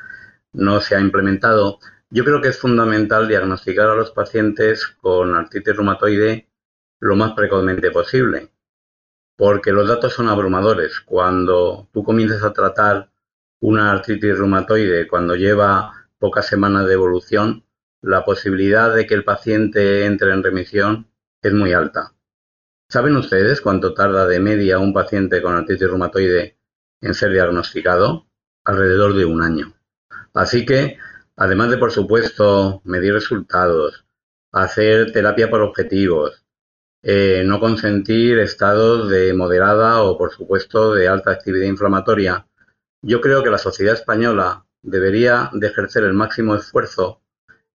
no 0.53 0.79
se 0.79 0.95
ha 0.95 0.99
implementado, 0.99 1.79
yo 2.11 2.23
creo 2.23 2.39
que 2.39 2.49
es 2.49 2.59
fundamental 2.59 3.27
diagnosticar 3.27 3.89
a 3.89 3.95
los 3.95 4.11
pacientes 4.11 4.85
con 5.01 5.35
artritis 5.35 5.75
reumatoide 5.75 6.49
lo 6.99 7.15
más 7.15 7.31
precozmente 7.31 7.89
posible, 7.89 8.51
porque 9.35 9.71
los 9.71 9.87
datos 9.89 10.13
son 10.13 10.29
abrumadores. 10.29 11.01
Cuando 11.01 11.89
tú 11.91 12.03
comienzas 12.03 12.43
a 12.43 12.53
tratar 12.53 13.09
una 13.63 13.93
artritis 13.93 14.37
reumatoide 14.37 15.07
cuando 15.07 15.37
lleva 15.37 16.09
pocas 16.19 16.45
semanas 16.47 16.85
de 16.85 16.95
evolución, 16.95 17.63
la 18.01 18.25
posibilidad 18.25 18.93
de 18.93 19.07
que 19.07 19.13
el 19.13 19.23
paciente 19.23 20.03
entre 20.03 20.33
en 20.33 20.43
remisión 20.43 21.07
es 21.41 21.53
muy 21.53 21.71
alta. 21.71 22.13
¿Saben 22.89 23.15
ustedes 23.15 23.61
cuánto 23.61 23.93
tarda 23.93 24.27
de 24.27 24.41
media 24.41 24.79
un 24.79 24.91
paciente 24.91 25.41
con 25.41 25.55
artritis 25.55 25.87
reumatoide 25.87 26.57
en 26.99 27.13
ser 27.13 27.31
diagnosticado? 27.31 28.27
Alrededor 28.65 29.15
de 29.15 29.23
un 29.23 29.41
año. 29.41 29.73
Así 30.33 30.65
que, 30.65 30.97
además 31.37 31.69
de, 31.71 31.77
por 31.77 31.93
supuesto, 31.93 32.81
medir 32.83 33.13
resultados, 33.13 34.03
hacer 34.51 35.13
terapia 35.13 35.49
por 35.49 35.61
objetivos, 35.61 36.43
eh, 37.01 37.43
no 37.45 37.61
consentir 37.61 38.39
estados 38.39 39.09
de 39.09 39.33
moderada 39.33 40.03
o, 40.03 40.17
por 40.17 40.33
supuesto, 40.33 40.93
de 40.93 41.07
alta 41.07 41.31
actividad 41.31 41.67
inflamatoria, 41.67 42.45
yo 43.03 43.19
creo 43.21 43.43
que 43.43 43.49
la 43.49 43.57
sociedad 43.57 43.93
española 43.93 44.65
debería 44.81 45.49
de 45.53 45.67
ejercer 45.67 46.05
el 46.05 46.13
máximo 46.13 46.55
esfuerzo 46.55 47.21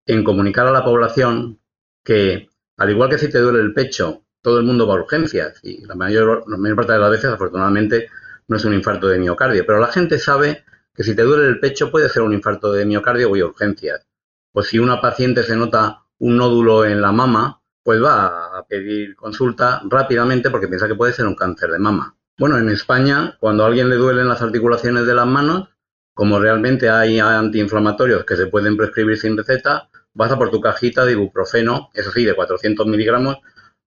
en 0.06 0.24
comunicar 0.24 0.66
a 0.66 0.72
la 0.72 0.84
población 0.84 1.60
que, 2.02 2.48
al 2.78 2.90
igual 2.90 3.10
que 3.10 3.18
si 3.18 3.28
te 3.28 3.38
duele 3.38 3.60
el 3.60 3.74
pecho, 3.74 4.24
todo 4.40 4.58
el 4.58 4.64
mundo 4.64 4.86
va 4.86 4.94
a 4.94 5.02
urgencias 5.02 5.60
y 5.62 5.84
la 5.84 5.94
mayor, 5.94 6.44
la 6.48 6.56
mayor 6.56 6.76
parte 6.76 6.94
de 6.94 6.98
las 6.98 7.10
veces, 7.10 7.30
afortunadamente, 7.30 8.08
no 8.48 8.56
es 8.56 8.64
un 8.64 8.72
infarto 8.72 9.08
de 9.08 9.18
miocardio, 9.18 9.66
pero 9.66 9.78
la 9.78 9.88
gente 9.88 10.18
sabe 10.18 10.64
que 10.94 11.04
si 11.04 11.14
te 11.14 11.22
duele 11.22 11.46
el 11.46 11.60
pecho 11.60 11.90
puede 11.90 12.08
ser 12.08 12.22
un 12.22 12.32
infarto 12.32 12.72
de 12.72 12.86
miocardio 12.86 13.28
o 13.28 13.32
urgencias. 13.32 14.06
O 14.52 14.62
si 14.62 14.78
una 14.78 15.00
paciente 15.00 15.42
se 15.42 15.56
nota 15.56 16.04
un 16.18 16.38
nódulo 16.38 16.86
en 16.86 17.02
la 17.02 17.12
mama, 17.12 17.60
pues 17.82 18.02
va 18.02 18.58
a 18.58 18.66
pedir 18.66 19.14
consulta 19.14 19.82
rápidamente 19.84 20.50
porque 20.50 20.68
piensa 20.68 20.88
que 20.88 20.94
puede 20.94 21.12
ser 21.12 21.26
un 21.26 21.36
cáncer 21.36 21.70
de 21.70 21.78
mama. 21.78 22.17
Bueno, 22.38 22.56
en 22.56 22.68
España, 22.68 23.36
cuando 23.40 23.64
a 23.64 23.66
alguien 23.66 23.88
le 23.88 23.96
duelen 23.96 24.28
las 24.28 24.42
articulaciones 24.42 25.06
de 25.06 25.14
las 25.14 25.26
manos, 25.26 25.70
como 26.14 26.38
realmente 26.38 26.88
hay 26.88 27.18
antiinflamatorios 27.18 28.24
que 28.24 28.36
se 28.36 28.46
pueden 28.46 28.76
prescribir 28.76 29.18
sin 29.18 29.36
receta, 29.36 29.88
vas 30.14 30.30
a 30.30 30.38
por 30.38 30.52
tu 30.52 30.60
cajita 30.60 31.04
de 31.04 31.12
ibuprofeno, 31.12 31.90
eso 31.94 32.12
sí, 32.12 32.24
de 32.24 32.36
400 32.36 32.86
miligramos, 32.86 33.38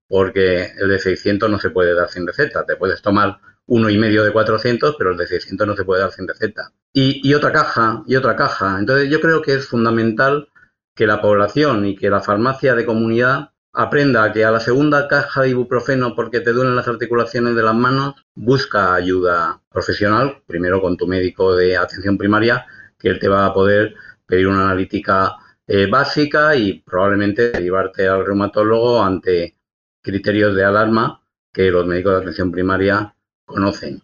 porque 0.06 0.74
el 0.78 0.90
de 0.90 1.00
600 1.00 1.50
no 1.50 1.60
se 1.60 1.70
puede 1.70 1.96
dar 1.96 2.10
sin 2.10 2.28
receta. 2.28 2.66
Te 2.66 2.76
puedes 2.76 3.02
tomar 3.02 3.40
uno 3.68 3.90
y 3.90 3.98
medio 3.98 4.26
de 4.26 4.34
400, 4.34 4.96
pero 4.98 5.12
el 5.12 5.18
de 5.18 5.28
600 5.28 5.66
no 5.66 5.76
se 5.78 5.86
puede 5.86 6.02
dar 6.02 6.12
sin 6.12 6.28
receta. 6.28 6.74
Y, 6.92 7.26
y 7.26 7.34
otra 7.34 7.54
caja, 7.54 8.04
y 8.06 8.18
otra 8.18 8.36
caja. 8.36 8.80
Entonces 8.80 9.10
yo 9.10 9.22
creo 9.22 9.42
que 9.42 9.54
es 9.54 9.66
fundamental 9.66 10.50
que 10.94 11.08
la 11.08 11.22
población 11.22 11.86
y 11.86 11.96
que 11.96 12.10
la 12.10 12.20
farmacia 12.20 12.76
de 12.76 12.86
comunidad 12.86 13.51
Aprenda 13.74 14.34
que 14.34 14.44
a 14.44 14.52
la 14.52 14.60
segunda 14.60 15.08
caja 15.08 15.44
de 15.44 15.50
ibuprofeno 15.50 16.14
porque 16.14 16.42
te 16.42 16.52
duelen 16.52 16.76
las 16.76 16.90
articulaciones 16.90 17.56
de 17.56 17.64
las 17.64 17.74
manos, 17.74 18.16
busca 18.36 18.94
ayuda 18.94 19.62
profesional, 19.70 20.44
primero 20.46 20.82
con 20.82 20.98
tu 20.98 21.08
médico 21.08 21.56
de 21.56 21.78
atención 21.78 22.18
primaria, 22.18 22.66
que 23.00 23.08
él 23.08 23.20
te 23.20 23.30
va 23.30 23.46
a 23.46 23.54
poder 23.54 23.96
pedir 24.26 24.48
una 24.48 24.66
analítica 24.66 25.38
eh, 25.68 25.88
básica 25.90 26.54
y 26.58 26.82
probablemente 26.82 27.52
derivarte 27.52 28.10
al 28.10 28.26
reumatólogo 28.26 29.02
ante 29.02 29.56
criterios 30.02 30.54
de 30.54 30.66
alarma 30.66 31.22
que 31.54 31.72
los 31.72 31.86
médicos 31.86 32.14
de 32.14 32.20
atención 32.20 32.52
primaria 32.52 33.16
conocen. 33.46 34.02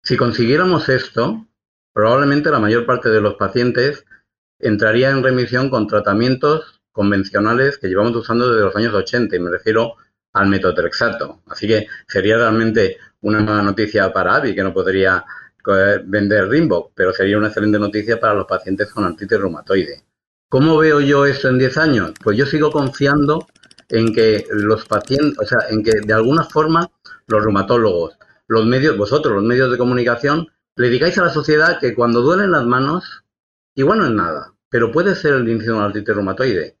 Si 0.00 0.16
consiguiéramos 0.16 0.88
esto, 0.88 1.44
probablemente 1.92 2.50
la 2.50 2.60
mayor 2.60 2.86
parte 2.86 3.08
de 3.08 3.20
los 3.20 3.34
pacientes 3.34 4.04
entraría 4.60 5.10
en 5.10 5.24
remisión 5.24 5.70
con 5.70 5.88
tratamientos 5.88 6.77
convencionales 6.92 7.78
que 7.78 7.88
llevamos 7.88 8.16
usando 8.16 8.48
desde 8.48 8.64
los 8.64 8.76
años 8.76 8.94
80 8.94 9.36
y 9.36 9.38
me 9.40 9.50
refiero 9.50 9.96
al 10.32 10.48
metotrexato. 10.48 11.42
Así 11.46 11.66
que 11.66 11.86
sería 12.06 12.36
realmente 12.36 12.98
una 13.20 13.40
mala 13.40 13.62
noticia 13.62 14.12
para 14.12 14.36
Avi, 14.36 14.54
que 14.54 14.62
no 14.62 14.72
podría 14.72 15.24
eh, 15.66 16.00
vender 16.04 16.48
Rimbo, 16.48 16.92
pero 16.94 17.12
sería 17.12 17.38
una 17.38 17.48
excelente 17.48 17.78
noticia 17.78 18.18
para 18.18 18.34
los 18.34 18.46
pacientes 18.46 18.90
con 18.90 19.04
artritis 19.04 19.38
reumatoide. 19.38 20.04
¿Cómo 20.48 20.78
veo 20.78 21.00
yo 21.00 21.26
esto 21.26 21.48
en 21.48 21.58
10 21.58 21.76
años? 21.76 22.12
Pues 22.22 22.38
yo 22.38 22.46
sigo 22.46 22.70
confiando 22.70 23.46
en 23.90 24.14
que 24.14 24.46
los 24.50 24.86
pacientes, 24.86 25.38
o 25.38 25.44
sea, 25.44 25.68
en 25.68 25.82
que 25.82 25.92
de 26.00 26.14
alguna 26.14 26.44
forma 26.44 26.90
los 27.26 27.42
reumatólogos, 27.42 28.18
los 28.46 28.64
medios, 28.64 28.96
vosotros, 28.96 29.34
los 29.34 29.44
medios 29.44 29.70
de 29.70 29.76
comunicación, 29.76 30.48
le 30.76 30.88
digáis 30.88 31.18
a 31.18 31.24
la 31.24 31.30
sociedad 31.30 31.78
que 31.80 31.94
cuando 31.94 32.22
duelen 32.22 32.52
las 32.52 32.64
manos, 32.64 33.24
igual 33.74 33.98
no 33.98 34.06
es 34.06 34.12
nada, 34.12 34.54
pero 34.70 34.90
puede 34.90 35.14
ser 35.14 35.34
el 35.34 35.48
inicio 35.48 35.72
de 35.72 35.78
una 35.78 35.86
artritis 35.86 36.14
reumatoide. 36.14 36.77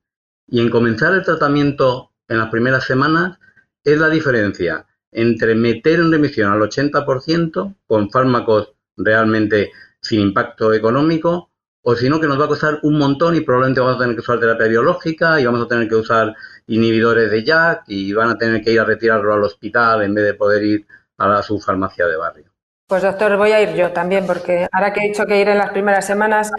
Y 0.48 0.60
en 0.60 0.70
comenzar 0.70 1.14
el 1.14 1.22
tratamiento 1.22 2.12
en 2.26 2.38
las 2.38 2.48
primeras 2.48 2.84
semanas 2.84 3.38
es 3.84 3.98
la 3.98 4.08
diferencia 4.08 4.86
entre 5.12 5.54
meter 5.54 6.00
en 6.00 6.12
remisión 6.12 6.52
al 6.52 6.60
80% 6.60 7.76
con 7.86 8.10
fármacos 8.10 8.74
realmente 8.96 9.70
sin 10.00 10.20
impacto 10.20 10.72
económico 10.74 11.50
o 11.82 11.94
si 11.94 12.08
no 12.08 12.20
que 12.20 12.26
nos 12.26 12.38
va 12.38 12.44
a 12.44 12.48
costar 12.48 12.80
un 12.82 12.98
montón 12.98 13.36
y 13.36 13.40
probablemente 13.40 13.80
vamos 13.80 13.96
a 13.96 14.00
tener 14.00 14.14
que 14.14 14.20
usar 14.20 14.40
terapia 14.40 14.66
biológica 14.66 15.40
y 15.40 15.46
vamos 15.46 15.62
a 15.62 15.68
tener 15.68 15.88
que 15.88 15.94
usar 15.94 16.34
inhibidores 16.66 17.30
de 17.30 17.44
JAK 17.44 17.84
y 17.86 18.12
van 18.12 18.30
a 18.30 18.36
tener 18.36 18.62
que 18.62 18.72
ir 18.72 18.80
a 18.80 18.84
retirarlo 18.84 19.32
al 19.32 19.44
hospital 19.44 20.02
en 20.02 20.14
vez 20.14 20.24
de 20.24 20.34
poder 20.34 20.62
ir 20.62 20.86
a 21.16 21.42
su 21.42 21.58
farmacia 21.58 22.06
de 22.06 22.16
barrio. 22.16 22.44
Pues 22.86 23.02
doctor, 23.02 23.36
voy 23.36 23.52
a 23.52 23.60
ir 23.62 23.74
yo 23.74 23.92
también 23.92 24.26
porque 24.26 24.66
ahora 24.72 24.92
que 24.92 25.00
he 25.00 25.08
dicho 25.08 25.26
que 25.26 25.40
ir 25.40 25.48
en 25.48 25.58
las 25.58 25.70
primeras 25.70 26.06
semanas 26.06 26.50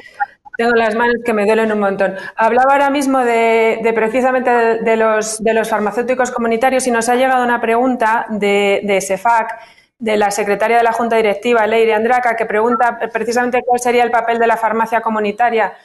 tengo 0.60 0.76
las 0.76 0.94
manos 0.94 1.16
que 1.24 1.32
me 1.32 1.46
duelen 1.46 1.72
un 1.72 1.80
montón. 1.80 2.16
Hablaba 2.36 2.74
ahora 2.74 2.90
mismo 2.90 3.20
de, 3.20 3.80
precisamente 3.96 4.50
de, 4.50 4.98
los, 4.98 5.70
farmacéuticos 5.70 6.32
comunitarios 6.32 6.86
y 6.86 6.92
nos 6.92 7.08
ha 7.08 7.16
llegado 7.16 7.46
una 7.46 7.62
pregunta 7.62 8.26
de, 8.30 9.00
SEFAC, 9.00 9.58
de 10.00 10.18
la 10.18 10.32
secretaria 10.32 10.76
de 10.76 10.84
la 10.84 10.92
Junta 10.92 11.16
Directiva, 11.16 11.66
Leire 11.66 11.94
Andraca, 11.94 12.36
que 12.36 12.46
pregunta 12.46 13.00
precisamente 13.14 13.62
cuál 13.66 13.80
sería 13.80 14.04
el 14.04 14.12
papel 14.12 14.38
de 14.38 14.48
la 14.48 14.58
farmacia 14.58 15.00
comunitaria 15.00 15.78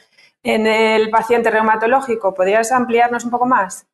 en 0.43 0.67
el 0.67 1.09
paciente 1.09 1.49
reumatológico. 1.49 2.33
¿Podrías 2.33 2.73
ampliarnos 2.73 3.23
un 3.23 3.31
poco 3.31 3.45
más? 3.45 3.87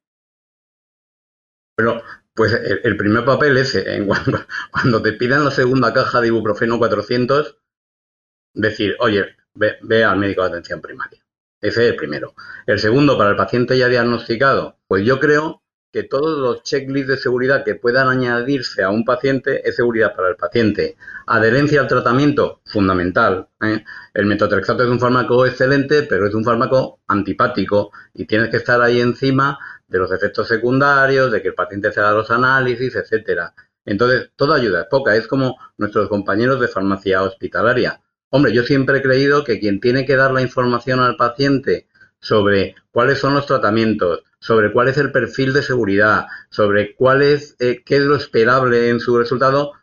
Bueno, 1.78 2.02
pues 2.34 2.54
el, 2.54 2.98
primer 2.98 3.24
papel 3.24 3.56
es 3.58 3.76
en 3.76 4.08
cuando, 4.08 4.40
cuando, 4.72 5.00
te 5.04 5.14
pidan 5.14 5.46
la 5.46 5.52
segunda 5.52 5.94
caja 5.94 6.22
de 6.22 6.28
ibuprofeno 6.30 6.80
400, 6.80 7.60
decir, 8.56 8.96
oye, 9.00 9.36
ve, 9.54 10.04
al 10.04 10.18
médico 10.18 10.42
de 10.42 10.50
atención 10.50 10.82
primaria. 10.82 11.24
Ese 11.60 11.84
es 11.84 11.92
el 11.92 11.96
primero. 11.96 12.34
El 12.66 12.80
segundo, 12.80 13.18
para 13.18 13.32
el 13.32 13.36
paciente 13.36 13.78
ya 13.78 13.88
diagnosticado, 13.88 14.78
pues 14.88 15.06
yo 15.06 15.20
creo 15.20 15.62
que 15.92 16.04
todos 16.04 16.40
los 16.40 16.64
checklists 16.64 17.10
de 17.10 17.18
seguridad 17.18 17.66
que 17.66 17.76
puedan 17.76 18.08
añadirse 18.08 18.82
a 18.82 18.90
un 18.90 19.04
paciente 19.04 19.68
es 19.68 19.76
seguridad 19.76 20.16
para 20.16 20.30
el 20.30 20.38
paciente. 20.38 20.96
Adherencia 21.28 21.82
al 21.82 21.88
tratamiento, 21.88 22.62
fundamental. 22.66 23.50
¿eh? 23.62 23.84
El 24.14 24.26
metotrexato 24.26 24.84
es 24.84 24.90
un 24.90 25.00
fármaco 25.00 25.46
excelente, 25.46 26.04
pero 26.04 26.28
es 26.28 26.34
un 26.34 26.46
fármaco 26.46 27.02
antipático 27.08 27.92
y 28.14 28.26
tienes 28.26 28.50
que 28.50 28.58
estar 28.58 28.82
ahí 28.82 29.02
encima 29.02 29.60
de 29.88 30.00
los 30.00 30.12
efectos 30.14 30.48
secundarios, 30.48 31.32
de 31.32 31.42
que 31.42 31.50
el 31.50 31.54
paciente 31.54 31.92
se 31.92 32.00
haga 32.00 32.14
los 32.14 32.32
análisis, 32.32 32.96
etcétera. 32.96 33.54
Entonces, 33.86 34.32
toda 34.36 34.56
ayuda 34.56 34.82
es 34.82 34.88
poca. 34.88 35.16
Es 35.16 35.28
como 35.28 35.58
nuestros 35.78 36.08
compañeros 36.08 36.60
de 36.62 36.70
farmacia 36.70 37.24
hospitalaria. 37.24 38.02
Hombre, 38.34 38.54
yo 38.54 38.64
siempre 38.64 39.00
he 39.00 39.02
creído 39.02 39.44
que 39.44 39.60
quien 39.60 39.82
tiene 39.82 40.06
que 40.06 40.16
dar 40.16 40.32
la 40.32 40.42
información 40.42 41.02
al 41.02 41.18
paciente 41.18 41.88
sobre 42.18 42.76
cuáles 42.90 43.20
son 43.20 43.34
los 43.34 43.46
tratamientos, 43.46 44.24
sobre 44.40 44.72
cuál 44.72 44.88
es 44.88 44.98
el 44.98 45.12
perfil 45.12 45.52
de 45.52 45.62
seguridad, 45.62 46.28
sobre 46.50 46.96
cuál 46.96 47.24
es, 47.24 47.58
eh, 47.60 47.84
qué 47.86 47.98
es 47.98 48.04
lo 48.04 48.16
esperable 48.16 48.90
en 48.90 49.02
su 49.02 49.18
resultado, 49.18 49.74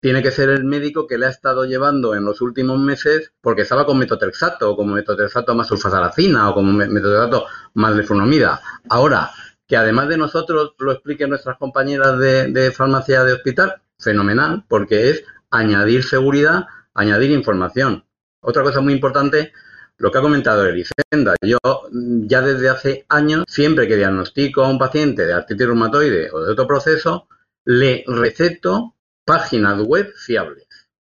tiene 0.00 0.22
que 0.22 0.32
ser 0.32 0.50
el 0.50 0.64
médico 0.64 1.06
que 1.06 1.16
le 1.16 1.24
ha 1.24 1.30
estado 1.30 1.64
llevando 1.64 2.14
en 2.14 2.26
los 2.26 2.42
últimos 2.42 2.78
meses 2.78 3.32
porque 3.40 3.62
estaba 3.62 3.86
con 3.86 3.98
metotrexato 3.98 4.70
o 4.70 4.76
como 4.76 4.94
metotrexato 4.94 5.54
más 5.54 5.68
sulfasalacina 5.68 6.50
o 6.50 6.54
como 6.54 6.72
metotrexato 6.72 7.46
más 7.72 7.96
leflunomida. 7.96 8.60
Ahora, 8.90 9.30
que 9.66 9.78
además 9.78 10.08
de 10.08 10.18
nosotros 10.18 10.74
lo 10.78 10.92
expliquen 10.92 11.30
nuestras 11.30 11.56
compañeras 11.56 12.18
de 12.18 12.70
farmacia 12.70 13.24
de 13.24 13.32
hospital, 13.32 13.80
fenomenal, 13.98 14.64
porque 14.68 15.08
es 15.08 15.24
añadir 15.50 16.04
seguridad, 16.04 16.66
añadir 16.94 17.30
información. 17.30 18.04
Otra 18.40 18.62
cosa 18.62 18.80
muy 18.80 18.92
importante 18.92 19.52
lo 19.96 20.10
que 20.10 20.18
ha 20.18 20.22
comentado 20.22 20.66
Elisenda, 20.66 21.36
yo 21.40 21.58
ya 21.92 22.42
desde 22.42 22.68
hace 22.68 23.06
años, 23.08 23.44
siempre 23.46 23.86
que 23.86 23.96
diagnostico 23.96 24.64
a 24.64 24.68
un 24.68 24.78
paciente 24.78 25.24
de 25.24 25.32
artritis 25.32 25.66
reumatoide 25.66 26.30
o 26.32 26.40
de 26.40 26.52
otro 26.52 26.66
proceso, 26.66 27.28
le 27.64 28.04
receto 28.06 28.94
páginas 29.24 29.80
web 29.80 30.12
fiables. 30.16 30.66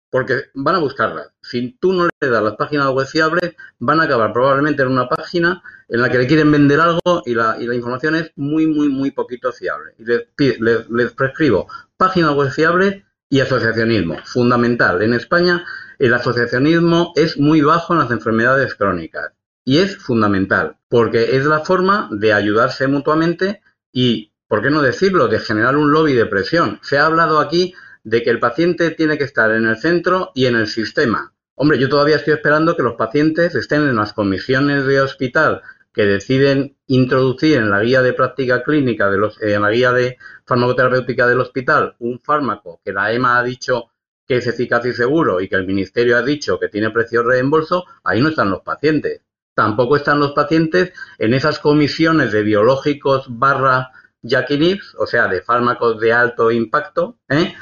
Porque 0.09 0.45
van 0.53 0.75
a 0.75 0.79
buscarlas. 0.79 1.33
Si 1.41 1.77
tú 1.79 1.91
no 1.91 2.05
le 2.05 2.29
das 2.29 2.41
las 2.41 2.55
páginas 2.55 2.89
web 2.91 3.05
fiables, 3.05 3.55
van 3.79 3.99
a 3.99 4.03
acabar 4.03 4.31
probablemente 4.31 4.81
en 4.83 4.87
una 4.87 5.09
página 5.09 5.61
en 5.89 6.01
la 6.01 6.09
que 6.09 6.17
le 6.17 6.27
quieren 6.27 6.49
vender 6.49 6.79
algo 6.79 7.23
y 7.25 7.33
la, 7.33 7.61
información 7.61 8.15
es 8.15 8.31
muy, 8.37 8.67
muy, 8.67 8.87
muy 8.87 9.11
poquito 9.11 9.51
fiable. 9.51 9.95
Y 9.99 10.05
les, 10.05 10.89
les 10.89 11.11
prescribo 11.11 11.67
páginas 11.97 12.33
web 12.35 12.51
fiables 12.51 13.03
y 13.29 13.39
asociacionismo. 13.39 14.17
Fundamental. 14.25 15.01
En 15.01 15.13
España 15.13 15.65
el 15.99 16.13
asociacionismo 16.13 17.13
es 17.15 17.37
muy 17.37 17.61
bajo 17.61 17.93
en 17.93 17.99
las 17.99 18.11
enfermedades 18.11 18.75
crónicas 18.75 19.31
y 19.65 19.79
es 19.79 19.97
fundamental 19.97 20.77
porque 20.89 21.35
es 21.37 21.45
la 21.45 21.59
forma 21.59 22.07
de 22.11 22.33
ayudarse 22.33 22.87
mutuamente 22.87 23.61
y, 23.91 24.31
¿por 24.47 24.61
qué 24.61 24.69
no 24.69 24.81
decirlo?, 24.81 25.27
de 25.27 25.39
generar 25.39 25.75
un 25.75 25.91
lobby 25.91 26.13
de 26.13 26.25
presión. 26.25 26.79
Se 26.83 26.97
ha 26.97 27.05
hablado 27.05 27.39
aquí 27.39 27.73
de 28.03 28.23
que 28.23 28.29
el 28.29 28.39
paciente 28.39 28.91
tiene 28.91 29.17
que 29.17 29.25
estar 29.25 29.51
en 29.51 29.65
el 29.65 29.77
centro 29.77 30.31
y 30.33 30.45
en 30.45 30.55
el 30.55 30.67
sistema. 30.67 31.33
Hombre, 31.55 31.79
yo 31.79 31.89
todavía 31.89 32.17
estoy 32.17 32.35
esperando 32.35 32.77
que 32.77 32.83
los 32.83 32.93
pacientes 32.93 33.55
estén 33.55 33.81
en 33.81 33.95
las 33.95 34.13
comisiones 34.13 34.85
de 34.85 35.01
hospital 35.01 35.61
que 35.91 36.05
deciden 36.05 36.77
introducir 36.85 37.57
en 37.57 37.71
la 37.71 37.81
guía 37.81 38.03
de 38.03 38.13
práctica 38.13 38.61
clínica, 38.61 39.09
de 39.09 39.17
los, 39.17 39.41
en 39.41 39.63
la 39.63 39.71
guía 39.71 39.91
de 39.91 40.17
farmacoterapéutica 40.47 41.27
del 41.27 41.41
hospital, 41.41 41.95
un 41.99 42.19
fármaco 42.19 42.79
que 42.83 42.93
la 42.93 43.11
EMA 43.11 43.37
ha 43.37 43.43
dicho 43.43 43.91
que 44.25 44.37
es 44.37 44.47
eficaz 44.47 44.85
y 44.85 44.93
seguro 44.93 45.41
y 45.41 45.47
que 45.47 45.55
el 45.55 45.67
Ministerio 45.67 46.17
ha 46.17 46.21
dicho 46.21 46.59
que 46.59 46.69
tiene 46.69 46.89
precio 46.89 47.21
de 47.21 47.29
reembolso, 47.29 47.85
ahí 48.03 48.21
no 48.21 48.29
están 48.29 48.49
los 48.49 48.61
pacientes. 48.61 49.21
Tampoco 49.53 49.97
están 49.97 50.19
los 50.19 50.31
pacientes 50.31 50.93
en 51.17 51.33
esas 51.33 51.59
comisiones 51.59 52.31
de 52.31 52.43
biológicos 52.43 53.25
barra 53.27 53.91
Jackinibs, 54.21 54.95
o 54.99 55.05
sea, 55.05 55.27
de 55.27 55.41
fármacos 55.41 55.99
de 55.99 56.13
alto 56.13 56.51
impacto, 56.51 57.17
¿eh? 57.29 57.53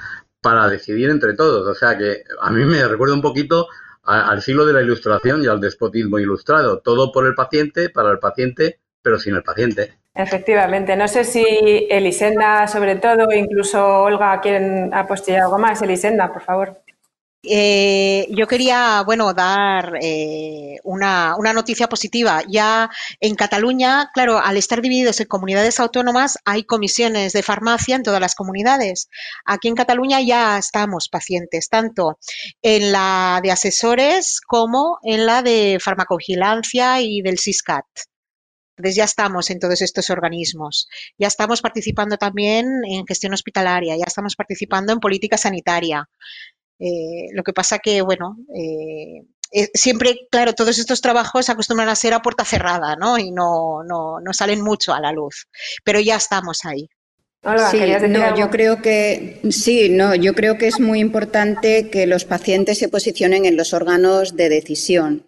para 0.41 0.67
decidir 0.69 1.09
entre 1.09 1.33
todos. 1.33 1.67
O 1.67 1.73
sea 1.73 1.97
que 1.97 2.23
a 2.41 2.51
mí 2.51 2.65
me 2.65 2.87
recuerda 2.87 3.15
un 3.15 3.21
poquito 3.21 3.67
al 4.03 4.41
siglo 4.43 4.65
de 4.65 4.73
la 4.73 4.83
ilustración 4.83 5.43
y 5.43 5.47
al 5.47 5.59
despotismo 5.59 6.19
ilustrado. 6.19 6.79
Todo 6.79 7.11
por 7.11 7.25
el 7.25 7.33
paciente, 7.33 7.89
para 7.89 8.11
el 8.11 8.19
paciente, 8.19 8.79
pero 9.01 9.17
sin 9.17 9.35
el 9.35 9.43
paciente. 9.43 9.97
Efectivamente. 10.15 10.95
No 10.95 11.07
sé 11.09 11.25
si 11.25 11.43
Elisenda, 11.89 12.67
sobre 12.67 12.95
todo, 12.95 13.31
incluso 13.33 13.85
Olga, 14.03 14.39
quieren 14.39 14.93
apostillar 14.93 15.43
algo 15.43 15.57
más. 15.57 15.81
Elisenda, 15.81 16.31
por 16.31 16.41
favor. 16.41 16.81
Eh, 17.47 18.27
yo 18.31 18.47
quería, 18.47 19.03
bueno, 19.05 19.33
dar 19.33 19.97
eh, 20.01 20.77
una, 20.83 21.35
una, 21.37 21.53
noticia 21.53 21.87
positiva. 21.87 22.41
Ya 22.47 22.89
en 23.19 23.35
Cataluña, 23.35 24.09
claro, 24.13 24.39
al 24.39 24.57
estar 24.57 24.81
divididos 24.81 25.19
en 25.19 25.27
comunidades 25.27 25.79
autónomas, 25.79 26.39
hay 26.45 26.63
comisiones 26.63 27.33
de 27.33 27.43
farmacia 27.43 27.97
en 27.97 28.03
todas 28.03 28.21
las 28.21 28.35
comunidades. 28.35 29.09
Aquí 29.45 29.67
en 29.67 29.75
Cataluña 29.75 30.21
ya 30.21 30.57
estamos 30.57 31.09
pacientes, 31.09 31.69
tanto 31.69 32.17
en 32.61 32.91
la 32.91 33.41
de 33.43 33.51
asesores 33.51 34.41
como 34.41 34.97
en 35.03 35.25
la 35.25 35.43
de 35.43 35.77
farmacovigilancia 35.79 37.01
y 37.01 37.21
del 37.21 37.37
SISCAT. 37.37 37.85
Entonces 38.77 38.95
ya 38.95 39.05
estamos 39.05 39.49
en 39.49 39.59
todos 39.59 39.81
estos 39.81 40.09
organismos, 40.09 40.89
ya 41.17 41.27
estamos 41.27 41.61
participando 41.61 42.17
también 42.17 42.67
en 42.85 43.05
gestión 43.05 43.33
hospitalaria, 43.33 43.95
ya 43.95 44.03
estamos 44.05 44.35
participando 44.35 44.91
en 44.91 44.99
política 44.99 45.37
sanitaria. 45.37 46.09
Eh, 46.79 47.27
lo 47.33 47.43
que 47.43 47.53
pasa 47.53 47.79
que, 47.79 48.01
bueno, 48.01 48.37
eh, 48.53 49.23
eh, 49.51 49.69
siempre, 49.73 50.27
claro, 50.29 50.53
todos 50.53 50.77
estos 50.77 50.99
trabajos 50.99 51.49
acostumbran 51.49 51.87
a 51.87 51.95
ser 51.95 52.13
a 52.13 52.21
puerta 52.21 52.43
cerrada, 52.43 52.97
¿no? 52.97 53.17
Y 53.17 53.31
no, 53.31 53.83
no, 53.83 54.19
no 54.19 54.33
salen 54.33 54.61
mucho 54.61 54.93
a 54.93 54.99
la 54.99 55.13
luz, 55.13 55.47
pero 55.85 56.01
ya 56.01 56.17
estamos 56.17 56.65
ahí. 56.65 56.89
sí, 57.71 57.79
no, 58.09 58.35
yo 58.35 58.49
creo 58.49 58.81
que 58.81 59.39
sí, 59.51 59.87
no, 59.87 60.15
yo 60.15 60.33
creo 60.33 60.57
que 60.57 60.67
es 60.67 60.81
muy 60.81 60.99
importante 60.99 61.89
que 61.89 62.07
los 62.07 62.25
pacientes 62.25 62.79
se 62.79 62.89
posicionen 62.89 63.45
en 63.45 63.55
los 63.55 63.73
órganos 63.73 64.35
de 64.35 64.49
decisión. 64.49 65.25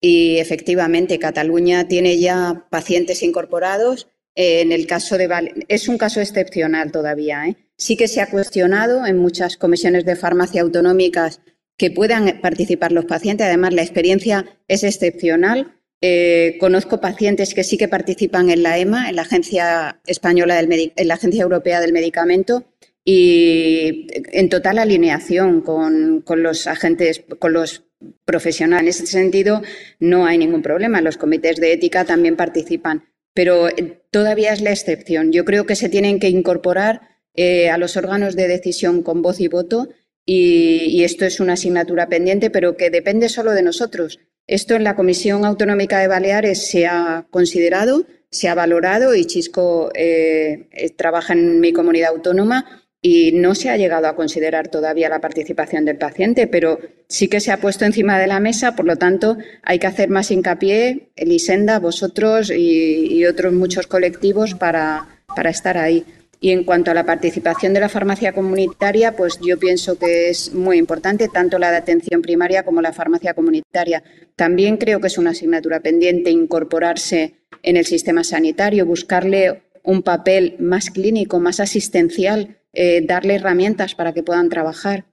Y 0.00 0.38
efectivamente, 0.38 1.18
Cataluña 1.18 1.86
tiene 1.86 2.18
ya 2.18 2.66
pacientes 2.70 3.22
incorporados. 3.22 4.08
en 4.36 4.72
el 4.72 4.86
caso 4.86 5.18
de 5.18 5.28
es 5.68 5.88
un 5.88 5.98
caso 5.98 6.20
excepcional 6.20 6.92
todavía. 6.92 7.46
¿eh? 7.46 7.56
Sí 7.76 7.96
que 7.96 8.08
se 8.08 8.20
ha 8.20 8.30
cuestionado 8.30 9.04
en 9.04 9.18
muchas 9.18 9.56
comisiones 9.56 10.04
de 10.04 10.16
farmacia 10.16 10.62
autonómicas 10.62 11.40
que 11.76 11.90
puedan 11.90 12.40
participar 12.40 12.92
los 12.92 13.06
pacientes. 13.06 13.46
Además, 13.46 13.74
la 13.74 13.82
experiencia 13.82 14.46
es 14.68 14.84
excepcional. 14.84 15.76
Eh, 16.02 16.56
conozco 16.58 17.00
pacientes 17.00 17.52
que 17.52 17.64
sí 17.64 17.76
que 17.76 17.88
participan 17.88 18.48
en 18.48 18.62
la 18.62 18.78
EMA, 18.78 19.10
en 19.10 19.16
la 19.16 19.22
Agencia 19.22 20.00
Española 20.06 20.54
del 20.54 20.92
en 20.96 21.08
la 21.08 21.14
Agencia 21.14 21.42
Europea 21.42 21.80
del 21.80 21.92
Medicamento, 21.92 22.64
y 23.04 24.06
en 24.12 24.48
total 24.48 24.78
alineación 24.78 25.62
con, 25.62 26.22
con 26.22 26.42
los 26.42 26.66
agentes, 26.66 27.24
con 27.38 27.52
los 27.52 27.89
profesional. 28.24 28.82
En 28.82 28.88
ese 28.88 29.06
sentido, 29.06 29.62
no 29.98 30.26
hay 30.26 30.38
ningún 30.38 30.62
problema. 30.62 31.00
Los 31.00 31.16
comités 31.16 31.56
de 31.56 31.72
ética 31.72 32.04
también 32.04 32.36
participan, 32.36 33.04
pero 33.34 33.68
eh, 33.68 34.02
todavía 34.10 34.52
es 34.52 34.60
la 34.60 34.72
excepción. 34.72 35.32
Yo 35.32 35.44
creo 35.44 35.66
que 35.66 35.76
se 35.76 35.88
tienen 35.88 36.18
que 36.18 36.28
incorporar 36.28 37.02
eh, 37.34 37.70
a 37.70 37.78
los 37.78 37.96
órganos 37.96 38.36
de 38.36 38.48
decisión 38.48 39.02
con 39.02 39.22
voz 39.22 39.40
y 39.40 39.48
voto 39.48 39.88
y, 40.26 41.02
esto 41.02 41.24
es 41.24 41.40
una 41.40 41.54
asignatura 41.54 42.08
pendiente, 42.08 42.50
pero 42.50 42.76
que 42.76 42.90
depende 42.90 43.28
solo 43.28 43.52
de 43.52 43.62
nosotros. 43.62 44.20
Esto 44.46 44.74
en 44.74 44.84
la 44.84 44.94
Comisión 44.94 45.44
Autonómica 45.44 45.98
de 45.98 46.08
Baleares 46.08 46.66
se 46.68 46.86
ha 46.86 47.26
considerado, 47.30 48.04
se 48.30 48.48
ha 48.48 48.54
valorado 48.54 49.14
y 49.14 49.24
Chisco 49.24 49.90
eh, 49.94 50.68
trabaja 50.96 51.32
en 51.32 51.60
mi 51.60 51.72
comunidad 51.72 52.10
autónoma 52.10 52.79
y 53.02 53.32
no 53.32 53.54
se 53.54 53.70
ha 53.70 53.76
llegado 53.76 54.06
a 54.08 54.14
considerar 54.14 54.68
todavía 54.68 55.08
la 55.08 55.20
participación 55.20 55.84
del 55.84 55.96
paciente, 55.96 56.46
pero 56.46 56.78
sí 57.08 57.28
que 57.28 57.40
se 57.40 57.50
ha 57.50 57.56
puesto 57.56 57.86
encima 57.86 58.18
de 58.18 58.26
la 58.26 58.40
mesa, 58.40 58.76
por 58.76 58.84
lo 58.84 58.96
tanto, 58.96 59.38
hay 59.62 59.78
que 59.78 59.86
hacer 59.86 60.10
más 60.10 60.30
hincapié, 60.30 61.08
Elisenda, 61.16 61.78
vosotros 61.78 62.50
y, 62.50 63.24
otros 63.24 63.52
muchos 63.52 63.86
colectivos 63.86 64.54
para, 64.54 65.22
para 65.34 65.50
estar 65.50 65.78
ahí. 65.78 66.04
Y 66.42 66.50
en 66.52 66.64
cuanto 66.64 66.90
a 66.90 66.94
la 66.94 67.04
participación 67.04 67.74
de 67.74 67.80
la 67.80 67.90
farmacia 67.90 68.32
comunitaria, 68.32 69.14
pues 69.14 69.38
yo 69.40 69.58
pienso 69.58 69.98
que 69.98 70.30
es 70.30 70.52
muy 70.54 70.78
importante, 70.78 71.28
tanto 71.28 71.58
la 71.58 71.70
de 71.70 71.76
atención 71.76 72.22
primaria 72.22 72.64
como 72.64 72.80
la 72.80 72.92
farmacia 72.92 73.34
comunitaria. 73.34 74.02
También 74.36 74.78
creo 74.78 75.00
que 75.00 75.08
es 75.08 75.18
una 75.18 75.30
asignatura 75.30 75.80
pendiente 75.80 76.30
incorporarse 76.30 77.34
en 77.62 77.76
el 77.76 77.84
sistema 77.84 78.24
sanitario, 78.24 78.86
buscarle 78.86 79.62
un 79.82 80.02
papel 80.02 80.56
más 80.58 80.90
clínico, 80.90 81.40
más 81.40 81.60
asistencial 81.60 82.59
eh, 82.72 83.00
darle 83.04 83.36
herramientas 83.36 83.94
para 83.94 84.12
que 84.12 84.22
puedan 84.22 84.48
trabajar. 84.48 85.06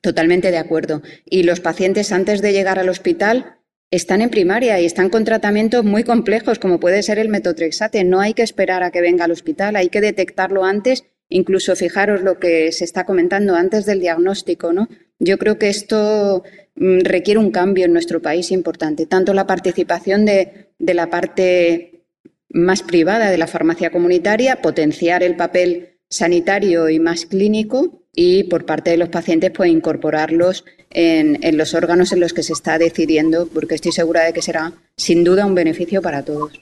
Totalmente 0.00 0.50
de 0.50 0.58
acuerdo. 0.58 1.02
Y 1.24 1.42
los 1.42 1.60
pacientes 1.60 2.12
antes 2.12 2.40
de 2.40 2.52
llegar 2.52 2.78
al 2.78 2.88
hospital 2.88 3.58
están 3.90 4.20
en 4.20 4.30
primaria 4.30 4.80
y 4.80 4.84
están 4.84 5.08
con 5.08 5.24
tratamientos 5.24 5.84
muy 5.84 6.04
complejos, 6.04 6.58
como 6.58 6.78
puede 6.78 7.02
ser 7.02 7.18
el 7.18 7.28
metotrexate. 7.28 8.04
No 8.04 8.20
hay 8.20 8.34
que 8.34 8.42
esperar 8.42 8.82
a 8.82 8.90
que 8.90 9.00
venga 9.00 9.24
al 9.24 9.32
hospital, 9.32 9.76
hay 9.76 9.88
que 9.88 10.00
detectarlo 10.00 10.64
antes, 10.64 11.04
incluso 11.28 11.74
fijaros 11.74 12.22
lo 12.22 12.38
que 12.38 12.70
se 12.72 12.84
está 12.84 13.04
comentando 13.04 13.54
antes 13.54 13.86
del 13.86 14.00
diagnóstico, 14.00 14.72
¿no? 14.72 14.88
Yo 15.18 15.38
creo 15.38 15.58
que 15.58 15.68
esto 15.68 16.44
mm, 16.76 17.00
requiere 17.00 17.40
un 17.40 17.50
cambio 17.50 17.86
en 17.86 17.92
nuestro 17.92 18.20
país 18.22 18.50
importante, 18.50 19.06
tanto 19.06 19.34
la 19.34 19.46
participación 19.46 20.24
de, 20.24 20.70
de 20.78 20.94
la 20.94 21.10
parte 21.10 22.04
más 22.50 22.82
privada 22.82 23.30
de 23.30 23.38
la 23.38 23.46
farmacia 23.46 23.90
comunitaria, 23.90 24.62
potenciar 24.62 25.22
el 25.22 25.36
papel 25.36 25.97
sanitario 26.10 26.88
y 26.88 26.98
más 26.98 27.26
clínico 27.26 28.02
y 28.14 28.44
por 28.44 28.64
parte 28.64 28.90
de 28.90 28.96
los 28.96 29.08
pacientes 29.10 29.50
pues 29.50 29.70
incorporarlos 29.70 30.64
en, 30.90 31.38
en, 31.42 31.56
los 31.56 31.74
órganos 31.74 32.12
en 32.12 32.20
los 32.20 32.32
que 32.32 32.42
se 32.42 32.52
está 32.52 32.78
decidiendo, 32.78 33.46
porque 33.46 33.74
estoy 33.74 33.92
segura 33.92 34.24
de 34.24 34.32
que 34.32 34.42
será 34.42 34.72
sin 34.96 35.22
duda 35.22 35.46
un 35.46 35.54
beneficio 35.54 36.00
para 36.00 36.24
todos. 36.24 36.60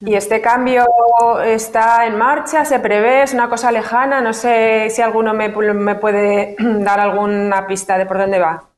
¿Y 0.00 0.14
este 0.14 0.40
cambio 0.40 0.86
está 1.44 2.06
en 2.06 2.16
marcha? 2.16 2.64
¿Se 2.64 2.80
prevé? 2.80 3.22
¿Es 3.22 3.34
una 3.34 3.50
cosa 3.50 3.70
lejana? 3.70 4.22
No 4.22 4.32
sé 4.32 4.88
si 4.90 5.02
alguno 5.02 5.34
me, 5.34 5.50
me 5.50 5.94
puede 5.94 6.56
dar 6.58 7.00
alguna 7.00 7.66
pista 7.66 7.98
de 7.98 8.06
por 8.06 8.18
dónde 8.18 8.38
va 8.38 8.70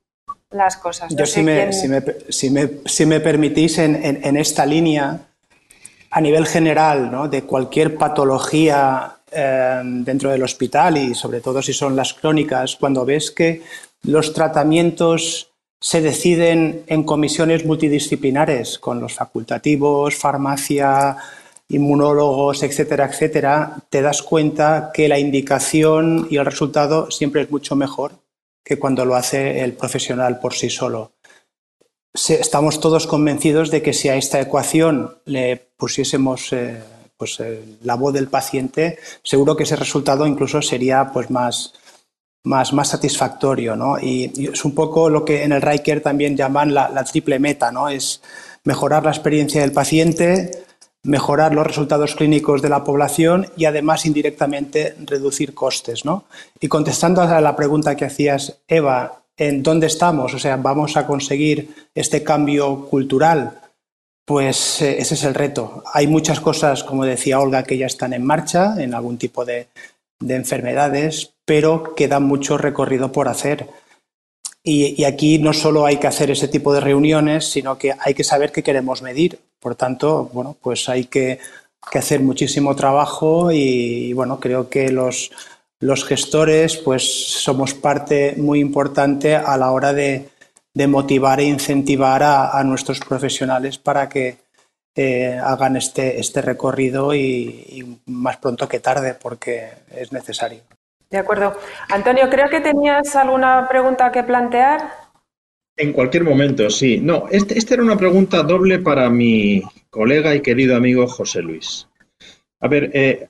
las 0.51 0.77
cosas. 0.77 1.15
Yo, 1.15 1.25
si, 1.25 1.43
me, 1.43 1.73
si, 1.73 1.89
me, 1.89 2.03
si, 2.29 2.51
me, 2.51 2.71
si, 2.85 3.07
me, 3.07 3.21
permitís, 3.21 3.79
en, 3.79 3.95
en, 4.05 4.21
en, 4.23 4.37
esta 4.37 4.67
línea, 4.67 5.21
a 6.11 6.21
nivel 6.21 6.47
general, 6.47 7.11
¿no? 7.11 7.29
de 7.29 7.45
cualquier 7.45 7.97
patología 7.97 9.22
eh, 9.35 9.81
dentro 9.85 10.31
del 10.31 10.43
hospital 10.43 10.99
y 10.99 11.15
sobre 11.15 11.41
todo 11.41 11.63
si 11.63 11.73
son 11.73 11.97
las 11.97 12.15
crónicas, 12.15 12.77
cuando 12.77 13.05
ves 13.05 13.31
que 13.31 13.63
los 14.03 14.33
tratamientos 14.33 15.49
se 15.81 16.01
deciden 16.01 16.85
en 16.87 17.03
comisiones 17.03 17.65
multidisciplinares 17.65 18.79
con 18.79 19.01
los 19.01 19.15
facultativos, 19.15 20.15
farmacia, 20.15 21.17
inmunólogos, 21.69 22.63
etcétera, 22.63 23.07
etcétera, 23.07 23.77
te 23.91 24.03
das 24.03 24.23
cuenta 24.23 24.91
que 24.95 25.09
la 25.09 25.19
indicación 25.19 26.29
y 26.31 26.37
el 26.37 26.45
resultado 26.45 27.11
siempre 27.11 27.43
es 27.43 27.51
mucho 27.51 27.75
mejor 27.75 28.13
que 28.65 28.79
cuando 28.79 29.05
lo 29.05 29.17
hace 29.17 29.65
el 29.65 29.73
profesional 29.73 30.39
por 30.39 30.55
sí 30.55 30.71
solo. 30.71 31.13
Estamos 32.15 32.79
todos 32.79 33.07
convencidos 33.07 33.71
de 33.71 33.83
que 33.83 33.95
si 33.95 34.09
a 34.09 34.17
esta 34.17 34.41
ecuación 34.41 35.17
le 35.25 35.57
pusiésemos 35.77 36.53
eh, 36.53 36.81
pues, 37.23 37.39
eh, 37.39 37.79
la 37.85 37.95
voz 37.95 38.13
del 38.13 38.27
paciente, 38.27 38.99
seguro 39.23 39.55
que 39.55 39.63
ese 39.63 39.77
resultado 39.77 40.27
incluso 40.27 40.61
sería 40.61 41.13
pues, 41.13 41.31
más, 41.31 41.73
más, 42.43 42.73
más 42.73 42.89
satisfactorio. 42.89 43.77
¿no? 43.77 43.97
Y, 43.97 44.49
es 44.53 44.65
un 44.65 44.75
poco 44.75 45.09
lo 45.09 45.25
que 45.25 45.45
en 45.45 45.53
el 45.53 45.63
Riker 45.63 46.01
también 46.03 46.37
llaman 46.37 46.75
la, 46.75 46.89
la 46.89 47.05
triple 47.05 47.39
meta, 47.39 47.71
¿no? 47.71 47.89
es 47.89 48.23
mejorar 48.65 49.05
la 49.05 49.13
experiencia 49.13 49.61
del 49.61 49.71
paciente, 49.71 50.65
mejorar 51.05 51.55
los 51.55 51.65
resultados 51.65 52.17
clínicos 52.17 52.61
de 52.61 52.71
la 52.71 52.83
población 52.83 53.47
y 53.57 53.67
además 53.67 54.05
indirectamente 54.05 54.97
reducir 55.07 55.55
costes. 55.55 56.05
¿no? 56.05 56.25
Y 56.59 56.67
contestando 56.67 57.23
a 57.23 57.41
la 57.41 57.55
pregunta 57.55 57.95
que 57.95 58.07
hacías, 58.07 58.59
Eva, 58.67 59.23
¿en 59.37 59.63
dónde 59.63 59.87
estamos? 59.87 60.35
O 60.35 60.41
sea, 60.41 60.57
¿vamos 60.57 60.97
a 60.97 61.07
conseguir 61.07 61.73
este 61.95 62.25
cambio 62.25 62.87
cultural? 62.87 63.62
Pues 64.25 64.81
eh, 64.83 64.99
ese 64.99 65.15
es 65.15 65.25
el 65.25 65.35
reto. 65.35 65.83
Hay 65.93 66.07
muchas 66.07 66.41
cosas, 66.41 66.85
como 66.85 67.05
decía 67.05 67.41
Olga, 67.41 67.65
que 67.65 67.79
ya 67.79 67.87
están 67.87 68.13
en 68.13 68.25
marcha 68.25 68.75
en 68.79 68.95
algún 68.95 69.19
tipo 69.19 69.45
de, 69.45 69.69
de 70.21 70.37
enfermedades, 70.37 71.33
pero 71.45 71.95
queda 71.95 72.21
mucho 72.21 72.57
recorrido 72.57 73.13
por 73.13 73.29
hacer. 73.29 73.69
Y, 74.65 75.03
aquí 75.05 75.39
no 75.39 75.53
solo 75.53 75.87
hay 75.87 75.97
que 75.97 76.07
hacer 76.07 76.31
ese 76.31 76.47
tipo 76.47 76.73
de 76.73 76.81
reuniones, 76.81 77.47
sino 77.47 77.77
que 77.79 77.95
hay 77.99 78.15
que 78.15 78.23
saber 78.23 78.53
qué 78.53 78.63
queremos 78.63 79.03
medir. 79.03 79.41
Por 79.59 79.75
tanto, 79.75 80.31
bueno, 80.33 80.57
pues 80.61 80.89
hay 80.89 81.05
que, 81.07 81.41
hacer 81.95 82.21
muchísimo 82.21 82.77
trabajo 82.77 83.51
y, 83.51 83.57
y, 83.57 84.13
bueno, 84.13 84.39
creo 84.39 84.69
que 84.69 84.93
los, 84.93 85.33
los 85.81 86.05
gestores 86.05 86.77
pues 86.77 87.03
somos 87.43 87.75
parte 87.75 88.35
muy 88.37 88.61
importante 88.61 89.35
a 89.35 89.57
la 89.57 89.73
hora 89.73 89.93
de, 89.93 90.29
de 90.75 90.87
motivar 90.87 91.41
e 91.41 91.45
incentivar 91.45 92.23
a, 92.23 92.59
a, 92.59 92.65
nuestros 92.65 93.01
profesionales 93.01 93.79
para 93.79 94.09
que 94.09 94.39
eh, 94.95 95.39
hagan 95.43 95.77
este, 95.77 96.21
este 96.21 96.43
recorrido 96.43 97.15
y, 97.15 97.21
y 97.21 98.01
más 98.07 98.39
pronto 98.39 98.69
que 98.69 98.81
tarde, 98.81 99.15
porque 99.21 99.69
es 99.91 100.13
necesario. 100.13 100.61
De 101.11 101.19
acuerdo. 101.19 101.55
Antonio, 101.91 102.29
creo 102.31 102.49
que 102.49 102.61
tenías 102.61 103.15
alguna 103.17 103.69
pregunta 103.69 104.11
que 104.11 104.23
plantear. 104.23 104.91
En 105.77 105.93
cualquier 105.93 106.25
momento, 106.25 106.69
sí. 106.71 107.01
No, 107.01 107.27
esta 107.31 107.55
este 107.55 107.75
era 107.75 107.83
una 107.83 107.97
pregunta 107.97 108.43
doble 108.43 108.79
para 108.79 109.11
mi 109.11 109.63
colega 109.91 110.35
y 110.35 110.41
querido 110.41 110.77
amigo 110.77 111.07
José 111.07 111.43
Luis. 111.43 111.87
A 112.61 112.69
ver, 112.69 112.91
eh, 112.95 113.29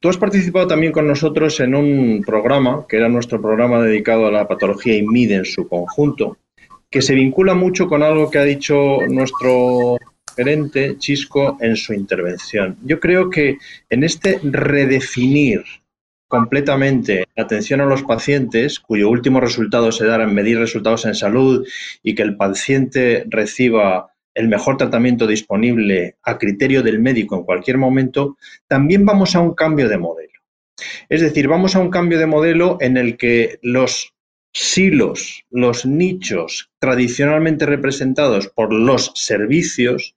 tú 0.00 0.08
has 0.08 0.18
participado 0.18 0.66
también 0.66 0.92
con 0.92 1.06
nosotros 1.06 1.58
en 1.60 1.74
un 1.74 2.22
programa, 2.24 2.84
que 2.88 2.98
era 2.98 3.08
nuestro 3.08 3.40
programa 3.40 3.82
dedicado 3.82 4.26
a 4.26 4.30
la 4.30 4.46
patología 4.46 4.96
IMID 4.96 5.32
en 5.32 5.44
su 5.44 5.66
conjunto, 5.66 6.36
que 6.96 7.02
se 7.02 7.14
vincula 7.14 7.54
mucho 7.54 7.88
con 7.88 8.02
algo 8.02 8.30
que 8.30 8.38
ha 8.38 8.44
dicho 8.44 9.00
nuestro 9.06 9.98
gerente 10.34 10.96
Chisco 10.96 11.58
en 11.60 11.76
su 11.76 11.92
intervención. 11.92 12.78
Yo 12.84 13.00
creo 13.00 13.28
que 13.28 13.58
en 13.90 14.02
este 14.02 14.40
redefinir 14.42 15.62
completamente 16.26 17.26
la 17.34 17.42
atención 17.42 17.82
a 17.82 17.84
los 17.84 18.02
pacientes, 18.02 18.80
cuyo 18.80 19.10
último 19.10 19.40
resultado 19.40 19.92
se 19.92 20.06
dará 20.06 20.24
en 20.24 20.32
medir 20.32 20.58
resultados 20.58 21.04
en 21.04 21.14
salud 21.14 21.66
y 22.02 22.14
que 22.14 22.22
el 22.22 22.38
paciente 22.38 23.26
reciba 23.28 24.14
el 24.32 24.48
mejor 24.48 24.78
tratamiento 24.78 25.26
disponible 25.26 26.16
a 26.22 26.38
criterio 26.38 26.82
del 26.82 26.98
médico 26.98 27.36
en 27.36 27.44
cualquier 27.44 27.76
momento, 27.76 28.38
también 28.68 29.04
vamos 29.04 29.36
a 29.36 29.40
un 29.40 29.54
cambio 29.54 29.90
de 29.90 29.98
modelo. 29.98 30.32
Es 31.10 31.20
decir, 31.20 31.46
vamos 31.46 31.76
a 31.76 31.80
un 31.80 31.90
cambio 31.90 32.18
de 32.18 32.24
modelo 32.24 32.78
en 32.80 32.96
el 32.96 33.18
que 33.18 33.58
los 33.60 34.14
silos, 34.58 35.44
los 35.50 35.84
nichos 35.84 36.70
tradicionalmente 36.78 37.66
representados 37.66 38.48
por 38.48 38.72
los 38.72 39.12
servicios, 39.14 40.16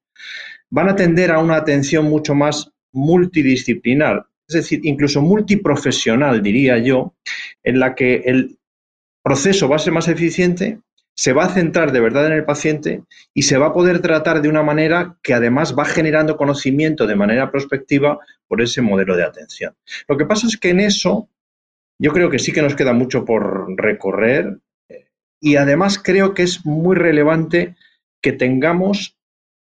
van 0.70 0.90
a 0.90 0.96
tender 0.96 1.32
a 1.32 1.40
una 1.40 1.58
atención 1.58 2.06
mucho 2.06 2.36
más 2.36 2.72
multidisciplinar, 2.92 4.26
es 4.48 4.56
decir, 4.56 4.80
incluso 4.84 5.22
multiprofesional, 5.22 6.42
diría 6.42 6.78
yo, 6.78 7.14
en 7.64 7.80
la 7.80 7.96
que 7.96 8.24
el 8.26 8.58
proceso 9.22 9.68
va 9.68 9.76
a 9.76 9.80
ser 9.80 9.94
más 9.94 10.08
eficiente, 10.08 10.80
se 11.14 11.34
va 11.34 11.44
a 11.44 11.54
centrar 11.54 11.92
de 11.92 12.00
verdad 12.00 12.28
en 12.28 12.34
el 12.34 12.46
paciente 12.46 13.04
y 13.34 13.42
se 13.42 13.58
va 13.58 13.68
a 13.68 13.74
poder 13.74 14.00
tratar 14.00 14.42
de 14.42 14.48
una 14.48 14.64
manera 14.64 15.18
que 15.22 15.34
además 15.34 15.76
va 15.78 15.84
generando 15.84 16.38
conocimiento 16.38 17.06
de 17.08 17.18
manera 17.18 17.52
prospectiva 17.52 18.20
por 18.48 18.62
ese 18.62 18.82
modelo 18.82 19.18
de 19.18 19.24
atención. 19.24 19.76
Lo 20.08 20.18
que 20.18 20.26
pasa 20.26 20.48
es 20.48 20.56
que 20.56 20.70
en 20.70 20.80
eso 20.80 21.28
yo 22.02 22.14
creo 22.14 22.30
que 22.30 22.40
sí 22.40 22.52
que 22.52 22.62
nos 22.62 22.76
queda 22.76 22.94
mucho 22.94 23.26
por 23.26 23.76
recorrer 23.78 24.60
y 25.42 25.56
además 25.56 26.00
creo 26.00 26.34
que 26.34 26.44
es 26.44 26.66
muy 26.66 26.96
relevante 26.96 27.76
que 28.22 28.32
tengamos 28.32 29.18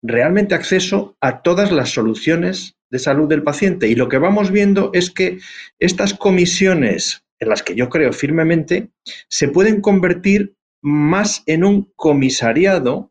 realmente 0.03 0.55
acceso 0.55 1.16
a 1.20 1.43
todas 1.43 1.72
las 1.72 1.91
soluciones 1.91 2.76
de 2.91 2.99
salud 2.99 3.28
del 3.28 3.43
paciente. 3.43 3.89
Y 3.89 3.95
lo 3.95 4.09
que 4.09 4.18
vamos 4.18 4.51
viendo 4.51 4.91
es 4.93 5.11
que 5.11 5.39
estas 5.78 6.14
comisiones, 6.14 7.24
en 7.41 7.49
las 7.49 7.62
que 7.62 7.74
yo 7.74 7.89
creo 7.89 8.12
firmemente, 8.12 8.91
se 9.28 9.49
pueden 9.49 9.80
convertir 9.80 10.55
más 10.82 11.43
en 11.47 11.64
un 11.64 11.91
comisariado 11.97 13.11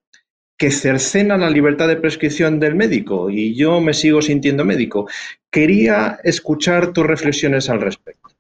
que 0.58 0.70
cercena 0.72 1.36
la 1.36 1.50
libertad 1.50 1.88
de 1.88 1.98
prescripción 1.98 2.60
del 2.60 2.76
médico. 2.76 3.30
Y 3.30 3.56
yo 3.56 3.82
me 3.82 3.94
sigo 3.94 4.22
sintiendo 4.22 4.64
médico. 4.64 5.10
Quería 5.52 6.20
escuchar 6.24 6.94
tus 6.94 7.06
reflexiones 7.06 7.70
al 7.70 7.82
respecto. 7.82 8.33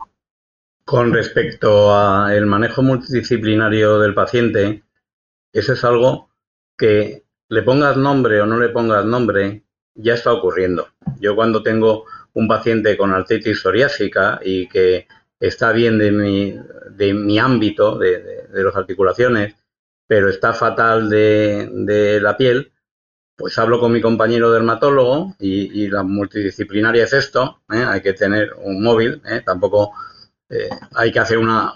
Con 0.85 1.13
respecto 1.13 1.95
al 1.95 2.45
manejo 2.45 2.81
multidisciplinario 2.81 3.99
del 3.99 4.13
paciente, 4.13 4.83
eso 5.53 5.73
es 5.73 5.83
algo 5.85 6.29
que 6.77 7.23
le 7.47 7.61
pongas 7.61 7.95
nombre 7.95 8.41
o 8.41 8.45
no 8.45 8.59
le 8.59 8.69
pongas 8.69 9.05
nombre, 9.05 9.63
ya 9.95 10.15
está 10.15 10.33
ocurriendo. 10.33 10.89
Yo 11.19 11.35
cuando 11.35 11.63
tengo 11.63 12.05
un 12.33 12.47
paciente 12.47 12.97
con 12.97 13.13
artritis 13.13 13.61
psoriásica 13.61 14.39
y 14.43 14.67
que 14.67 15.07
está 15.39 15.71
bien 15.71 15.97
de 15.97 16.11
mi, 16.11 16.55
de 16.89 17.13
mi 17.13 17.39
ámbito, 17.39 17.97
de, 17.97 18.47
de, 18.51 18.63
las 18.63 18.75
articulaciones, 18.75 19.55
pero 20.07 20.29
está 20.29 20.53
fatal 20.53 21.09
de, 21.09 21.69
de, 21.71 22.19
la 22.19 22.35
piel, 22.35 22.73
pues 23.35 23.57
hablo 23.57 23.79
con 23.79 23.91
mi 23.91 24.01
compañero 24.01 24.51
dermatólogo 24.51 25.35
y, 25.39 25.83
y 25.83 25.87
la 25.87 26.03
multidisciplinaria 26.03 27.05
es 27.05 27.13
esto, 27.13 27.61
¿eh? 27.71 27.83
hay 27.87 28.01
que 28.01 28.13
tener 28.13 28.53
un 28.57 28.81
móvil, 28.83 29.21
¿eh? 29.25 29.41
tampoco 29.45 29.93
eh, 30.53 30.69
hay 30.93 31.11
que 31.11 31.19
hacer 31.19 31.39
una, 31.39 31.73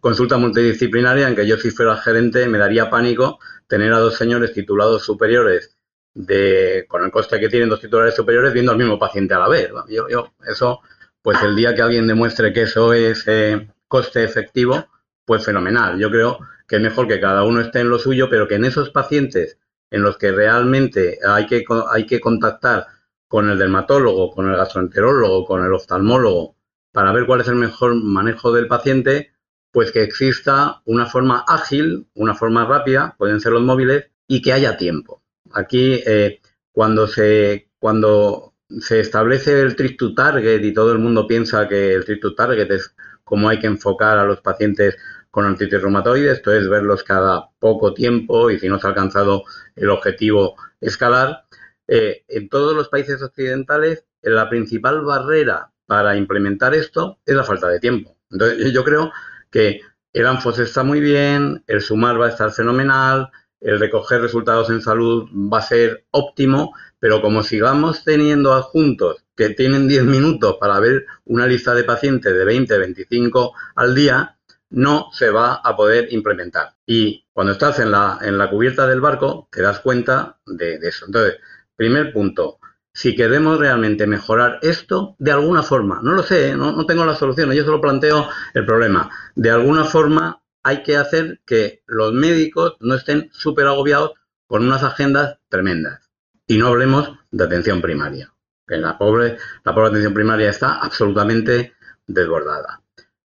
consulta 0.00 0.36
multidisciplinaria 0.36 1.28
en 1.28 1.36
que 1.36 1.46
yo 1.46 1.56
si 1.58 1.70
fuera 1.70 1.96
gerente 1.96 2.48
me 2.48 2.58
daría 2.58 2.90
pánico 2.90 3.38
tener 3.68 3.92
a 3.92 3.98
dos 3.98 4.16
señores 4.16 4.52
titulados 4.52 5.04
superiores 5.04 5.76
de, 6.14 6.86
con 6.88 7.04
el 7.04 7.12
coste 7.12 7.38
que 7.38 7.48
tienen 7.48 7.68
dos 7.68 7.80
titulares 7.80 8.16
superiores 8.16 8.52
viendo 8.52 8.72
al 8.72 8.78
mismo 8.78 8.98
paciente 8.98 9.34
a 9.34 9.38
la 9.38 9.48
vez. 9.48 9.70
Yo, 9.88 10.08
yo, 10.08 10.32
eso, 10.44 10.80
pues 11.22 11.40
el 11.42 11.54
día 11.54 11.74
que 11.74 11.82
alguien 11.82 12.08
demuestre 12.08 12.52
que 12.52 12.62
eso 12.62 12.92
es 12.92 13.22
eh, 13.28 13.68
coste 13.86 14.24
efectivo, 14.24 14.88
pues 15.24 15.44
fenomenal. 15.44 15.98
Yo 15.98 16.10
creo 16.10 16.40
que 16.66 16.76
es 16.76 16.82
mejor 16.82 17.06
que 17.06 17.20
cada 17.20 17.44
uno 17.44 17.60
esté 17.60 17.80
en 17.80 17.90
lo 17.90 17.98
suyo, 17.98 18.28
pero 18.28 18.48
que 18.48 18.56
en 18.56 18.64
esos 18.64 18.90
pacientes 18.90 19.58
en 19.90 20.02
los 20.02 20.18
que 20.18 20.32
realmente 20.32 21.18
hay 21.24 21.46
que, 21.46 21.64
hay 21.92 22.06
que 22.06 22.20
contactar 22.20 22.86
con 23.28 23.48
el 23.48 23.58
dermatólogo, 23.58 24.30
con 24.32 24.50
el 24.50 24.56
gastroenterólogo, 24.56 25.44
con 25.44 25.64
el 25.64 25.72
oftalmólogo, 25.72 26.56
para 26.92 27.12
ver 27.12 27.26
cuál 27.26 27.40
es 27.40 27.48
el 27.48 27.56
mejor 27.56 27.94
manejo 27.94 28.52
del 28.52 28.68
paciente, 28.68 29.32
pues 29.72 29.92
que 29.92 30.02
exista 30.02 30.82
una 30.84 31.06
forma 31.06 31.44
ágil, 31.46 32.08
una 32.14 32.34
forma 32.34 32.64
rápida, 32.64 33.14
pueden 33.18 33.40
ser 33.40 33.52
los 33.52 33.62
móviles, 33.62 34.10
y 34.26 34.42
que 34.42 34.52
haya 34.52 34.76
tiempo. 34.76 35.22
Aquí, 35.52 36.00
eh, 36.06 36.40
cuando, 36.72 37.06
se, 37.08 37.68
cuando 37.78 38.54
se 38.80 39.00
establece 39.00 39.60
el 39.60 39.74
trick 39.74 39.98
to 39.98 40.14
target 40.14 40.62
y 40.62 40.72
todo 40.72 40.92
el 40.92 40.98
mundo 40.98 41.26
piensa 41.26 41.66
que 41.68 41.94
el 41.94 42.04
trick 42.04 42.20
to 42.20 42.34
target 42.34 42.70
es 42.70 42.94
cómo 43.24 43.48
hay 43.48 43.58
que 43.58 43.66
enfocar 43.66 44.18
a 44.18 44.24
los 44.24 44.40
pacientes 44.40 44.96
con 45.30 45.46
artritis 45.46 45.80
reumatoide, 45.80 46.32
esto 46.32 46.52
es 46.52 46.68
verlos 46.68 47.04
cada 47.04 47.50
poco 47.58 47.94
tiempo 47.94 48.50
y 48.50 48.58
si 48.58 48.68
no 48.68 48.78
se 48.78 48.86
ha 48.86 48.90
alcanzado 48.90 49.44
el 49.76 49.90
objetivo 49.90 50.56
escalar. 50.80 51.44
Eh, 51.86 52.24
en 52.28 52.48
todos 52.48 52.74
los 52.74 52.88
países 52.88 53.20
occidentales, 53.22 54.04
la 54.22 54.48
principal 54.48 55.02
barrera 55.02 55.72
para 55.90 56.16
implementar 56.16 56.72
esto 56.72 57.18
es 57.26 57.34
la 57.34 57.42
falta 57.42 57.66
de 57.66 57.80
tiempo. 57.80 58.16
Entonces, 58.30 58.72
yo 58.72 58.84
creo 58.84 59.10
que 59.50 59.80
el 60.12 60.24
ANFOS 60.24 60.60
está 60.60 60.84
muy 60.84 61.00
bien, 61.00 61.64
el 61.66 61.80
SUMAR 61.80 62.20
va 62.20 62.26
a 62.26 62.28
estar 62.28 62.52
fenomenal, 62.52 63.28
el 63.60 63.80
recoger 63.80 64.20
resultados 64.20 64.70
en 64.70 64.82
salud 64.82 65.28
va 65.52 65.58
a 65.58 65.62
ser 65.62 66.04
óptimo, 66.12 66.76
pero 67.00 67.20
como 67.20 67.42
sigamos 67.42 68.04
teniendo 68.04 68.52
adjuntos 68.52 69.24
que 69.34 69.48
tienen 69.50 69.88
10 69.88 70.04
minutos 70.04 70.58
para 70.60 70.78
ver 70.78 71.06
una 71.24 71.48
lista 71.48 71.74
de 71.74 71.82
pacientes 71.82 72.32
de 72.32 72.44
20, 72.44 72.78
25 72.78 73.52
al 73.74 73.92
día, 73.92 74.38
no 74.68 75.08
se 75.12 75.30
va 75.30 75.54
a 75.54 75.74
poder 75.74 76.12
implementar. 76.12 76.76
Y 76.86 77.26
cuando 77.32 77.54
estás 77.54 77.80
en 77.80 77.90
la, 77.90 78.20
en 78.22 78.38
la 78.38 78.48
cubierta 78.48 78.86
del 78.86 79.00
barco, 79.00 79.48
te 79.50 79.60
das 79.60 79.80
cuenta 79.80 80.38
de, 80.46 80.76
eso. 80.82 81.06
Entonces, 81.06 81.38
primer 81.74 82.12
punto, 82.12 82.59
si 82.92 83.14
queremos 83.14 83.58
realmente 83.58 84.06
mejorar 84.06 84.58
esto, 84.62 85.16
de 85.18 85.32
alguna 85.32 85.62
forma, 85.62 86.00
no 86.02 86.12
lo 86.12 86.22
sé, 86.22 86.54
no, 86.56 86.72
no 86.72 86.86
tengo 86.86 87.04
la 87.04 87.14
solución, 87.14 87.52
yo 87.52 87.64
solo 87.64 87.80
planteo 87.80 88.28
el 88.54 88.66
problema, 88.66 89.10
de 89.34 89.50
alguna 89.50 89.84
forma 89.84 90.42
hay 90.62 90.82
que 90.82 90.96
hacer 90.96 91.40
que 91.46 91.82
los 91.86 92.12
médicos 92.12 92.76
no 92.80 92.94
estén 92.94 93.30
súper 93.32 93.66
agobiados 93.66 94.12
con 94.46 94.64
unas 94.64 94.82
agendas 94.82 95.38
tremendas. 95.48 96.10
Y 96.46 96.58
no 96.58 96.66
hablemos 96.66 97.12
de 97.30 97.44
atención 97.44 97.80
primaria, 97.80 98.34
la 98.66 98.98
pobre, 98.98 99.38
la 99.64 99.72
pobre 99.72 99.90
atención 99.90 100.12
primaria 100.12 100.50
está 100.50 100.80
absolutamente 100.80 101.74
desbordada. 102.06 102.82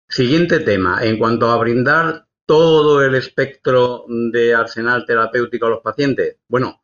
Siguiente 0.09 0.59
tema, 0.59 1.03
en 1.03 1.17
cuanto 1.17 1.49
a 1.51 1.57
brindar 1.57 2.25
todo 2.45 3.01
el 3.01 3.15
espectro 3.15 4.05
de 4.07 4.53
arsenal 4.53 5.05
terapéutico 5.05 5.67
a 5.67 5.69
los 5.69 5.81
pacientes. 5.81 6.37
Bueno, 6.47 6.80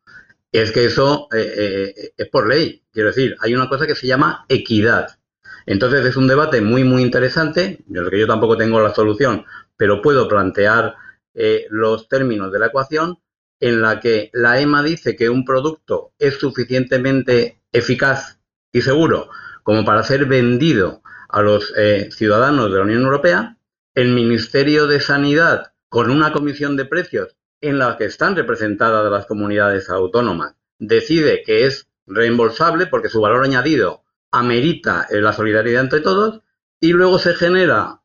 es 0.52 0.72
que 0.72 0.86
eso 0.86 1.28
eh, 1.32 1.94
eh, 1.96 2.12
es 2.16 2.28
por 2.28 2.48
ley. 2.48 2.82
Quiero 2.92 3.08
decir, 3.08 3.36
hay 3.40 3.54
una 3.54 3.68
cosa 3.68 3.86
que 3.86 3.94
se 3.94 4.06
llama 4.06 4.44
equidad. 4.48 5.18
Entonces 5.66 6.04
es 6.06 6.16
un 6.16 6.26
debate 6.26 6.60
muy, 6.60 6.84
muy 6.84 7.02
interesante, 7.02 7.84
yo 7.86 8.08
que 8.08 8.18
yo 8.18 8.26
tampoco 8.26 8.56
tengo 8.56 8.80
la 8.80 8.94
solución, 8.94 9.44
pero 9.76 10.00
puedo 10.00 10.26
plantear 10.26 10.94
eh, 11.34 11.66
los 11.70 12.08
términos 12.08 12.50
de 12.50 12.58
la 12.58 12.66
ecuación 12.66 13.18
en 13.60 13.82
la 13.82 14.00
que 14.00 14.30
la 14.32 14.60
EMA 14.60 14.82
dice 14.82 15.14
que 15.14 15.28
un 15.28 15.44
producto 15.44 16.12
es 16.18 16.38
suficientemente 16.38 17.60
eficaz 17.72 18.38
y 18.72 18.80
seguro 18.80 19.28
como 19.62 19.84
para 19.84 20.02
ser 20.02 20.24
vendido 20.24 21.02
a 21.28 21.42
los 21.42 21.74
eh, 21.76 22.08
ciudadanos 22.10 22.70
de 22.70 22.78
la 22.78 22.84
Unión 22.84 23.02
Europea, 23.02 23.58
el 23.94 24.08
Ministerio 24.14 24.86
de 24.86 24.98
Sanidad, 24.98 25.74
con 25.90 26.10
una 26.10 26.32
comisión 26.32 26.76
de 26.78 26.86
precios 26.86 27.36
en 27.60 27.78
la 27.78 27.96
que 27.96 28.04
están 28.04 28.36
representadas 28.36 29.10
las 29.10 29.26
comunidades 29.26 29.90
autónomas, 29.90 30.54
decide 30.78 31.42
que 31.44 31.66
es 31.66 31.88
reembolsable 32.06 32.86
porque 32.86 33.08
su 33.08 33.20
valor 33.20 33.44
añadido 33.44 34.04
amerita 34.30 35.06
eh, 35.10 35.20
la 35.20 35.32
solidaridad 35.32 35.82
entre 35.82 36.00
todos, 36.00 36.42
y 36.80 36.92
luego 36.92 37.18
se 37.18 37.34
genera 37.34 38.00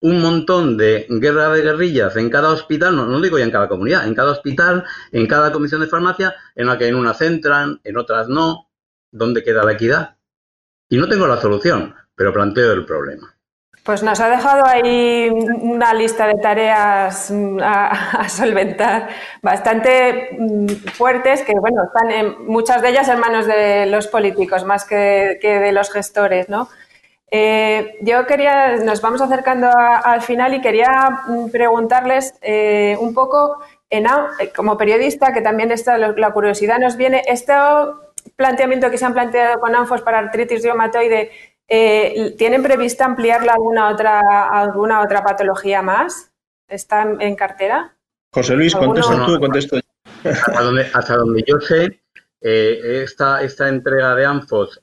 un 0.00 0.20
montón 0.20 0.76
de 0.76 1.06
guerra 1.08 1.48
de 1.50 1.62
guerrillas 1.62 2.16
en 2.16 2.28
cada 2.28 2.50
hospital, 2.50 2.96
no, 2.96 3.06
no 3.06 3.20
digo 3.20 3.38
ya 3.38 3.44
en 3.44 3.50
cada 3.50 3.68
comunidad, 3.68 4.06
en 4.06 4.14
cada 4.14 4.32
hospital, 4.32 4.84
en 5.12 5.26
cada 5.26 5.52
comisión 5.52 5.80
de 5.80 5.86
farmacia, 5.86 6.34
en 6.56 6.66
la 6.66 6.76
que 6.76 6.88
en 6.88 6.96
unas 6.96 7.20
entran, 7.22 7.80
en 7.84 7.96
otras 7.96 8.28
no. 8.28 8.68
¿Dónde 9.12 9.44
queda 9.44 9.62
la 9.62 9.72
equidad? 9.72 10.16
Y 10.88 10.96
no 10.96 11.08
tengo 11.08 11.26
la 11.26 11.40
solución, 11.40 11.94
pero 12.16 12.32
planteo 12.32 12.72
el 12.72 12.84
problema. 12.84 13.36
Pues 13.82 14.04
nos 14.04 14.20
ha 14.20 14.28
dejado 14.28 14.64
ahí 14.64 15.28
una 15.28 15.92
lista 15.92 16.28
de 16.28 16.34
tareas 16.34 17.32
mm, 17.32 17.58
a, 17.62 18.28
solventar 18.28 19.08
bastante 19.42 20.36
mm, 20.38 20.66
fuertes 20.92 21.42
que, 21.42 21.54
bueno, 21.54 21.82
están 21.84 22.10
en, 22.12 22.46
muchas 22.46 22.80
de 22.80 22.90
ellas 22.90 23.08
en 23.08 23.18
manos 23.18 23.46
de 23.46 23.86
los 23.86 24.06
políticos 24.06 24.64
más 24.64 24.84
que, 24.84 25.38
de 25.42 25.72
los 25.72 25.90
gestores, 25.90 26.48
¿no? 26.48 26.68
Eh, 27.34 27.96
yo 28.02 28.26
quería, 28.26 28.76
nos 28.76 29.00
vamos 29.00 29.20
acercando 29.22 29.68
al 29.76 30.20
final 30.20 30.54
y 30.54 30.60
quería 30.60 31.22
mm, 31.26 31.50
preguntarles 31.50 32.34
eh, 32.42 32.96
un 33.00 33.14
poco, 33.14 33.58
en, 33.90 34.06
eh, 34.06 34.52
como 34.54 34.76
periodista, 34.76 35.32
que 35.32 35.40
también 35.40 35.72
está, 35.72 35.98
la 35.98 36.30
curiosidad 36.32 36.78
nos 36.78 36.96
viene, 36.96 37.22
este 37.26 37.54
planteamiento 38.36 38.90
que 38.90 38.98
se 38.98 39.04
han 39.04 39.12
planteado 39.12 39.60
con 39.60 39.74
ANFOS 39.74 40.02
para 40.02 40.18
artritis 40.18 40.62
reumatoide, 40.62 41.30
¿tienen 42.36 42.62
prevista 42.62 43.04
ampliarlo 43.04 43.50
a 43.50 43.54
alguna 43.54 43.88
otra, 43.90 44.20
alguna 44.50 45.00
otra 45.00 45.22
patología 45.22 45.82
más? 45.82 46.30
¿Está 46.68 47.02
en, 47.02 47.36
cartera? 47.36 47.94
José 48.32 48.56
Luis, 48.56 48.74
contesta 48.74 49.26
tú, 49.26 49.38
contesto 49.38 49.78
Hasta 50.24 50.62
donde, 50.62 50.86
hasta 50.92 51.16
donde 51.16 51.44
yo 51.46 51.60
sé, 51.60 52.00
esta, 52.40 53.42
esta 53.42 53.68
entrega 53.68 54.14
de 54.14 54.24
ANFOS 54.26 54.80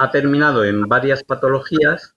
ha 0.00 0.10
terminado 0.10 0.64
en 0.64 0.88
varias 0.88 1.22
patologías, 1.24 2.16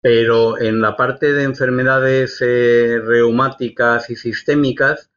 pero 0.00 0.58
en 0.58 0.80
la 0.80 0.96
parte 0.96 1.32
de 1.34 1.42
enfermedades 1.42 2.38
eh, 2.40 3.00
reumáticas 3.04 4.08
y 4.08 4.16
sistémicas 4.16 5.10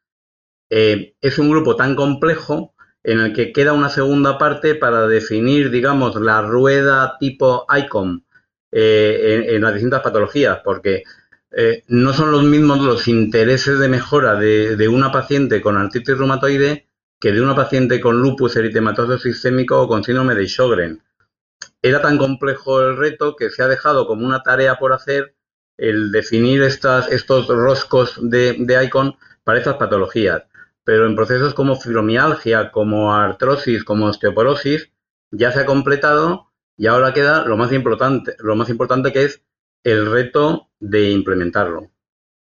eh, 0.68 1.14
es 1.20 1.38
un 1.38 1.50
grupo 1.50 1.74
tan 1.74 1.96
complejo 1.96 2.74
en 3.04 3.20
el 3.20 3.32
que 3.32 3.52
queda 3.52 3.72
una 3.72 3.88
segunda 3.88 4.38
parte 4.38 4.74
para 4.74 5.06
definir, 5.06 5.70
digamos, 5.70 6.16
la 6.16 6.42
rueda 6.42 7.16
tipo 7.18 7.66
ICOM 7.68 8.22
eh, 8.70 9.48
en, 9.50 9.62
las 9.62 9.74
distintas 9.74 10.02
patologías, 10.02 10.60
porque 10.64 11.02
no 11.88 12.14
son 12.14 12.32
los 12.32 12.42
mismos 12.44 12.80
los 12.80 13.08
intereses 13.08 13.78
de 13.78 13.88
mejora 13.88 14.36
de, 14.36 14.74
de, 14.76 14.88
una 14.88 15.12
paciente 15.12 15.60
con 15.60 15.76
artritis 15.76 16.16
reumatoide 16.16 16.86
que 17.20 17.30
de 17.30 17.42
una 17.42 17.54
paciente 17.54 18.00
con 18.00 18.22
lupus 18.22 18.56
eritematoso 18.56 19.18
sistémico 19.18 19.82
o 19.82 19.86
con 19.86 20.02
síndrome 20.02 20.34
de 20.34 20.48
Sjögren 20.48 21.02
era 21.82 22.00
tan 22.00 22.16
complejo 22.16 22.80
el 22.80 22.96
reto 22.96 23.36
que 23.36 23.50
se 23.50 23.62
ha 23.62 23.68
dejado 23.68 24.06
como 24.06 24.24
una 24.24 24.42
tarea 24.42 24.76
por 24.78 24.92
hacer 24.92 25.34
el 25.76 26.12
definir 26.12 26.62
estas, 26.62 27.10
estos 27.10 27.48
roscos 27.48 28.18
de, 28.22 28.56
de 28.58 28.84
ICON 28.84 29.16
para 29.42 29.58
estas 29.58 29.76
patologías. 29.76 30.42
Pero 30.84 31.06
en 31.06 31.16
procesos 31.16 31.54
como 31.54 31.76
fibromialgia, 31.76 32.70
como 32.70 33.14
artrosis, 33.14 33.84
como 33.84 34.06
osteoporosis, 34.06 34.90
ya 35.30 35.52
se 35.52 35.60
ha 35.60 35.66
completado 35.66 36.52
y 36.76 36.86
ahora 36.86 37.12
queda 37.12 37.44
lo 37.44 37.56
más 37.56 37.72
importante, 37.72 38.34
lo 38.38 38.56
más 38.56 38.68
importante 38.68 39.12
que 39.12 39.24
es 39.24 39.42
el 39.84 40.10
reto 40.10 40.68
de 40.80 41.10
implementarlo. 41.10 41.90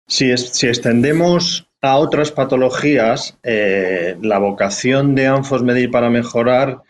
Si, 0.08 0.32
extendemos 0.32 1.70
a 1.82 1.98
otras 1.98 2.32
patologías, 2.32 3.38
eh, 3.44 4.18
la 4.22 4.38
vocación 4.38 5.16
de 5.16 5.28
ANFOS 5.28 5.64
Medir 5.64 5.90
para 5.90 6.10
mejorar 6.10 6.82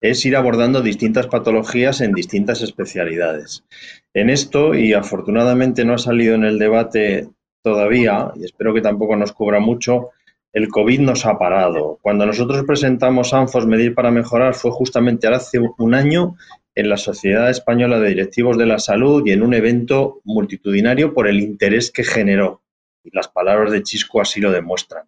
es 0.00 0.24
ir 0.26 0.36
abordando 0.36 0.82
distintas 0.82 1.26
patologías 1.28 2.00
en 2.00 2.12
distintas 2.12 2.62
especialidades. 2.62 3.64
En 4.12 4.28
esto, 4.28 4.74
y 4.74 4.92
afortunadamente 4.92 5.84
no 5.84 5.94
ha 5.94 5.98
salido 5.98 6.34
en 6.34 6.44
el 6.44 6.58
debate 6.58 7.28
todavía, 7.62 8.32
y 8.36 8.44
espero 8.44 8.74
que 8.74 8.82
tampoco 8.82 9.16
nos 9.16 9.32
cubra 9.32 9.60
mucho, 9.60 10.10
el 10.54 10.68
COVID 10.68 11.00
nos 11.00 11.26
ha 11.26 11.38
parado. 11.38 11.98
Cuando 12.00 12.24
nosotros 12.24 12.64
presentamos 12.66 13.34
ANFOS 13.34 13.66
Medir 13.66 13.94
para 13.94 14.10
Mejorar 14.10 14.54
fue 14.54 14.70
justamente 14.70 15.26
hace 15.26 15.58
un 15.78 15.94
año 15.94 16.36
en 16.74 16.88
la 16.88 16.96
Sociedad 16.96 17.50
Española 17.50 18.00
de 18.00 18.08
Directivos 18.08 18.56
de 18.56 18.66
la 18.66 18.78
Salud 18.78 19.22
y 19.26 19.32
en 19.32 19.42
un 19.42 19.52
evento 19.52 20.20
multitudinario 20.24 21.12
por 21.12 21.28
el 21.28 21.40
interés 21.40 21.90
que 21.90 22.04
generó 22.04 22.64
y 23.04 23.10
las 23.12 23.28
palabras 23.28 23.70
de 23.70 23.82
Chisco 23.82 24.20
así 24.20 24.40
lo 24.40 24.50
demuestran. 24.50 25.04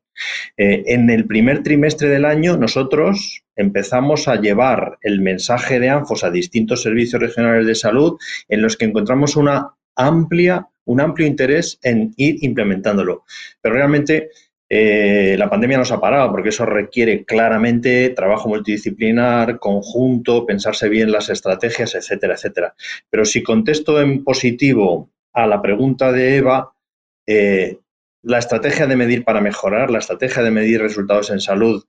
Eh, 0.57 0.85
en 0.87 1.09
el 1.11 1.27
primer 1.27 1.63
trimestre 1.63 2.09
del 2.09 2.27
año 2.27 2.57
nosotros 2.57 3.43
empezamos 3.57 4.29
a 4.29 4.37
llevar 4.37 4.99
el 5.01 5.21
mensaje 5.21 5.81
de 5.81 5.89
ANFOS 5.89 6.25
a 6.25 6.31
distintos 6.31 6.83
servicios 6.83 7.21
regionales 7.21 7.67
de 7.67 7.75
salud 7.75 8.19
en 8.49 8.63
los 8.63 8.77
que 8.77 8.85
encontramos 8.85 9.37
una 9.37 9.71
amplia, 9.97 10.69
un 10.85 11.01
amplio 11.01 11.27
interés 11.27 11.79
en 11.83 12.13
ir 12.17 12.37
implementándolo. 12.43 13.25
Pero 13.63 13.77
realmente 13.77 14.29
eh, 14.69 15.37
la 15.39 15.49
pandemia 15.49 15.79
nos 15.79 15.93
ha 15.93 16.01
parado 16.01 16.31
porque 16.31 16.49
eso 16.49 16.67
requiere 16.67 17.25
claramente 17.25 18.11
trabajo 18.11 18.49
multidisciplinar, 18.49 19.59
conjunto, 19.59 20.45
pensarse 20.45 20.89
bien 20.89 21.13
las 21.13 21.29
estrategias, 21.29 21.95
etcétera, 21.95 22.35
etcétera. 22.35 22.75
Pero 23.09 23.25
si 23.25 23.43
contesto 23.43 24.01
en 24.01 24.25
positivo 24.25 25.11
a 25.33 25.47
la 25.47 25.63
pregunta 25.63 26.11
de 26.11 26.37
Eva, 26.37 26.73
eh, 27.27 27.79
la 28.23 28.39
estrategia 28.39 28.87
de 28.87 28.97
medir 28.97 29.25
para 29.25 29.41
mejorar, 29.41 29.91
la 29.91 29.99
estrategia 29.99 30.43
de 30.43 30.51
medir 30.51 30.81
resultados 30.81 31.31
en 31.31 31.41
salud 31.41 31.85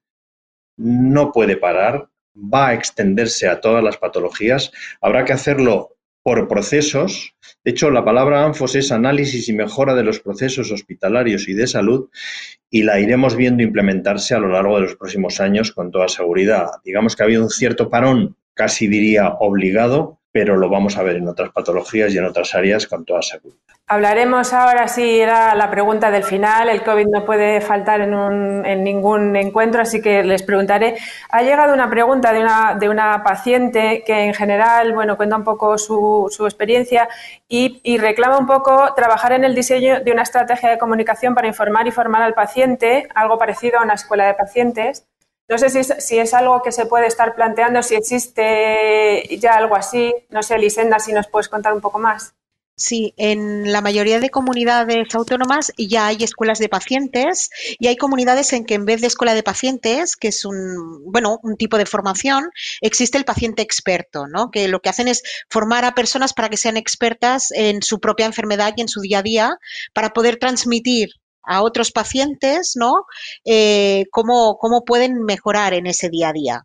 no 0.77 1.31
puede 1.31 1.57
parar, 1.57 2.09
va 2.35 2.67
a 2.67 2.73
extenderse 2.75 3.47
a 3.47 3.59
todas 3.59 3.83
las 3.83 3.97
patologías. 3.97 4.71
Habrá 5.01 5.25
que 5.25 5.33
hacerlo 5.33 5.96
por 6.27 6.49
procesos. 6.49 7.35
De 7.63 7.71
hecho, 7.71 7.89
la 7.89 8.03
palabra 8.03 8.43
ANFOS 8.43 8.75
es 8.75 8.91
análisis 8.91 9.47
y 9.47 9.53
mejora 9.53 9.95
de 9.95 10.03
los 10.03 10.19
procesos 10.19 10.73
hospitalarios 10.73 11.47
y 11.47 11.53
de 11.53 11.67
salud 11.67 12.09
y 12.69 12.83
la 12.83 12.99
iremos 12.99 13.37
viendo 13.37 13.63
implementarse 13.63 14.35
a 14.35 14.39
lo 14.39 14.49
largo 14.49 14.75
de 14.75 14.81
los 14.81 14.97
próximos 14.97 15.39
años 15.39 15.71
con 15.71 15.89
toda 15.89 16.09
seguridad. 16.09 16.67
Digamos 16.83 17.15
que 17.15 17.23
ha 17.23 17.27
habido 17.27 17.43
un 17.43 17.49
cierto 17.49 17.89
parón 17.89 18.35
casi 18.53 18.89
diría 18.89 19.35
obligado, 19.39 20.19
pero 20.33 20.57
lo 20.57 20.67
vamos 20.67 20.97
a 20.97 21.03
ver 21.03 21.15
en 21.15 21.29
otras 21.29 21.51
patologías 21.53 22.13
y 22.13 22.17
en 22.17 22.25
otras 22.25 22.53
áreas 22.55 22.87
con 22.87 23.05
toda 23.05 23.21
seguridad. 23.21 23.66
Hablaremos 23.89 24.51
ahora, 24.51 24.89
sí, 24.89 25.21
era 25.21 25.55
la 25.55 25.71
pregunta 25.71 26.11
del 26.11 26.25
final. 26.25 26.67
El 26.67 26.83
COVID 26.83 27.07
no 27.07 27.23
puede 27.23 27.61
faltar 27.61 28.01
en, 28.01 28.83
ningún 28.83 29.33
encuentro, 29.37 29.81
así 29.81 30.01
que 30.01 30.23
les 30.23 30.43
preguntaré. 30.43 30.97
Ha 31.29 31.41
llegado 31.41 31.73
una 31.73 31.89
pregunta 31.89 32.33
de 32.33 32.41
una, 32.41 32.75
de 32.75 32.89
una 32.89 33.23
paciente 33.23 34.03
que, 34.05 34.25
en 34.25 34.33
general, 34.33 34.91
bueno, 34.91 35.15
cuenta 35.15 35.37
un 35.37 35.45
poco 35.45 35.77
su, 35.77 36.27
su 36.29 36.45
experiencia 36.45 37.07
y, 37.47 37.79
y, 37.81 37.97
reclama 37.97 38.37
un 38.39 38.45
poco 38.45 38.93
trabajar 38.93 39.31
en 39.31 39.45
el 39.45 39.55
diseño 39.55 40.01
de 40.01 40.11
una 40.11 40.23
estrategia 40.23 40.69
de 40.69 40.77
comunicación 40.77 41.33
para 41.33 41.47
informar 41.47 41.87
y 41.87 41.91
formar 41.91 42.23
al 42.23 42.33
paciente, 42.33 43.07
algo 43.15 43.37
parecido 43.37 43.79
a 43.79 43.83
una 43.83 43.93
escuela 43.93 44.27
de 44.27 44.33
pacientes. 44.33 45.07
No 45.47 45.57
sé 45.57 45.69
si 45.69 45.79
es, 45.79 45.95
si 45.99 46.19
es 46.19 46.33
algo 46.33 46.61
que 46.61 46.73
se 46.73 46.87
puede 46.87 47.07
estar 47.07 47.35
planteando, 47.35 47.81
si 47.81 47.95
existe 47.95 49.29
ya 49.39 49.55
algo 49.55 49.77
así. 49.77 50.13
No 50.29 50.43
sé, 50.43 50.57
Lisenda, 50.57 50.99
si 50.99 51.13
nos 51.13 51.27
puedes 51.29 51.47
contar 51.47 51.71
un 51.71 51.79
poco 51.79 51.99
más. 51.99 52.33
Sí, 52.79 53.15
en 53.17 53.71
la 53.71 53.81
mayoría 53.81 54.19
de 54.19 54.29
comunidades 54.29 55.15
autónomas 55.15 55.71
ya 55.79 56.05
hay 56.07 56.17
escuelas 56.23 56.59
de 56.59 56.69
pacientes 56.69 57.49
y 57.79 57.87
hay 57.87 57.97
comunidades 57.97 58.53
en 58.53 58.65
que 58.65 58.75
en 58.75 58.85
vez 58.85 59.01
de 59.01 59.07
escuela 59.07 59.33
de 59.33 59.41
pacientes, 59.41 60.15
que 60.15 60.27
es 60.27 60.45
un, 60.45 61.01
bueno, 61.11 61.39
un 61.41 61.57
tipo 61.57 61.79
de 61.79 61.87
formación, 61.87 62.51
existe 62.81 63.17
el 63.17 63.25
paciente 63.25 63.63
experto, 63.63 64.27
¿no? 64.27 64.51
Que 64.51 64.67
lo 64.67 64.79
que 64.79 64.89
hacen 64.89 65.07
es 65.07 65.23
formar 65.49 65.85
a 65.85 65.95
personas 65.95 66.33
para 66.33 66.49
que 66.49 66.57
sean 66.57 66.77
expertas 66.77 67.51
en 67.51 67.81
su 67.81 67.99
propia 67.99 68.27
enfermedad 68.27 68.73
y 68.77 68.81
en 68.81 68.89
su 68.89 69.01
día 69.01 69.19
a 69.19 69.23
día 69.23 69.57
para 69.93 70.11
poder 70.11 70.37
transmitir 70.37 71.09
a 71.41 71.63
otros 71.63 71.91
pacientes, 71.91 72.73
¿no? 72.75 73.05
Eh, 73.43 74.05
cómo, 74.11 74.57
cómo 74.59 74.83
pueden 74.85 75.23
mejorar 75.23 75.73
en 75.73 75.87
ese 75.87 76.09
día 76.09 76.29
a 76.29 76.33
día. 76.33 76.63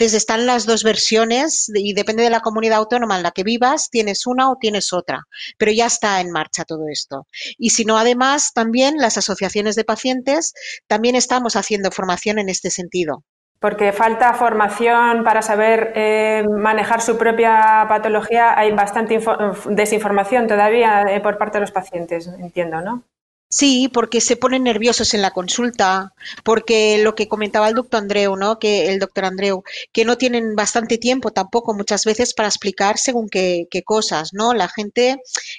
Entonces 0.00 0.16
están 0.16 0.46
las 0.46 0.64
dos 0.64 0.82
versiones 0.82 1.70
y 1.74 1.92
depende 1.92 2.22
de 2.22 2.30
la 2.30 2.40
comunidad 2.40 2.78
autónoma 2.78 3.18
en 3.18 3.22
la 3.22 3.32
que 3.32 3.42
vivas, 3.42 3.90
tienes 3.90 4.26
una 4.26 4.50
o 4.50 4.56
tienes 4.58 4.94
otra, 4.94 5.24
pero 5.58 5.72
ya 5.72 5.84
está 5.84 6.22
en 6.22 6.30
marcha 6.30 6.64
todo 6.64 6.84
esto. 6.90 7.26
Y 7.58 7.68
si 7.68 7.84
no, 7.84 7.98
además, 7.98 8.52
también 8.54 8.96
las 8.96 9.18
asociaciones 9.18 9.76
de 9.76 9.84
pacientes, 9.84 10.54
también 10.86 11.16
estamos 11.16 11.54
haciendo 11.54 11.90
formación 11.90 12.38
en 12.38 12.48
este 12.48 12.70
sentido. 12.70 13.24
Porque 13.58 13.92
falta 13.92 14.32
formación 14.32 15.22
para 15.22 15.42
saber 15.42 15.92
eh, 15.94 16.44
manejar 16.48 17.02
su 17.02 17.18
propia 17.18 17.84
patología, 17.86 18.58
hay 18.58 18.72
bastante 18.72 19.20
desinformación 19.68 20.46
todavía 20.46 21.02
eh, 21.10 21.20
por 21.20 21.36
parte 21.36 21.58
de 21.58 21.60
los 21.60 21.72
pacientes, 21.72 22.26
entiendo, 22.26 22.80
¿no? 22.80 23.04
Sí, 23.52 23.90
porque 23.92 24.20
se 24.20 24.36
ponen 24.36 24.62
nerviosos 24.62 25.12
en 25.12 25.22
la 25.22 25.32
consulta, 25.32 26.14
porque 26.44 26.98
lo 27.02 27.16
que 27.16 27.26
comentaba 27.26 27.68
el 27.68 27.74
doctor 27.74 28.00
Andreu, 28.00 28.36
¿no? 28.36 28.60
Que 28.60 28.88
el 28.92 29.00
doctor 29.00 29.24
Andreu, 29.24 29.64
que 29.92 30.04
no 30.04 30.16
tienen 30.16 30.54
bastante 30.54 30.98
tiempo 30.98 31.32
tampoco 31.32 31.74
muchas 31.74 32.04
veces 32.04 32.32
para 32.32 32.48
explicar 32.48 32.96
según 32.96 33.28
qué, 33.28 33.66
cosas, 33.84 34.30
¿no? 34.34 34.54
La 34.54 34.68
gente 34.68 35.16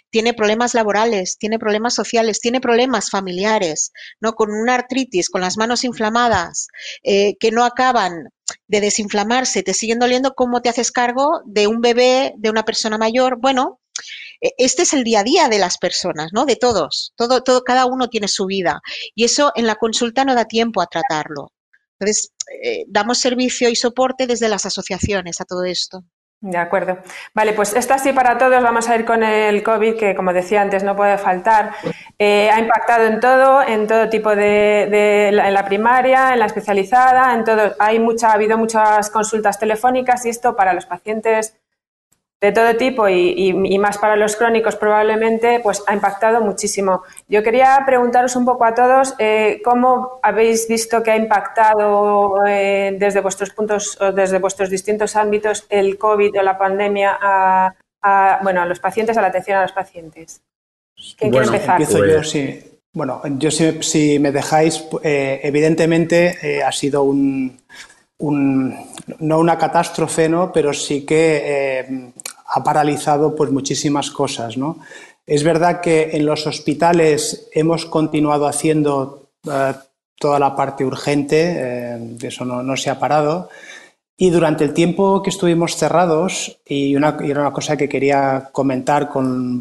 tiene 0.10 0.34
problemas 0.34 0.74
laborales, 0.74 1.38
tiene 1.38 1.60
problemas 1.60 1.94
sociales, 1.94 2.40
tiene 2.40 2.62
problemas 2.62 3.10
familiares, 3.10 3.92
¿no? 4.22 4.36
Con 4.36 4.52
una 4.54 4.76
artritis, 4.76 5.30
con 5.30 5.42
las 5.42 5.58
manos 5.58 5.84
inflamadas, 5.84 6.68
eh, 7.04 7.36
que 7.42 7.52
no 7.52 7.66
acaban 7.66 8.30
de 8.68 8.80
desinflamarse, 8.80 9.64
te 9.64 9.74
siguen 9.74 10.00
doliendo, 10.00 10.34
¿cómo 10.34 10.62
te 10.62 10.70
haces 10.70 10.94
cargo 10.94 11.42
de 11.46 11.68
un 11.68 11.82
bebé, 11.82 12.34
de 12.38 12.50
una 12.50 12.64
persona 12.64 12.98
mayor? 12.98 13.38
Bueno, 13.42 13.81
este 14.40 14.84
es 14.84 14.94
el 14.94 15.04
día 15.04 15.22
a 15.22 15.24
día 15.24 15.50
de 15.50 15.60
las 15.60 15.78
personas, 15.78 16.32
¿no? 16.34 16.46
De 16.46 16.56
todos. 16.56 17.14
Todo, 17.16 17.44
todo, 17.44 17.64
cada 17.64 17.86
uno 17.86 18.10
tiene 18.10 18.28
su 18.28 18.46
vida. 18.46 18.82
Y 19.16 19.26
eso 19.26 19.52
en 19.56 19.68
la 19.68 19.76
consulta 19.76 20.26
no 20.26 20.36
da 20.36 20.46
tiempo 20.46 20.82
a 20.82 20.88
tratarlo. 20.88 21.52
Entonces, 22.00 22.34
eh, 22.64 22.86
damos 22.88 23.20
servicio 23.20 23.70
y 23.70 23.76
soporte 23.76 24.28
desde 24.28 24.50
las 24.50 24.66
asociaciones 24.66 25.40
a 25.40 25.46
todo 25.46 25.64
esto. 25.66 26.04
De 26.44 26.58
acuerdo. 26.58 26.98
Vale, 27.36 27.54
pues 27.54 27.76
esto 27.76 27.94
así 27.94 28.14
para 28.14 28.40
todos. 28.40 28.64
Vamos 28.64 28.90
a 28.90 28.96
ir 28.96 29.06
con 29.06 29.22
el 29.22 29.62
COVID, 29.62 29.96
que 29.96 30.16
como 30.16 30.34
decía 30.34 30.64
antes, 30.64 30.84
no 30.84 30.96
puede 30.96 31.20
faltar. 31.20 31.74
Eh, 32.18 32.50
ha 32.52 32.60
impactado 32.60 33.06
en 33.06 33.20
todo, 33.20 33.62
en 33.62 33.86
todo 33.86 34.10
tipo 34.10 34.36
de, 34.36 35.28
en 35.28 35.54
la 35.54 35.66
primaria, 35.66 36.34
en 36.34 36.40
la 36.40 36.48
especializada, 36.48 37.36
en 37.36 37.44
todo. 37.44 37.76
Hay 37.78 38.00
mucha, 38.00 38.30
ha 38.30 38.34
habido 38.34 38.58
muchas 38.58 39.12
consultas 39.12 39.60
telefónicas 39.60 40.26
y 40.26 40.30
esto 40.30 40.56
para 40.56 40.74
los 40.74 40.88
pacientes 40.88 41.61
de 42.42 42.52
todo 42.52 42.76
tipo 42.76 43.08
y, 43.08 43.54
más 43.78 44.00
para 44.00 44.16
los 44.16 44.36
crónicos 44.36 44.76
probablemente, 44.76 45.60
pues 45.62 45.84
ha 45.86 45.94
impactado 45.94 46.42
muchísimo. 46.42 47.04
Yo 47.28 47.44
quería 47.44 47.84
preguntaros 47.86 48.36
un 48.36 48.46
poco 48.46 48.66
a 48.66 48.74
todos 48.74 49.14
eh, 49.20 49.62
cómo 49.64 50.20
habéis 50.24 50.68
visto 50.68 51.04
que 51.04 51.12
ha 51.12 51.16
impactado 51.16 52.44
eh, 52.48 52.96
desde 52.98 53.22
vuestros 53.22 53.52
puntos, 53.52 53.96
o 54.02 54.12
desde 54.12 54.40
vuestros 54.40 54.72
distintos 54.72 55.16
ámbitos 55.16 55.68
el 55.70 56.00
COVID 56.00 56.40
o 56.40 56.42
la 56.42 56.58
pandemia 56.58 57.16
a, 57.22 58.40
bueno, 58.42 58.64
a 58.64 58.66
los 58.66 58.80
pacientes, 58.80 59.16
a 59.18 59.22
la 59.22 59.28
atención 59.28 59.60
a 59.60 59.62
los 59.62 59.72
pacientes. 59.72 60.42
¿Quién 61.18 61.30
quiere 61.30 61.46
empezar? 61.46 61.80
Empiezo 61.80 62.04
yo, 62.06 62.24
sí. 62.24 62.60
Bueno, 62.94 63.22
yo 63.38 63.52
si, 63.52 64.18
me 64.20 64.32
dejáis, 64.32 64.84
eh, 65.04 65.40
evidentemente 65.44 66.64
ha 66.66 66.72
sido 66.72 67.04
un, 67.04 67.60
no 69.20 69.40
una 69.40 69.58
catástrofe, 69.58 70.28
¿no? 70.28 70.52
pero 70.52 70.74
sí 70.74 71.06
que 71.06 72.12
ha 72.52 72.64
paralizado 72.64 73.36
pues 73.36 73.50
muchísimas 73.52 74.12
cosas. 74.12 74.58
¿no? 74.58 74.80
Es 75.26 75.44
verdad 75.44 75.82
que 75.82 76.12
en 76.14 76.26
los 76.26 76.46
hospitales 76.48 77.48
hemos 77.54 77.86
continuado 77.86 78.46
haciendo 78.46 79.30
eh, 79.50 79.74
toda 80.20 80.38
la 80.38 80.56
parte 80.56 80.84
urgente, 80.84 81.56
eh, 81.58 82.18
eso 82.22 82.46
no, 82.46 82.78
se 82.78 82.90
ha 82.90 83.00
parado. 83.00 83.50
Y 84.18 84.30
durante 84.30 84.64
el 84.64 84.74
tiempo 84.74 85.24
que 85.24 85.32
estuvimos 85.32 85.76
cerrados, 85.78 86.60
y, 86.66 86.96
una, 86.96 87.18
era 87.24 87.42
una 87.42 87.54
cosa 87.54 87.76
que 87.76 87.90
quería 87.90 88.50
comentar 88.52 89.10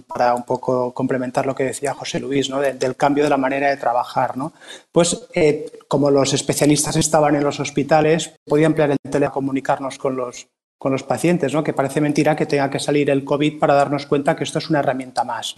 para 0.07 0.35
un 0.35 0.43
poco 0.43 0.93
complementar 0.93 1.47
lo 1.47 1.55
que 1.55 1.65
decía 1.65 1.95
José 1.95 2.21
Luis, 2.21 2.51
¿no? 2.51 2.61
del 2.61 2.97
cambio 2.97 3.25
de 3.25 3.31
la 3.31 3.39
manera 3.39 3.71
de 3.71 3.79
trabajar, 3.79 4.37
¿no? 4.37 4.53
pues 4.93 5.29
eh, 5.33 5.71
como 5.89 6.11
los 6.11 6.35
especialistas 6.35 6.97
estaban 6.97 7.37
en 7.37 7.45
los 7.45 7.59
hospitales, 7.59 8.35
podía 8.45 8.67
emplear 8.67 8.91
el 8.91 8.99
telecomunicarnos 9.11 9.97
con 9.97 10.17
los, 10.17 10.47
con 10.81 10.93
los 10.93 11.03
pacientes, 11.03 11.53
¿no? 11.53 11.63
que 11.63 11.75
parece 11.75 12.01
mentira 12.01 12.35
que 12.35 12.47
tenga 12.47 12.71
que 12.71 12.79
salir 12.79 13.11
el 13.11 13.23
COVID 13.23 13.59
para 13.59 13.75
darnos 13.75 14.07
cuenta 14.07 14.35
que 14.35 14.45
esto 14.45 14.61
es 14.61 14.71
una 14.71 14.79
herramienta 14.79 15.25
más. 15.25 15.55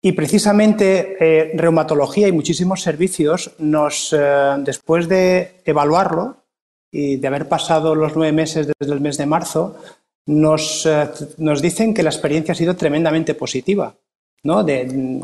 Y 0.00 0.12
precisamente 0.12 1.18
eh, 1.20 1.52
reumatología 1.54 2.28
y 2.28 2.32
muchísimos 2.32 2.80
servicios 2.80 3.50
nos, 3.58 4.10
eh, 4.18 4.54
después 4.60 5.06
de 5.06 5.60
evaluarlo 5.66 6.38
y 6.90 7.16
de 7.16 7.28
haber 7.28 7.46
pasado 7.46 7.94
los 7.94 8.16
nueve 8.16 8.32
meses 8.32 8.68
desde 8.80 8.94
el 8.94 9.02
mes 9.02 9.18
de 9.18 9.26
marzo, 9.26 9.76
nos, 10.24 10.86
eh, 10.86 11.10
nos 11.36 11.60
dicen 11.60 11.92
que 11.92 12.02
la 12.02 12.08
experiencia 12.08 12.52
ha 12.52 12.56
sido 12.56 12.74
tremendamente 12.74 13.34
positiva. 13.34 13.94
¿no? 14.44 14.66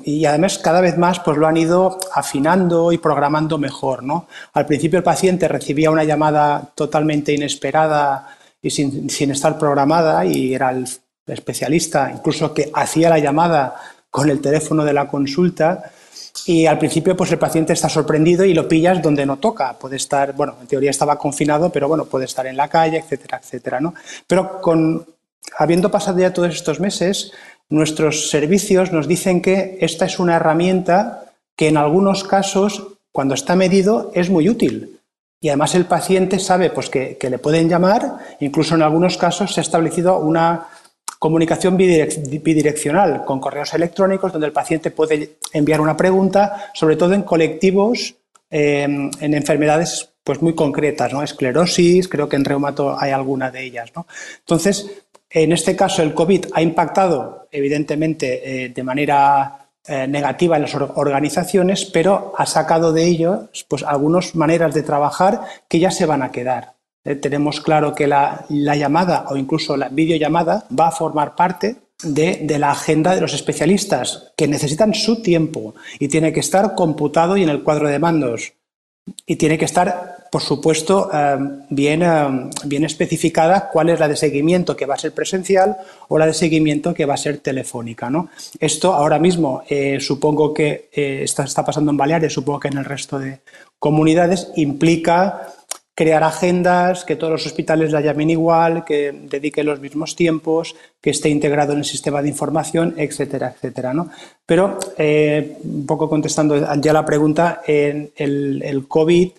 y 0.04 0.26
además 0.26 0.58
cada 0.58 0.80
vez 0.80 0.96
más 0.96 1.18
pues 1.18 1.36
lo 1.36 1.48
han 1.48 1.56
ido 1.56 1.98
afinando 2.14 2.92
y 2.92 2.98
programando 2.98 3.56
mejor. 3.56 4.02
¿no? 4.02 4.28
Al 4.52 4.66
principio 4.66 4.98
el 4.98 5.02
paciente 5.02 5.48
recibía 5.48 5.90
una 5.90 6.04
llamada 6.04 6.72
totalmente 6.76 7.32
inesperada 7.32 8.37
y 8.60 8.70
sin, 8.70 9.30
estar 9.30 9.58
programada 9.58 10.24
y 10.24 10.54
era 10.54 10.70
el 10.70 10.86
especialista 11.26 12.10
incluso 12.14 12.54
que 12.54 12.70
hacía 12.72 13.10
la 13.10 13.18
llamada 13.18 13.76
con 14.10 14.30
el 14.30 14.40
teléfono 14.40 14.84
de 14.84 14.92
la 14.92 15.08
consulta 15.08 15.92
y 16.46 16.66
al 16.66 16.78
principio 16.78 17.16
pues 17.16 17.30
el 17.32 17.38
paciente 17.38 17.72
está 17.72 17.88
sorprendido 17.88 18.44
y 18.44 18.54
lo 18.54 18.68
pillas 18.68 19.02
donde 19.02 19.26
no 19.26 19.38
toca. 19.38 19.78
Puede 19.78 19.96
estar, 19.96 20.32
bueno, 20.34 20.56
en 20.60 20.66
teoría 20.66 20.90
estaba 20.90 21.18
confinado, 21.18 21.70
pero 21.70 21.88
bueno, 21.88 22.04
puede 22.06 22.24
estar 22.24 22.46
en 22.46 22.56
la 22.56 22.68
calle, 22.68 22.98
etcétera, 22.98 23.40
etcétera, 23.42 23.80
¿no? 23.80 23.94
Pero 24.26 24.60
con, 24.60 25.06
habiendo 25.56 25.90
pasado 25.90 26.18
ya 26.18 26.32
todos 26.32 26.54
estos 26.54 26.80
meses, 26.80 27.32
nuestros 27.68 28.30
servicios 28.30 28.92
nos 28.92 29.08
dicen 29.08 29.42
que 29.42 29.78
esta 29.80 30.06
es 30.06 30.18
una 30.18 30.36
herramienta 30.36 31.34
que 31.56 31.68
en 31.68 31.76
algunos 31.76 32.24
casos, 32.24 32.98
cuando 33.12 33.34
está 33.34 33.56
medido, 33.56 34.10
es 34.14 34.30
muy 34.30 34.48
útil. 34.48 34.97
Y 35.40 35.48
además 35.48 35.74
el 35.74 35.84
paciente 35.84 36.38
sabe 36.38 36.70
pues, 36.70 36.90
que, 36.90 37.16
le 37.20 37.38
pueden 37.38 37.68
llamar, 37.68 38.18
incluso 38.40 38.74
en 38.74 38.82
algunos 38.82 39.16
casos 39.16 39.54
se 39.54 39.60
ha 39.60 39.62
establecido 39.62 40.18
una 40.18 40.66
comunicación 41.18 41.76
bidireccional 41.76 43.24
con 43.24 43.40
correos 43.40 43.74
electrónicos 43.74 44.32
donde 44.32 44.48
el 44.48 44.52
paciente 44.52 44.90
puede 44.90 45.38
enviar 45.52 45.80
una 45.80 45.96
pregunta, 45.96 46.70
sobre 46.74 46.96
todo 46.96 47.14
en 47.14 47.22
colectivos, 47.22 48.16
em, 48.50 49.10
en 49.20 49.34
enfermedades 49.34 50.10
pues, 50.24 50.42
muy 50.42 50.54
concretas, 50.54 51.12
¿no? 51.12 51.22
esclerosis, 51.22 52.08
creo 52.08 52.28
que 52.28 52.36
en 52.36 52.44
reumato 52.44 52.98
hay 52.98 53.12
alguna 53.12 53.50
de 53.50 53.64
ellas. 53.64 53.90
¿no? 53.94 54.06
Entonces, 54.40 54.90
en 55.30 55.52
este 55.52 55.76
caso 55.76 56.02
el 56.02 56.14
COVID 56.14 56.46
ha 56.52 56.62
impactado 56.62 57.48
evidentemente 57.50 58.64
eh, 58.64 58.68
de 58.70 58.82
manera 58.82 59.67
eh, 59.86 60.06
negativa 60.06 60.56
en 60.56 60.62
las 60.62 60.74
organizaciones, 60.74 61.86
pero 61.86 62.34
ha 62.36 62.46
sacado 62.46 62.92
de 62.92 63.04
ello 63.04 63.48
pues, 63.68 63.82
algunas 63.82 64.34
maneras 64.34 64.74
de 64.74 64.82
trabajar 64.82 65.42
que 65.68 65.78
ya 65.78 65.90
se 65.90 66.06
van 66.06 66.22
a 66.22 66.30
quedar. 66.30 66.74
Eh, 67.04 67.14
tenemos 67.14 67.60
claro 67.60 67.94
que 67.94 68.06
la, 68.06 68.44
llamada 68.48 69.24
o 69.28 69.36
incluso 69.36 69.76
la 69.76 69.88
videollamada 69.88 70.66
va 70.78 70.88
a 70.88 70.92
formar 70.92 71.34
parte 71.34 71.76
de, 72.02 72.40
de, 72.42 72.58
la 72.58 72.72
agenda 72.72 73.14
de 73.14 73.20
los 73.20 73.32
especialistas, 73.32 74.32
que 74.36 74.46
necesitan 74.46 74.94
su 74.94 75.22
tiempo 75.22 75.74
y 75.98 76.08
tiene 76.08 76.32
que 76.32 76.40
estar 76.40 76.74
computado 76.74 77.36
y 77.36 77.42
en 77.42 77.48
el 77.48 77.62
cuadro 77.62 77.88
de 77.88 77.98
mandos. 77.98 78.52
Y 79.26 79.36
tiene 79.36 79.58
que 79.58 79.64
estar, 79.64 80.26
por 80.30 80.42
supuesto, 80.42 81.10
eh, 81.12 81.36
bien, 81.70 82.02
eh, 82.02 82.50
bien 82.64 82.84
especificada 82.84 83.70
cuál 83.70 83.90
es 83.90 84.00
la 84.00 84.08
de 84.08 84.16
seguimiento 84.16 84.76
que 84.76 84.86
va 84.86 84.94
a 84.94 84.98
ser 84.98 85.12
presencial 85.12 85.76
o 86.08 86.18
la 86.18 86.26
de 86.26 86.34
seguimiento 86.34 86.94
que 86.94 87.06
va 87.06 87.14
a 87.14 87.18
ser 87.18 87.38
telefónica. 87.38 88.10
¿no? 88.10 88.28
Esto 88.60 88.94
ahora 88.94 89.18
mismo 89.18 89.62
eh, 89.68 89.98
supongo 90.00 90.52
que 90.52 90.88
está, 90.92 91.44
está 91.44 91.64
pasando 91.64 91.90
en 91.90 91.96
Baleares, 91.96 92.32
supongo 92.32 92.60
que 92.60 92.68
en 92.68 92.78
el 92.78 92.84
resto 92.84 93.18
de 93.18 93.40
comunidades, 93.78 94.50
implica 94.56 95.54
crear 95.98 96.22
agendas, 96.22 97.04
que 97.04 97.16
todos 97.16 97.32
los 97.32 97.46
hospitales 97.46 97.90
la 97.90 98.00
llamen 98.00 98.30
igual, 98.30 98.84
que 98.84 99.10
dediquen 99.10 99.66
los 99.66 99.80
mismos 99.80 100.14
tiempos, 100.14 100.76
que 101.00 101.10
esté 101.10 101.28
integrado 101.28 101.72
en 101.72 101.78
el 101.78 101.84
sistema 101.84 102.22
de 102.22 102.28
información, 102.28 102.94
etcétera, 102.96 103.48
etcétera. 103.48 103.92
¿no? 103.92 104.08
Pero, 104.46 104.78
eh, 104.96 105.58
un 105.64 105.86
poco 105.86 106.08
contestando 106.08 106.54
ya 106.80 106.92
la 106.92 107.04
pregunta, 107.04 107.62
el, 107.66 108.12
el 108.16 108.86
COVID 108.86 109.30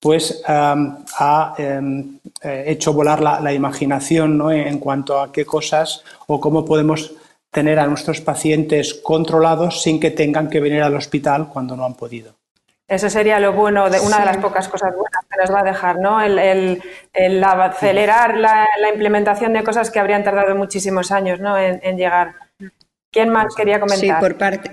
pues 0.00 0.42
ha 0.46 1.54
em, 1.58 2.18
eh, 2.42 2.64
hecho 2.66 2.94
volar 2.94 3.20
la, 3.20 3.52
imaginación 3.52 4.38
¿no? 4.38 4.50
en 4.50 4.78
cuanto 4.78 5.20
a 5.20 5.30
qué 5.30 5.44
cosas 5.44 6.02
o 6.28 6.40
cómo 6.40 6.64
podemos 6.64 7.12
tener 7.50 7.78
a 7.78 7.86
nuestros 7.86 8.22
pacientes 8.22 8.94
controlados 8.94 9.82
sin 9.82 10.00
que 10.00 10.12
tengan 10.12 10.48
que 10.48 10.60
venir 10.60 10.80
al 10.80 10.96
hospital 10.96 11.50
cuando 11.52 11.76
no 11.76 11.84
han 11.84 11.94
podido. 11.94 12.36
Eso 12.88 13.10
sería 13.10 13.40
lo 13.40 13.52
bueno, 13.52 13.90
de, 13.90 13.98
una 13.98 14.20
de 14.20 14.26
las 14.26 14.36
pocas 14.36 14.68
cosas 14.68 14.94
buenas 14.94 15.25
que 15.36 15.42
nos 15.42 15.54
va 15.54 15.60
a 15.60 15.64
dejar, 15.64 15.98
¿no? 15.98 16.20
El, 16.20 16.80
acelerar 17.44 18.36
la, 18.38 18.66
implementación 18.92 19.52
de 19.52 19.62
cosas 19.62 19.90
que 19.90 19.98
habrían 19.98 20.24
tardado 20.24 20.54
muchísimos 20.56 21.12
años, 21.12 21.40
¿no? 21.40 21.58
En, 21.58 21.96
llegar. 21.96 22.34
¿Quién 23.10 23.30
más 23.30 23.54
quería 23.54 23.80
comentar? 23.80 24.00
Sí, 24.00 24.12
por 24.20 24.36
parte. 24.36 24.70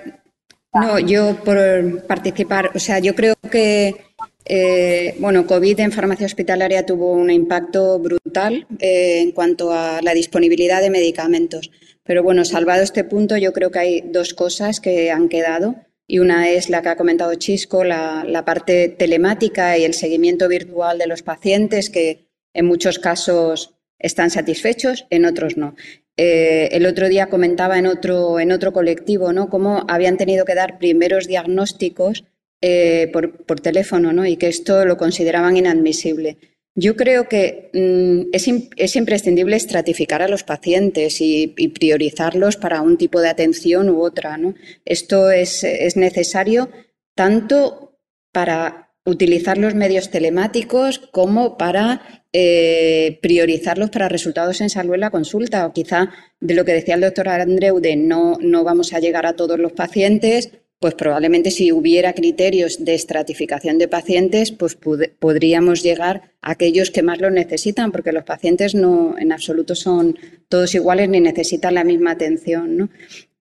No, 0.73 0.97
yo 0.99 1.35
por 1.43 2.05
participar. 2.07 2.71
O 2.73 2.79
sea, 2.79 2.99
yo 2.99 3.13
creo 3.13 3.35
que 3.51 4.13
eh, 4.45 5.15
bueno, 5.19 5.45
COVID 5.45 5.79
en 5.79 5.91
farmacia 5.91 6.25
hospitalaria 6.25 6.85
tuvo 6.85 7.11
un 7.11 7.29
impacto 7.29 7.99
brutal 7.99 8.67
eh, 8.79 9.21
en 9.21 9.31
cuanto 9.31 9.71
a 9.71 10.01
la 10.01 10.13
disponibilidad 10.13 10.81
de 10.81 10.89
medicamentos. 10.89 11.71
Pero 12.03 12.23
bueno, 12.23 12.43
salvado 12.43 12.83
este 12.83 13.03
punto, 13.03 13.37
yo 13.37 13.53
creo 13.53 13.71
que 13.71 13.79
hay 13.79 14.01
dos 14.01 14.33
cosas 14.33 14.81
que 14.81 15.11
han 15.11 15.29
quedado 15.29 15.75
y 16.07 16.19
una 16.19 16.49
es 16.49 16.69
la 16.69 16.81
que 16.81 16.89
ha 16.89 16.95
comentado 16.95 17.35
Chisco, 17.35 17.83
la, 17.83 18.43
parte 18.45 18.89
telemática 18.89 19.77
y 19.77 19.83
el 19.83 19.93
seguimiento 19.93 20.47
virtual 20.47 20.97
de 20.97 21.07
los 21.07 21.23
pacientes, 21.23 21.89
que 21.89 22.27
en 22.53 22.65
muchos 22.65 22.99
casos 22.99 23.75
están 23.99 24.29
satisfechos, 24.29 25.05
en 25.09 25.25
otros 25.25 25.57
no. 25.57 25.75
Eh, 26.17 26.69
el 26.71 26.85
otro 26.85 27.09
día 27.09 27.27
comentaba 27.27 27.79
en 27.79 27.87
otro, 27.87 28.39
en 28.39 28.51
otro 28.51 28.71
colectivo 28.71 29.33
¿no? 29.33 29.49
cómo 29.49 29.83
habían 29.87 30.17
tenido 30.17 30.45
que 30.45 30.53
dar 30.53 30.77
primeros 30.77 31.27
diagnósticos 31.27 32.25
eh, 32.61 33.09
por, 33.11 33.43
por, 33.45 33.61
teléfono 33.61 34.13
¿no? 34.13 34.23
y 34.25 34.37
que 34.37 34.47
esto 34.47 34.85
lo 34.85 34.97
consideraban 34.97 35.57
inadmisible. 35.57 36.37
Yo 36.75 36.95
creo 36.95 37.29
que 37.29 37.69
mm, 37.73 38.31
es, 38.33 38.95
imprescindible 38.95 39.55
estratificar 39.55 40.23
a 40.23 40.27
los 40.27 40.43
pacientes 40.43 41.21
y, 41.21 41.47
priorizarlos 41.47 42.57
para 42.57 42.81
un 42.81 42.97
tipo 42.97 43.21
de 43.21 43.29
atención 43.29 43.89
u 43.89 44.01
otra. 44.01 44.39
Esto 44.85 45.29
es, 45.29 45.63
necesario 45.95 46.69
tanto 47.15 47.99
para 48.31 48.91
utilizar 49.05 49.57
los 49.57 49.75
medios 49.75 50.09
telemáticos 50.09 50.97
como 51.11 51.57
para 51.57 52.25
eh, 52.31 53.19
priorizarlos 53.21 53.91
para 53.91 54.09
resultados 54.09 54.61
en 54.61 54.71
salud 54.71 54.95
en 54.95 55.01
la 55.01 55.11
consulta. 55.11 55.67
O 55.67 55.73
quizá 55.73 56.09
de 56.39 56.55
lo 56.55 56.65
que 56.65 56.73
decía 56.73 56.95
el 56.95 57.01
doctor 57.01 57.29
Andreu 57.29 57.79
de 57.79 57.95
no, 57.97 58.37
no 58.41 58.63
vamos 58.63 58.93
a 58.93 58.99
llegar 58.99 59.27
a 59.27 59.35
todos 59.35 59.59
los 59.59 59.73
pacientes, 59.73 60.51
pues 60.83 60.95
probablemente 60.95 61.49
si 61.49 61.71
hubiera 61.71 62.11
criterios 62.11 62.83
de 62.83 62.93
estratificación 62.93 63.77
de 63.77 63.87
pacientes, 63.87 64.51
pues 64.51 64.75
podríamos 65.17 65.81
llegar 65.81 66.33
a 66.41 66.51
aquellos 66.51 66.91
que 66.91 67.01
más 67.01 67.21
lo 67.21 67.29
necesitan, 67.31 67.93
porque 67.93 68.11
los 68.11 68.25
pacientes 68.25 68.75
no 68.75 69.15
en 69.17 69.31
absoluto 69.31 69.75
son 69.75 70.19
todos 70.49 70.75
iguales 70.75 71.07
ni 71.07 71.21
necesitan 71.21 71.75
la 71.75 71.85
misma 71.85 72.11
atención. 72.11 72.91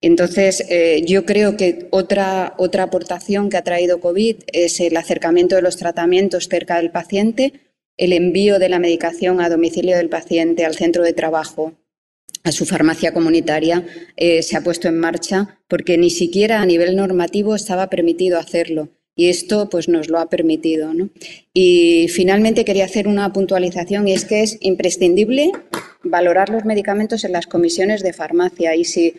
Entonces, 0.00 0.64
eh, 0.68 1.02
yo 1.04 1.26
creo 1.26 1.56
que 1.56 1.88
otra, 1.90 2.54
otra 2.58 2.84
aportación 2.84 3.50
que 3.50 3.56
ha 3.56 3.64
traído 3.64 3.98
COVID 3.98 4.36
es 4.46 4.78
el 4.78 4.96
acercamiento 4.96 5.56
de 5.56 5.62
los 5.62 5.76
tratamientos 5.76 6.46
cerca 6.48 6.76
del 6.76 6.92
paciente, 6.92 7.54
el 7.96 8.12
envío 8.12 8.60
de 8.60 8.68
la 8.68 8.78
medicación 8.78 9.40
a 9.40 9.48
domicilio 9.48 9.96
del 9.96 10.10
paciente 10.10 10.64
al 10.64 10.76
centro 10.76 11.02
de 11.02 11.12
trabajo 11.12 11.72
a 12.44 12.52
su 12.52 12.66
farmacia 12.66 13.12
comunitaria 13.12 13.86
eh, 14.16 14.42
se 14.42 14.56
ha 14.56 14.62
puesto 14.62 14.88
en 14.88 14.98
marcha 14.98 15.58
porque 15.68 15.98
ni 15.98 16.10
siquiera 16.10 16.60
a 16.60 16.66
nivel 16.66 16.96
normativo 16.96 17.54
estaba 17.54 17.88
permitido 17.88 18.38
hacerlo 18.38 18.88
y 19.14 19.28
esto 19.28 19.68
pues 19.68 19.88
nos 19.88 20.08
lo 20.08 20.18
ha 20.18 20.28
permitido. 20.28 20.90
Y 21.52 22.08
finalmente 22.08 22.64
quería 22.64 22.86
hacer 22.86 23.08
una 23.08 23.32
puntualización 23.32 24.08
y 24.08 24.12
es 24.12 24.24
que 24.24 24.42
es 24.42 24.58
imprescindible 24.60 25.52
valorar 26.02 26.48
los 26.48 26.64
medicamentos 26.64 27.24
en 27.24 27.32
las 27.32 27.46
comisiones 27.46 28.02
de 28.02 28.12
farmacia 28.12 28.74
y 28.74 28.84
si, 28.84 29.14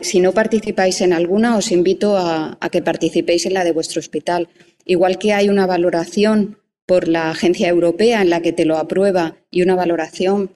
si 0.00 0.20
no 0.20 0.32
participáis 0.32 1.00
en 1.00 1.12
alguna 1.12 1.56
os 1.56 1.70
invito 1.70 2.16
a, 2.16 2.58
a 2.60 2.68
que 2.68 2.82
participéis 2.82 3.46
en 3.46 3.54
la 3.54 3.64
de 3.64 3.72
vuestro 3.72 4.00
hospital. 4.00 4.48
Igual 4.84 5.18
que 5.18 5.32
hay 5.32 5.48
una 5.48 5.66
valoración 5.66 6.58
por 6.84 7.08
la 7.08 7.30
agencia 7.30 7.68
europea 7.68 8.22
en 8.22 8.30
la 8.30 8.42
que 8.42 8.52
te 8.52 8.64
lo 8.64 8.76
aprueba 8.76 9.36
y 9.50 9.62
una 9.62 9.74
valoración 9.74 10.55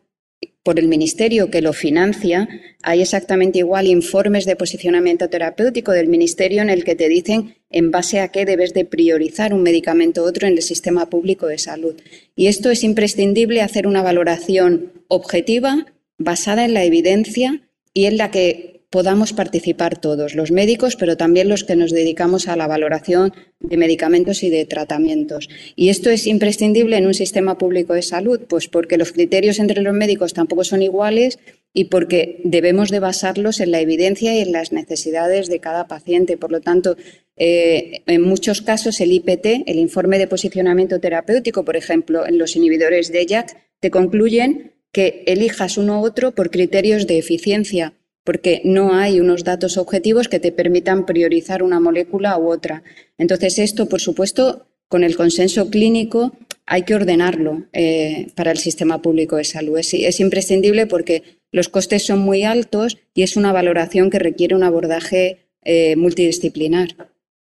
por 0.70 0.78
el 0.78 0.86
Ministerio 0.86 1.50
que 1.50 1.62
lo 1.62 1.72
financia, 1.72 2.48
hay 2.82 3.00
exactamente 3.00 3.58
igual 3.58 3.88
informes 3.88 4.44
de 4.44 4.54
posicionamiento 4.54 5.28
terapéutico 5.28 5.90
del 5.90 6.06
Ministerio 6.06 6.62
en 6.62 6.70
el 6.70 6.84
que 6.84 6.94
te 6.94 7.08
dicen 7.08 7.56
en 7.70 7.90
base 7.90 8.20
a 8.20 8.28
qué 8.28 8.44
debes 8.44 8.72
de 8.72 8.84
priorizar 8.84 9.52
un 9.52 9.64
medicamento 9.64 10.22
u 10.22 10.26
otro 10.26 10.46
en 10.46 10.52
el 10.52 10.62
sistema 10.62 11.10
público 11.10 11.48
de 11.48 11.58
salud. 11.58 11.96
Y 12.36 12.46
esto 12.46 12.70
es 12.70 12.84
imprescindible 12.84 13.62
hacer 13.62 13.88
una 13.88 14.00
valoración 14.00 14.92
objetiva, 15.08 15.86
basada 16.18 16.64
en 16.64 16.74
la 16.74 16.84
evidencia 16.84 17.68
y 17.92 18.04
en 18.04 18.16
la 18.16 18.30
que 18.30 18.79
podamos 18.91 19.32
participar 19.32 20.01
todos, 20.01 20.34
los 20.34 20.51
médicos, 20.51 20.97
pero 20.97 21.16
también 21.16 21.49
los 21.49 21.62
que 21.62 21.76
nos 21.76 21.93
dedicamos 21.93 22.49
a 22.49 22.57
la 22.57 22.66
valoración 22.66 23.32
de 23.61 23.76
medicamentos 23.76 24.43
y 24.43 24.51
de 24.51 24.66
tratamientos. 24.66 25.49
Y 25.76 25.91
esto 25.91 26.11
es 26.11 26.26
imprescindible 26.26 26.97
en 26.97 27.07
un 27.07 27.14
sistema 27.14 27.57
público 27.57 27.95
de 27.95 28.03
salud, 28.03 28.41
pues 28.49 28.66
porque 28.66 28.99
los 28.99 29.12
criterios 29.12 29.61
entre 29.61 29.80
los 29.80 29.95
médicos 29.95 30.34
tampoco 30.34 30.64
son 30.64 30.82
iguales 30.82 31.38
y 31.72 31.84
porque 31.84 32.41
debemos 32.43 32.91
de 32.91 32.99
basarlos 32.99 33.61
en 33.61 33.70
la 33.70 33.80
evidencia 33.80 34.36
y 34.36 34.41
en 34.41 34.51
las 34.51 34.72
necesidades 34.72 35.49
de 35.49 35.61
cada 35.61 35.86
paciente. 35.86 36.36
Por 36.36 36.51
lo 36.51 36.61
tanto, 36.61 36.97
eh, 37.36 38.03
en 38.07 38.22
muchos 38.22 38.61
casos 38.61 39.01
el 39.01 39.12
IPT, 39.12 39.62
el 39.66 39.78
informe 39.78 40.18
de 40.18 40.26
posicionamiento 40.26 40.99
terapéutico, 40.99 41.64
por 41.64 41.76
ejemplo, 41.76 42.26
en 42.26 42.38
los 42.38 42.57
inhibidores 42.57 43.12
de 43.12 43.24
JAK, 43.24 43.57
te 43.78 43.91
concluyen 43.93 44.72
que 44.91 45.22
elijas 45.28 45.78
uno 45.78 46.01
u 46.01 46.05
otro 46.05 46.34
por 46.34 46.51
criterios 46.51 47.07
de 47.07 47.18
eficiencia 47.18 47.95
porque 48.24 48.60
no 48.64 48.94
hay 48.94 49.20
unos 49.20 49.44
datos 49.44 49.76
objetivos 49.76 50.28
que 50.28 50.40
te 50.40 50.52
permitan 50.52 51.06
priorizar 51.06 51.62
una 51.62 51.80
molécula 51.80 52.38
u 52.38 52.50
otra. 52.50 52.82
Entonces, 53.18 53.58
esto, 53.58 53.88
por 53.88 54.00
supuesto, 54.00 54.66
con 54.88 55.04
el 55.04 55.16
consenso 55.16 55.70
clínico 55.70 56.32
hay 56.66 56.82
que 56.82 56.94
ordenarlo 56.94 57.64
eh, 57.72 58.32
para 58.36 58.50
el 58.50 58.58
sistema 58.58 59.02
público 59.02 59.36
de 59.36 59.44
salud. 59.44 59.78
Es, 59.78 60.20
imprescindible 60.20 60.86
porque 60.86 61.40
los 61.50 61.68
costes 61.68 62.06
son 62.06 62.20
muy 62.20 62.44
altos 62.44 62.98
y 63.14 63.22
es 63.22 63.36
una 63.36 63.52
valoración 63.52 64.10
que 64.10 64.18
requiere 64.18 64.54
un 64.54 64.62
abordaje 64.62 65.48
eh, 65.62 65.96
multidisciplinar. 65.96 66.88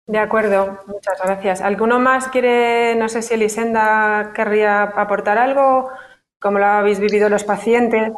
De 0.08 0.18
acuerdo, 0.18 0.80
muchas 0.88 1.18
gracias. 1.24 1.62
¿Alguno 1.62 2.00
más 2.00 2.28
quiere, 2.28 2.96
no 2.96 3.10
sé 3.10 3.22
si 3.22 3.34
Elisenda 3.34 4.34
querría 4.36 4.84
aportar 4.84 5.38
algo? 5.38 5.90
¿Cómo 6.40 6.60
lo 6.60 6.66
habéis 6.66 7.00
vivido 7.00 7.28
los 7.30 7.44
pacientes? 7.44 8.12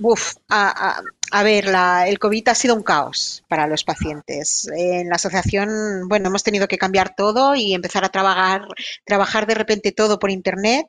Uf, 0.00 0.36
a, 0.48 1.02
ver, 1.42 1.66
el 2.06 2.18
COVID 2.20 2.48
ha 2.48 2.54
sido 2.54 2.76
un 2.76 2.84
caos 2.84 3.42
para 3.48 3.66
los 3.66 3.82
pacientes. 3.82 4.68
En 4.72 5.08
la 5.08 5.16
asociación, 5.16 6.08
bueno, 6.08 6.28
hemos 6.28 6.44
tenido 6.44 6.68
que 6.68 6.78
cambiar 6.78 7.16
todo 7.16 7.56
y 7.56 7.74
empezar 7.74 8.04
a 8.04 8.08
trabajar, 8.10 8.62
trabajar 9.04 9.48
de 9.48 9.54
repente 9.54 9.90
todo 9.90 10.20
por 10.20 10.30
Internet, 10.30 10.86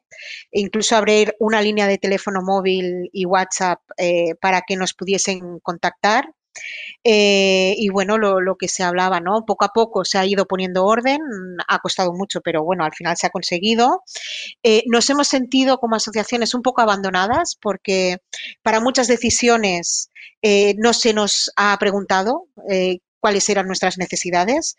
e 0.51 0.59
incluso 0.61 0.95
abrir 0.95 1.35
una 1.39 1.59
línea 1.59 1.87
de 1.87 1.97
teléfono 1.97 2.43
móvil 2.43 3.09
y 3.11 3.25
WhatsApp 3.25 3.81
eh, 3.97 4.35
para 4.39 4.61
que 4.61 4.75
nos 4.75 4.93
pudiesen 4.93 5.59
contactar. 5.59 6.31
Eh, 7.03 7.75
y 7.77 7.89
bueno, 7.89 8.17
lo, 8.17 8.55
que 8.57 8.67
se 8.67 8.83
hablaba, 8.83 9.19
¿no? 9.21 9.45
Poco 9.45 9.65
a 9.65 9.69
poco 9.69 10.03
se 10.03 10.17
ha 10.17 10.25
ido 10.25 10.45
poniendo 10.45 10.85
orden, 10.85 11.19
ha 11.67 11.79
costado 11.79 12.13
mucho, 12.13 12.41
pero 12.41 12.63
bueno, 12.63 12.83
al 12.83 12.93
final 12.93 13.15
se 13.17 13.27
ha 13.27 13.29
conseguido. 13.29 14.03
Eh, 14.63 14.83
nos 14.87 15.09
hemos 15.09 15.27
sentido 15.27 15.77
como 15.79 15.95
asociaciones 15.95 16.53
un 16.53 16.61
poco 16.61 16.81
abandonadas 16.81 17.57
porque 17.61 18.17
para 18.61 18.81
muchas 18.81 19.07
decisiones 19.07 20.11
eh, 20.41 20.75
no 20.77 20.93
se 20.93 21.13
nos 21.13 21.51
ha 21.55 21.77
preguntado 21.79 22.45
cuáles 23.21 23.49
eran 23.49 23.67
nuestras 23.67 23.97
necesidades. 23.97 24.75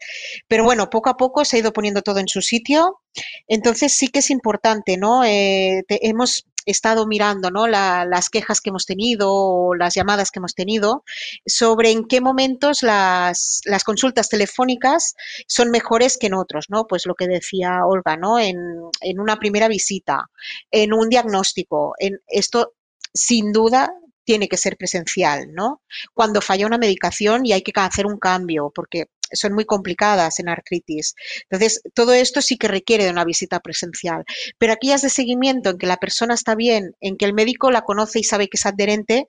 Pero 0.48 0.64
bueno, 0.64 0.90
poco 0.90 1.10
a 1.10 1.16
poco 1.16 1.44
se 1.44 1.56
ha 1.56 1.60
ido 1.60 1.72
poniendo 1.72 2.02
todo 2.02 2.18
en 2.20 2.28
su 2.28 2.42
sitio. 2.42 3.00
Entonces 3.48 3.94
sí 3.94 4.08
que 4.08 4.20
es 4.20 4.30
importante, 4.30 4.96
¿no? 4.96 5.22
hemos 5.24 6.46
he 6.66 6.70
estado 6.70 7.06
mirando 7.06 7.50
¿no? 7.50 7.66
las 7.66 8.28
quejas 8.30 8.60
que 8.60 8.70
hemos 8.70 8.86
tenido 8.86 9.32
o 9.32 9.74
las 9.74 9.94
llamadas 9.94 10.30
que 10.30 10.38
hemos 10.38 10.54
tenido 10.54 11.04
sobre 11.46 11.90
en 11.90 12.06
qué 12.06 12.20
momentos 12.20 12.82
las, 12.82 13.60
las, 13.64 13.84
consultas 13.84 14.28
telefónicas 14.28 15.14
son 15.46 15.70
mejores 15.70 16.18
que 16.18 16.26
en 16.26 16.34
otros, 16.34 16.66
¿no? 16.68 16.86
Pues 16.86 17.06
lo 17.06 17.14
que 17.14 17.26
decía 17.26 17.80
Olga, 17.84 18.16
¿no? 18.16 18.38
En, 18.38 18.56
en 19.00 19.20
una 19.20 19.38
primera 19.38 19.68
visita, 19.68 20.30
en 20.70 20.92
un 20.92 21.08
diagnóstico, 21.08 21.94
en 21.98 22.20
esto 22.28 22.74
sin 23.12 23.52
duda 23.52 23.92
tiene 24.24 24.48
que 24.48 24.56
ser 24.56 24.76
presencial, 24.76 25.52
¿no? 25.52 25.82
Cuando 26.14 26.40
falla 26.40 26.66
una 26.66 26.78
medicación 26.78 27.46
y 27.46 27.52
hay 27.52 27.62
que 27.62 27.72
hacer 27.74 28.06
un 28.06 28.18
cambio, 28.18 28.70
porque 28.74 29.06
son 29.32 29.54
muy 29.54 29.64
complicadas 29.64 30.38
en 30.40 30.48
artritis. 30.48 31.14
Entonces, 31.48 31.82
todo 31.94 32.12
esto 32.12 32.40
sí 32.40 32.56
que 32.56 32.68
requiere 32.68 33.04
de 33.04 33.10
una 33.10 33.24
visita 33.24 33.60
presencial. 33.60 34.24
Pero 34.58 34.72
aquellas 34.72 35.02
de 35.02 35.10
seguimiento 35.10 35.70
en 35.70 35.78
que 35.78 35.86
la 35.86 35.96
persona 35.96 36.34
está 36.34 36.54
bien, 36.54 36.96
en 37.00 37.16
que 37.16 37.24
el 37.24 37.34
médico 37.34 37.70
la 37.70 37.82
conoce 37.82 38.20
y 38.20 38.24
sabe 38.24 38.48
que 38.48 38.56
es 38.56 38.66
adherente, 38.66 39.26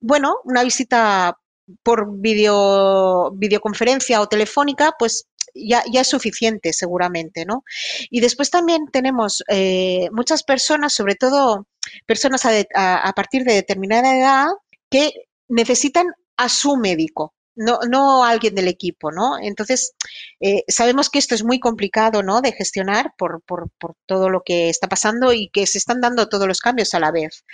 bueno, 0.00 0.36
una 0.44 0.62
visita 0.64 1.38
por 1.82 2.20
video, 2.20 3.30
videoconferencia 3.32 4.20
o 4.20 4.28
telefónica, 4.28 4.92
pues 4.98 5.26
ya, 5.54 5.82
es 5.92 6.08
suficiente 6.08 6.72
seguramente, 6.72 7.44
¿no? 7.44 7.64
Y 8.10 8.20
después 8.20 8.50
también 8.50 8.86
tenemos 8.92 9.42
eh, 9.48 10.08
muchas 10.12 10.42
personas, 10.42 10.94
sobre 10.94 11.14
todo 11.14 11.66
personas 12.06 12.42
a 12.44 13.12
partir 13.14 13.44
de 13.44 13.54
determinada 13.54 14.16
edad, 14.16 14.46
que 14.90 15.12
necesitan 15.48 16.06
a 16.36 16.48
su 16.48 16.76
médico 16.76 17.34
no, 17.54 17.80
no 17.88 18.24
alguien 18.24 18.54
del 18.54 18.68
equipo, 18.68 19.10
¿no? 19.10 19.38
Entonces, 19.40 19.94
eh, 20.40 20.64
sabemos 20.68 21.10
que 21.10 21.18
esto 21.18 21.34
es 21.34 21.44
muy 21.44 21.60
complicado, 21.60 22.22
¿no? 22.22 22.40
De 22.40 22.52
gestionar 22.52 23.12
por, 23.16 23.42
por, 23.42 23.70
por, 23.78 23.94
todo 24.06 24.28
lo 24.28 24.42
que 24.42 24.68
está 24.68 24.88
pasando 24.88 25.32
y 25.32 25.48
que 25.50 25.66
se 25.66 25.78
están 25.78 26.00
dando 26.00 26.28
todos 26.28 26.48
los 26.48 26.60
cambios 26.60 26.94
a 26.94 27.00
la 27.00 27.10
vez. 27.10 27.44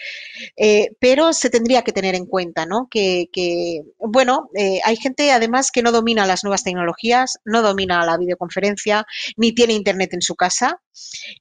Eh, 0.57 0.91
pero 1.01 1.33
se 1.33 1.51
tendría 1.51 1.83
que 1.83 1.93
tener 1.93 2.15
en 2.15 2.27
cuenta, 2.27 2.67
¿no? 2.67 2.89
Que, 2.91 3.29
que 3.33 3.83
bueno, 3.99 4.51
eh, 4.55 4.81
hay 4.85 4.97
gente 4.97 5.33
además 5.33 5.71
que 5.71 5.83
no 5.83 5.93
domina 5.93 6.27
las 6.27 6.45
nuevas 6.45 6.65
tecnologías, 6.65 7.39
no 7.45 7.63
domina 7.63 8.05
la 8.07 8.17
videoconferencia, 8.17 9.07
ni 9.37 9.53
tiene 9.53 9.75
internet 9.75 10.15
en 10.15 10.23
su 10.23 10.37
casa 10.37 10.81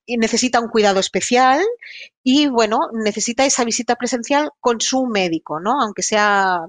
y 0.05 0.18
necesita 0.18 0.60
un 0.60 0.70
cuidado 0.70 0.99
especial 0.99 1.62
y, 2.24 2.47
bueno, 2.47 2.80
necesita 2.93 3.45
esa 3.45 3.64
visita 3.64 3.95
presencial 3.95 4.51
con 4.60 4.82
su 4.82 5.05
médico, 5.05 5.60
¿no? 5.60 5.82
Aunque 5.82 6.03
sea 6.03 6.62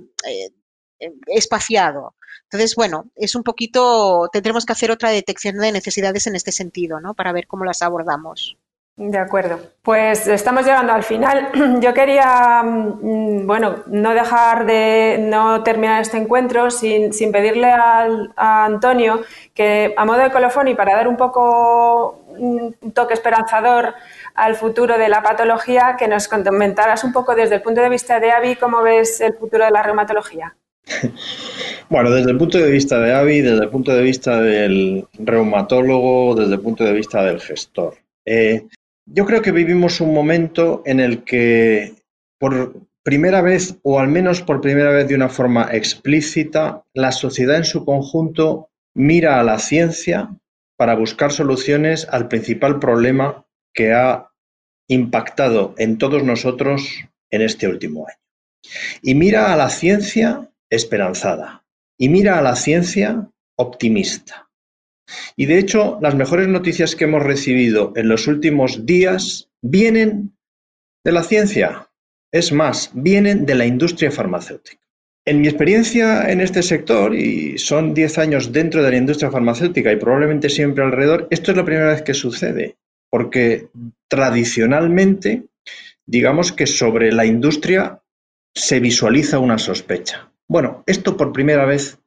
espaciado. 1.27 2.15
Entonces, 2.45 2.75
bueno, 2.77 3.07
es 3.17 3.35
un 3.35 3.43
poquito, 3.43 4.29
tendremos 4.33 4.65
que 4.65 4.73
hacer 4.73 4.91
otra 4.91 5.11
detección 5.11 5.59
de 5.59 5.73
necesidades 5.73 6.27
en 6.27 6.37
este 6.37 6.53
sentido, 6.53 7.01
¿no? 7.01 7.15
Para 7.15 7.33
ver 7.33 7.47
cómo 7.47 7.65
las 7.65 7.83
abordamos. 7.83 8.57
De 8.99 9.17
acuerdo. 9.17 9.61
Pues 9.83 10.27
estamos 10.27 10.67
llegando 10.67 10.93
al 10.93 11.05
final. 11.05 11.51
Yo 11.81 11.95
quería, 11.95 12.63
mm, 12.65 13.47
bueno, 13.47 13.85
no 13.87 14.13
dejar 14.13 14.67
de 14.67 15.19
no 15.21 15.63
terminar 15.63 16.03
este 16.03 16.17
encuentro 16.17 16.69
sin, 16.69 17.13
pedirle 17.31 17.71
a 17.71 18.65
Antonio 18.65 19.23
que, 19.55 19.95
a 19.97 20.05
modo 20.05 20.19
de 20.19 20.33
colofón 20.33 20.67
y 20.67 20.75
para 20.75 20.97
dar 20.97 21.07
un 21.07 21.17
poco 21.17 22.25
un 22.39 22.75
toque 22.93 23.15
esperanzador 23.15 23.95
al 24.35 24.57
futuro 24.57 24.99
de 24.99 25.09
la 25.09 25.23
patología, 25.23 25.97
que 25.97 26.09
nos 26.09 26.27
comentaras 26.27 27.05
un 27.05 27.13
poco 27.13 27.37
desde 27.37 27.57
el 27.57 27.63
punto 27.63 27.81
de 27.81 27.89
vista 27.89 28.19
de 28.19 28.33
Avi 28.33 28.57
cómo 28.57 28.83
ves 28.83 29.21
el 29.21 29.35
futuro 29.35 29.65
de 29.65 29.71
la 29.71 29.83
reumatología. 29.83 30.57
Bueno, 31.91 32.11
desde 32.11 32.33
el 32.33 32.37
punto 32.37 32.59
de 32.59 32.71
vista 32.71 33.01
de 33.01 33.15
Avi, 33.15 33.41
desde 33.41 33.65
el 33.65 33.71
punto 33.71 33.95
de 33.95 34.03
vista 34.03 34.43
del 34.43 35.07
reumatólogo, 35.15 36.35
desde 36.35 36.55
el 36.55 36.61
punto 36.61 36.85
de 36.85 36.93
vista 36.93 37.23
del 37.23 37.41
gestor. 37.41 37.95
Eh, 38.27 38.67
yo 39.07 39.25
creo 39.25 39.41
que 39.41 39.53
vivimos 39.53 40.03
un 40.03 40.13
momento 40.13 40.83
en 40.85 41.01
el 41.01 41.25
que 41.25 41.95
por 42.39 42.75
primera 43.03 43.41
vez, 43.41 43.79
o 43.83 43.99
al 43.99 44.09
menos 44.09 44.43
por 44.43 44.61
primera 44.61 44.91
vez 44.91 45.09
de 45.09 45.15
una 45.15 45.31
forma 45.31 45.71
explícita, 45.73 46.85
la 46.93 47.11
sociedad 47.11 47.57
en 47.57 47.65
su 47.65 47.87
conjunto 47.87 48.69
mira 48.95 49.41
a 49.41 49.45
la 49.45 49.59
ciencia 49.59 50.29
para 50.77 50.95
buscar 50.95 51.33
soluciones 51.33 52.07
al 52.11 52.29
principal 52.29 52.79
problema 52.79 53.47
que 53.73 53.95
ha 53.95 54.29
impactado 54.89 55.75
en 55.79 55.97
todos 55.97 56.23
nosotros 56.23 57.05
en 57.31 57.43
este 57.43 57.67
último 57.67 58.07
año. 58.07 58.19
Y 59.03 59.15
mira 59.15 59.53
a 59.53 59.57
la 59.57 59.71
ciencia 59.71 60.51
esperanzada 60.71 61.65
y 61.99 62.09
mira 62.09 62.39
a 62.39 62.43
la 62.43 62.57
ciencia 62.57 63.31
optimista. 63.57 64.49
Y 65.37 65.47
de 65.47 65.59
hecho, 65.59 65.99
las 66.01 66.15
mejores 66.15 66.49
noticias 66.49 66.95
que 66.95 67.05
hemos 67.05 67.23
recibido 67.23 67.93
en 67.97 68.09
los 68.09 68.27
últimos 68.27 68.85
días 68.87 69.51
vienen 69.63 70.37
de 71.05 71.13
la 71.13 71.23
ciencia. 71.23 71.89
Es 72.31 72.53
más, 72.53 72.91
vienen 72.93 73.47
de 73.47 73.55
la 73.55 73.65
industria 73.65 74.11
farmacéutica. 74.11 74.83
En 75.25 75.41
mi 75.41 75.49
experiencia 75.49 76.31
en 76.31 76.41
este 76.41 76.63
sector, 76.63 77.15
y 77.15 77.59
son 77.59 77.95
10 77.95 78.19
años 78.19 78.53
dentro 78.53 78.83
de 78.83 78.91
la 78.91 78.97
industria 78.97 79.31
farmacéutica 79.31 79.93
y 79.93 79.97
probablemente 79.97 80.49
siempre 80.49 80.85
alrededor, 80.85 81.29
esto 81.31 81.51
es 81.51 81.57
la 81.57 81.65
primera 81.65 81.91
vez 81.91 82.03
que 82.03 82.15
sucede, 82.15 82.77
porque 83.11 83.69
tradicionalmente, 84.09 85.45
digamos 86.07 86.53
que 86.53 86.67
sobre 86.67 87.13
la 87.13 87.27
industria 87.27 88.01
se 88.55 88.81
visualiza 88.81 89.39
una 89.39 89.59
sospecha. 89.59 90.31
Bueno, 90.51 90.83
esto 90.87 91.19
por 91.19 91.35
primera 91.35 91.67
vez 91.67 91.99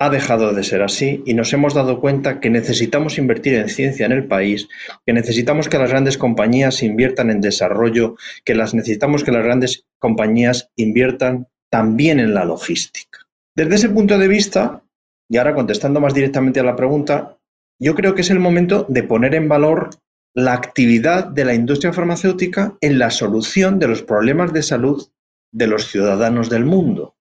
ha 0.00 0.10
dejado 0.10 0.52
de 0.52 0.64
ser 0.64 0.82
así 0.82 1.22
y 1.24 1.34
nos 1.34 1.52
hemos 1.52 1.72
dado 1.72 2.00
cuenta 2.00 2.40
que 2.40 2.50
necesitamos 2.50 3.16
invertir 3.16 3.54
en 3.54 3.68
ciencia 3.68 4.04
en 4.04 4.12
el 4.12 4.26
país, 4.26 4.68
que 5.06 5.12
necesitamos 5.12 5.68
que 5.68 5.78
las 5.78 5.90
grandes 5.90 6.18
compañías 6.18 6.82
inviertan 6.82 7.30
en 7.30 7.40
desarrollo, 7.40 8.16
que 8.44 8.56
las 8.56 8.74
necesitamos 8.74 9.22
que 9.22 9.30
las 9.30 9.44
grandes 9.44 9.86
compañías 10.00 10.70
inviertan 10.74 11.46
también 11.70 12.18
en 12.18 12.34
la 12.34 12.44
logística. 12.44 13.20
Desde 13.54 13.76
ese 13.76 13.88
punto 13.88 14.18
de 14.18 14.28
vista, 14.28 14.82
y 15.30 15.36
ahora 15.36 15.54
contestando 15.54 16.00
más 16.00 16.12
directamente 16.12 16.58
a 16.58 16.64
la 16.64 16.76
pregunta, 16.76 17.38
yo 17.80 17.94
creo 17.94 18.16
que 18.16 18.22
es 18.22 18.30
el 18.30 18.40
momento 18.40 18.84
de 18.88 19.04
poner 19.04 19.34
en 19.36 19.48
valor 19.48 19.90
la 20.34 20.54
actividad 20.54 21.24
de 21.26 21.44
la 21.44 21.54
industria 21.54 21.92
farmacéutica 21.92 22.76
en 22.80 22.98
la 22.98 23.10
solución 23.10 23.78
de 23.78 23.88
los 23.88 24.02
problemas 24.02 24.52
de 24.52 24.62
salud 24.62 25.08
de 25.52 25.68
los 25.68 25.86
ciudadanos 25.86 26.50
del 26.50 26.64
mundo. 26.64 27.15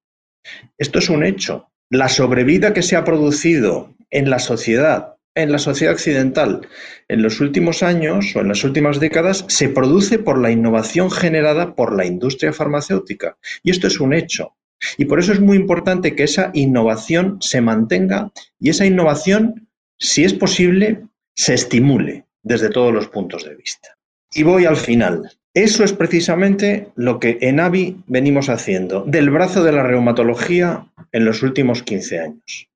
Esto 0.78 1.00
es 1.00 1.10
un 1.10 1.24
hecho. 1.24 1.70
La 1.90 2.10
sobrevida 2.10 2.74
que 2.74 2.82
se 2.82 2.96
ha 2.96 3.04
producido 3.04 3.96
en 4.10 4.30
la 4.30 4.40
sociedad, 4.40 5.16
en 5.36 5.52
la 5.52 5.60
sociedad 5.60 5.94
occidental, 5.94 6.68
en 7.08 7.22
los 7.22 7.42
últimos 7.42 7.84
años 7.84 8.36
o 8.36 8.40
en 8.40 8.48
las 8.48 8.64
últimas 8.64 9.00
décadas, 9.00 9.46
se 9.48 9.70
produce 9.70 10.18
por 10.18 10.38
la 10.40 10.52
innovación 10.52 11.12
generada 11.12 11.76
por 11.76 11.96
la 11.96 12.06
industria 12.06 12.54
farmacéutica. 12.54 13.38
Y 13.64 13.72
esto 13.72 13.88
es 13.88 14.00
un 14.00 14.14
hecho. 14.14 14.56
Y 14.98 15.06
por 15.06 15.20
eso 15.20 15.34
es 15.34 15.40
muy 15.40 15.58
importante 15.58 16.16
que 16.16 16.24
esa 16.24 16.52
innovación 16.54 17.38
se 17.42 17.62
mantenga 17.62 18.32
y 18.60 18.70
esa 18.70 18.86
innovación, 18.86 19.70
si 20.00 20.24
es 20.24 20.34
posible, 20.34 21.06
se 21.36 21.54
estimule 21.54 22.26
desde 22.44 22.70
todos 22.70 22.94
los 22.94 23.08
puntos 23.08 23.44
de 23.44 23.56
vista. 23.56 23.98
Y 24.34 24.44
voy 24.44 24.66
al 24.66 24.78
final. 24.78 25.32
Eso 25.56 25.86
es 25.86 25.94
precisamente 25.94 26.90
lo 26.98 27.18
que 27.18 27.38
en 27.40 27.62
AVI 27.62 28.04
venimos 28.08 28.50
haciendo, 28.50 29.06
del 29.08 29.30
brazo 29.30 29.64
de 29.64 29.72
la 29.72 29.84
reumatología 29.84 30.92
en 31.14 31.24
los 31.24 31.44
últimos 31.44 31.82
15 31.82 32.20
años. 32.20 32.70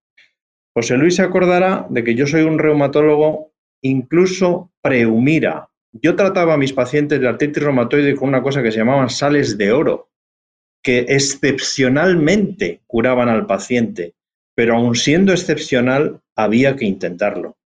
José 0.73 0.95
Luis 0.95 1.17
se 1.17 1.23
acordará 1.23 1.87
de 1.89 2.05
que 2.05 2.15
yo 2.15 2.25
soy 2.25 2.43
un 2.43 2.57
reumatólogo 2.57 3.51
incluso 3.81 4.71
preumira. 4.81 5.67
Yo 5.91 6.15
trataba 6.15 6.53
a 6.53 6.57
mis 6.57 6.71
pacientes 6.71 7.19
de 7.19 7.27
artritis 7.27 7.61
reumatoide 7.61 8.15
con 8.15 8.29
una 8.29 8.41
cosa 8.41 8.63
que 8.63 8.71
se 8.71 8.77
llamaban 8.77 9.09
sales 9.09 9.57
de 9.57 9.73
oro, 9.73 10.09
que 10.81 10.99
excepcionalmente 10.99 12.79
curaban 12.87 13.27
al 13.27 13.45
paciente, 13.45 14.13
pero 14.55 14.77
aun 14.77 14.95
siendo 14.95 15.33
excepcional 15.33 16.21
había 16.33 16.77
que 16.77 16.85
intentarlo. 16.85 17.57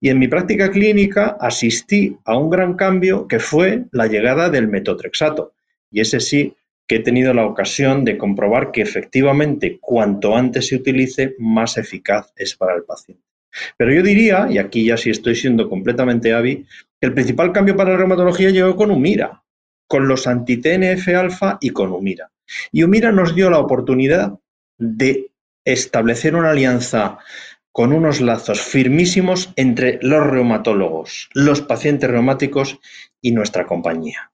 Y 0.00 0.08
en 0.08 0.18
mi 0.18 0.28
práctica 0.28 0.70
clínica 0.70 1.36
asistí 1.40 2.16
a 2.24 2.36
un 2.36 2.50
gran 2.50 2.74
cambio 2.74 3.26
que 3.26 3.38
fue 3.38 3.84
la 3.92 4.06
llegada 4.06 4.50
del 4.50 4.68
metotrexato. 4.68 5.54
Y 5.90 6.00
ese 6.00 6.20
sí 6.20 6.54
que 6.86 6.96
he 6.96 7.00
tenido 7.00 7.34
la 7.34 7.46
ocasión 7.46 8.04
de 8.04 8.16
comprobar 8.16 8.70
que 8.70 8.82
efectivamente 8.82 9.78
cuanto 9.80 10.36
antes 10.36 10.68
se 10.68 10.76
utilice, 10.76 11.34
más 11.38 11.76
eficaz 11.78 12.32
es 12.36 12.54
para 12.54 12.76
el 12.76 12.84
paciente. 12.84 13.22
Pero 13.76 13.92
yo 13.92 14.02
diría, 14.02 14.46
y 14.50 14.58
aquí 14.58 14.84
ya 14.84 14.96
sí 14.96 15.10
estoy 15.10 15.34
siendo 15.34 15.68
completamente 15.68 16.32
avi, 16.32 16.66
que 17.00 17.06
el 17.06 17.14
principal 17.14 17.52
cambio 17.52 17.76
para 17.76 17.92
la 17.92 17.98
reumatología 17.98 18.50
llegó 18.50 18.76
con 18.76 18.90
Humira, 18.90 19.42
con 19.88 20.06
los 20.06 20.26
anti-TNF-alfa 20.26 21.58
y 21.60 21.70
con 21.70 21.92
Humira. 21.92 22.30
Y 22.70 22.82
Humira 22.82 23.12
nos 23.12 23.34
dio 23.34 23.50
la 23.50 23.58
oportunidad 23.58 24.38
de 24.78 25.30
establecer 25.64 26.36
una 26.36 26.50
alianza 26.50 27.18
con 27.76 27.92
unos 27.92 28.22
lazos 28.22 28.62
firmísimos 28.62 29.52
entre 29.54 29.98
los 30.00 30.26
reumatólogos, 30.26 31.28
los 31.34 31.60
pacientes 31.60 32.10
reumáticos 32.10 32.80
y 33.20 33.32
nuestra 33.32 33.66
compañía. 33.66 34.32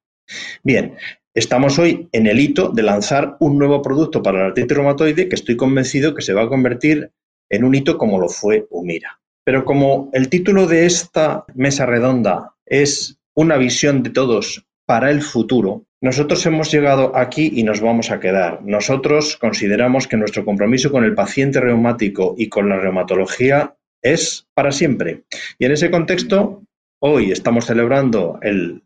Bien, 0.63 0.95
estamos 1.35 1.77
hoy 1.81 2.09
en 2.13 2.29
el 2.29 2.39
hito 2.39 2.69
de 2.69 2.85
lanzar 2.85 3.37
un 3.41 3.59
nuevo 3.59 3.83
producto 3.83 4.23
para 4.23 4.39
la 4.39 4.47
artritis 4.47 4.77
reumatoide 4.77 5.29
que 5.29 5.35
estoy 5.35 5.57
convencido 5.57 6.15
que 6.15 6.23
se 6.23 6.35
va 6.35 6.43
a 6.43 6.49
convertir 6.49 7.11
en 7.51 7.65
un 7.65 7.75
hito 7.75 7.99
como 7.99 8.21
lo 8.21 8.29
fue 8.29 8.69
Humira. 8.71 9.21
Pero 9.43 9.65
como 9.65 10.09
el 10.13 10.29
título 10.29 10.69
de 10.69 10.87
esta 10.87 11.45
mesa 11.53 11.85
redonda 11.85 12.55
es 12.65 13.19
una 13.35 13.57
visión 13.57 14.05
de 14.05 14.11
todos 14.11 14.65
para 14.87 15.11
el 15.11 15.21
futuro, 15.21 15.85
nosotros 16.03 16.45
hemos 16.47 16.71
llegado 16.73 17.17
aquí 17.17 17.53
y 17.55 17.63
nos 17.63 17.81
vamos 17.81 18.11
a 18.11 18.19
quedar. 18.19 18.61
Nosotros 18.65 19.37
consideramos 19.37 20.09
que 20.09 20.17
nuestro 20.17 20.45
compromiso 20.45 20.91
con 20.91 21.05
el 21.05 21.15
paciente 21.15 21.61
reumático 21.61 22.35
y 22.37 22.49
con 22.49 22.69
la 22.69 22.77
reumatología 22.77 23.77
es 24.03 24.49
para 24.53 24.73
siempre. 24.73 25.23
Y 25.61 25.65
en 25.65 25.73
ese 25.73 25.93
contexto, 25.93 26.65
hoy 26.99 27.31
estamos 27.31 27.67
celebrando 27.67 28.41
el 28.43 28.83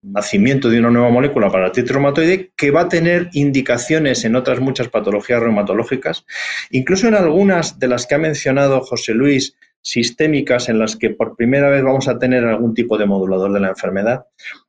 nacimiento 0.00 0.70
de 0.70 0.78
una 0.78 0.90
nueva 0.90 1.10
molécula 1.10 1.48
para 1.48 1.64
la 1.64 1.66
artritis 1.66 1.92
reumatoide 1.92 2.50
que 2.56 2.70
va 2.70 2.82
a 2.82 2.88
tener 2.88 3.28
indicaciones 3.34 4.24
en 4.24 4.34
otras 4.34 4.58
muchas 4.58 4.88
patologías 4.88 5.42
reumatológicas, 5.42 6.24
incluso 6.70 7.08
en 7.08 7.14
algunas 7.14 7.78
de 7.78 7.88
las 7.88 8.06
que 8.06 8.14
ha 8.14 8.18
mencionado 8.18 8.80
José 8.80 9.12
Luis, 9.12 9.54
sistémicas 9.82 10.70
en 10.70 10.78
las 10.78 10.96
que 10.96 11.10
por 11.10 11.36
primera 11.36 11.68
vez 11.68 11.82
vamos 11.82 12.08
a 12.08 12.18
tener 12.18 12.44
algún 12.46 12.72
tipo 12.72 12.96
de 12.96 13.04
modulador 13.04 13.52
de 13.52 13.60
la 13.60 13.68
enfermedad. 13.68 14.24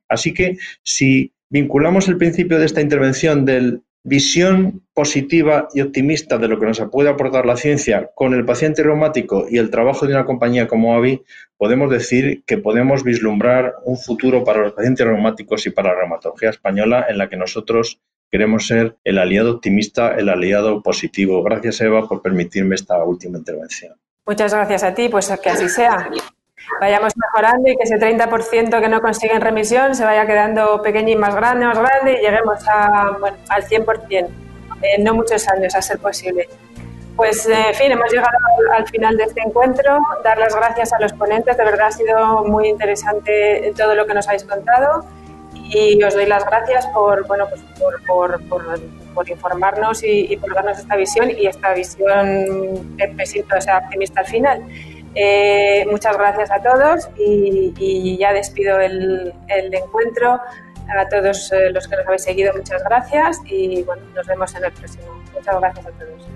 Así 0.08 0.34
que 0.34 0.58
si 0.82 1.32
vinculamos 1.50 2.08
el 2.08 2.16
principio 2.16 2.58
de 2.58 2.66
esta 2.66 2.80
intervención 2.80 3.44
del 3.44 3.82
visión 4.02 4.82
positiva 4.94 5.68
y 5.74 5.82
optimista 5.82 6.38
de 6.38 6.48
lo 6.48 6.58
que 6.58 6.66
nos 6.66 6.80
puede 6.90 7.10
aportar 7.10 7.44
la 7.44 7.56
ciencia 7.56 8.10
con 8.14 8.32
el 8.32 8.46
paciente 8.46 8.82
reumático 8.82 9.46
y 9.50 9.58
el 9.58 9.70
trabajo 9.70 10.06
de 10.06 10.14
una 10.14 10.24
compañía 10.24 10.68
como 10.68 10.94
AVI, 10.94 11.22
podemos 11.58 11.90
decir 11.90 12.42
que 12.46 12.56
podemos 12.56 13.04
vislumbrar 13.04 13.74
un 13.84 13.98
futuro 13.98 14.42
para 14.42 14.62
los 14.62 14.72
pacientes 14.72 15.06
reumáticos 15.06 15.66
y 15.66 15.70
para 15.70 15.90
la 15.90 16.00
reumatología 16.00 16.50
española 16.50 17.06
en 17.08 17.18
la 17.18 17.28
que 17.28 17.36
nosotros 17.36 18.00
queremos 18.30 18.66
ser 18.66 18.96
el 19.04 19.18
aliado 19.18 19.56
optimista, 19.56 20.14
el 20.14 20.28
aliado 20.28 20.82
positivo. 20.82 21.42
Gracias, 21.42 21.80
Eva, 21.82 22.08
por 22.08 22.22
permitirme 22.22 22.76
esta 22.76 23.02
última 23.04 23.38
intervención. 23.38 23.94
Muchas 24.26 24.54
gracias 24.54 24.82
a 24.82 24.94
ti, 24.94 25.08
pues 25.08 25.30
que 25.42 25.50
así 25.50 25.68
sea 25.68 26.10
vayamos 26.80 27.12
mejorando 27.16 27.68
y 27.70 27.76
que 27.76 27.84
ese 27.84 27.96
30% 27.96 28.80
que 28.80 28.88
no 28.88 29.00
consigue 29.00 29.34
en 29.34 29.40
remisión 29.40 29.94
se 29.94 30.04
vaya 30.04 30.26
quedando 30.26 30.82
pequeño 30.82 31.10
y 31.10 31.16
más 31.16 31.34
grande, 31.34 31.66
más 31.66 31.78
grande 31.78 32.12
y 32.12 32.24
lleguemos 32.24 32.58
a, 32.68 33.16
bueno, 33.18 33.36
al 33.48 33.64
100%, 33.64 34.28
en 34.82 35.04
no 35.04 35.14
muchos 35.14 35.48
años 35.48 35.74
a 35.74 35.82
ser 35.82 35.98
posible. 35.98 36.48
Pues, 37.16 37.46
eh, 37.46 37.54
en 37.68 37.74
fin, 37.74 37.92
hemos 37.92 38.10
llegado 38.10 38.30
al 38.72 38.88
final 38.88 39.16
de 39.16 39.24
este 39.24 39.42
encuentro. 39.42 39.98
Dar 40.24 40.38
las 40.38 40.54
gracias 40.54 40.92
a 40.92 41.00
los 41.00 41.12
ponentes, 41.12 41.56
de 41.56 41.64
verdad 41.64 41.88
ha 41.88 41.92
sido 41.92 42.44
muy 42.44 42.68
interesante 42.68 43.74
todo 43.76 43.94
lo 43.94 44.06
que 44.06 44.14
nos 44.14 44.26
habéis 44.26 44.44
contado 44.44 45.04
y 45.52 46.02
os 46.02 46.14
doy 46.14 46.26
las 46.26 46.44
gracias 46.46 46.86
por, 46.88 47.26
bueno, 47.26 47.46
pues 47.48 47.60
por, 47.78 48.04
por, 48.06 48.48
por, 48.48 48.80
por 49.14 49.28
informarnos 49.28 50.02
y, 50.02 50.36
por 50.36 50.54
darnos 50.54 50.78
esta 50.78 50.96
visión 50.96 51.30
y 51.30 51.46
esta 51.46 51.74
visión 51.74 52.96
que 52.96 53.26
sea 53.60 53.78
optimista 53.78 54.20
al 54.20 54.26
final. 54.26 54.62
Eh, 55.14 55.84
muchas 55.90 56.16
gracias 56.16 56.50
a 56.50 56.62
todos 56.62 57.08
y, 57.18 58.16
ya 58.18 58.32
despido 58.32 58.80
el, 58.80 59.32
encuentro. 59.48 60.40
A 60.88 61.08
todos 61.08 61.52
eh, 61.52 61.70
los 61.70 61.86
que 61.86 61.94
nos 61.96 62.06
habéis 62.06 62.24
seguido, 62.24 62.52
muchas 62.52 62.82
gracias 62.82 63.38
y 63.46 63.84
nos 64.14 64.26
vemos 64.26 64.52
en 64.56 64.64
el 64.64 64.72
próximo. 64.72 65.04
Muchas 65.32 65.60
gracias 65.60 65.86
a 65.86 65.90
todos. 65.90 66.26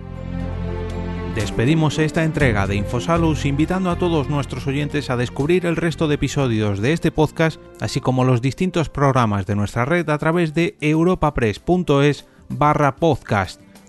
Despedimos 1.34 1.98
esta 1.98 2.22
entrega 2.22 2.68
de 2.68 2.76
Infosalus 2.76 3.44
invitando 3.44 3.90
a 3.90 3.98
todos 3.98 4.28
nuestros 4.28 4.68
oyentes 4.68 5.10
a 5.10 5.16
descubrir 5.16 5.66
el 5.66 5.74
resto 5.74 6.06
de 6.06 6.14
episodios 6.14 6.80
de 6.80 6.92
este 6.92 7.10
podcast, 7.10 7.60
así 7.80 8.00
como 8.00 8.24
los 8.24 8.40
distintos 8.40 8.88
programas 8.88 9.44
de 9.44 9.56
nuestra 9.56 9.84
red 9.84 10.08
a 10.10 10.18
través 10.18 10.54
de 10.54 10.76
europapress.es 10.80 12.28
barra 12.48 12.94
podcast. 12.94 13.63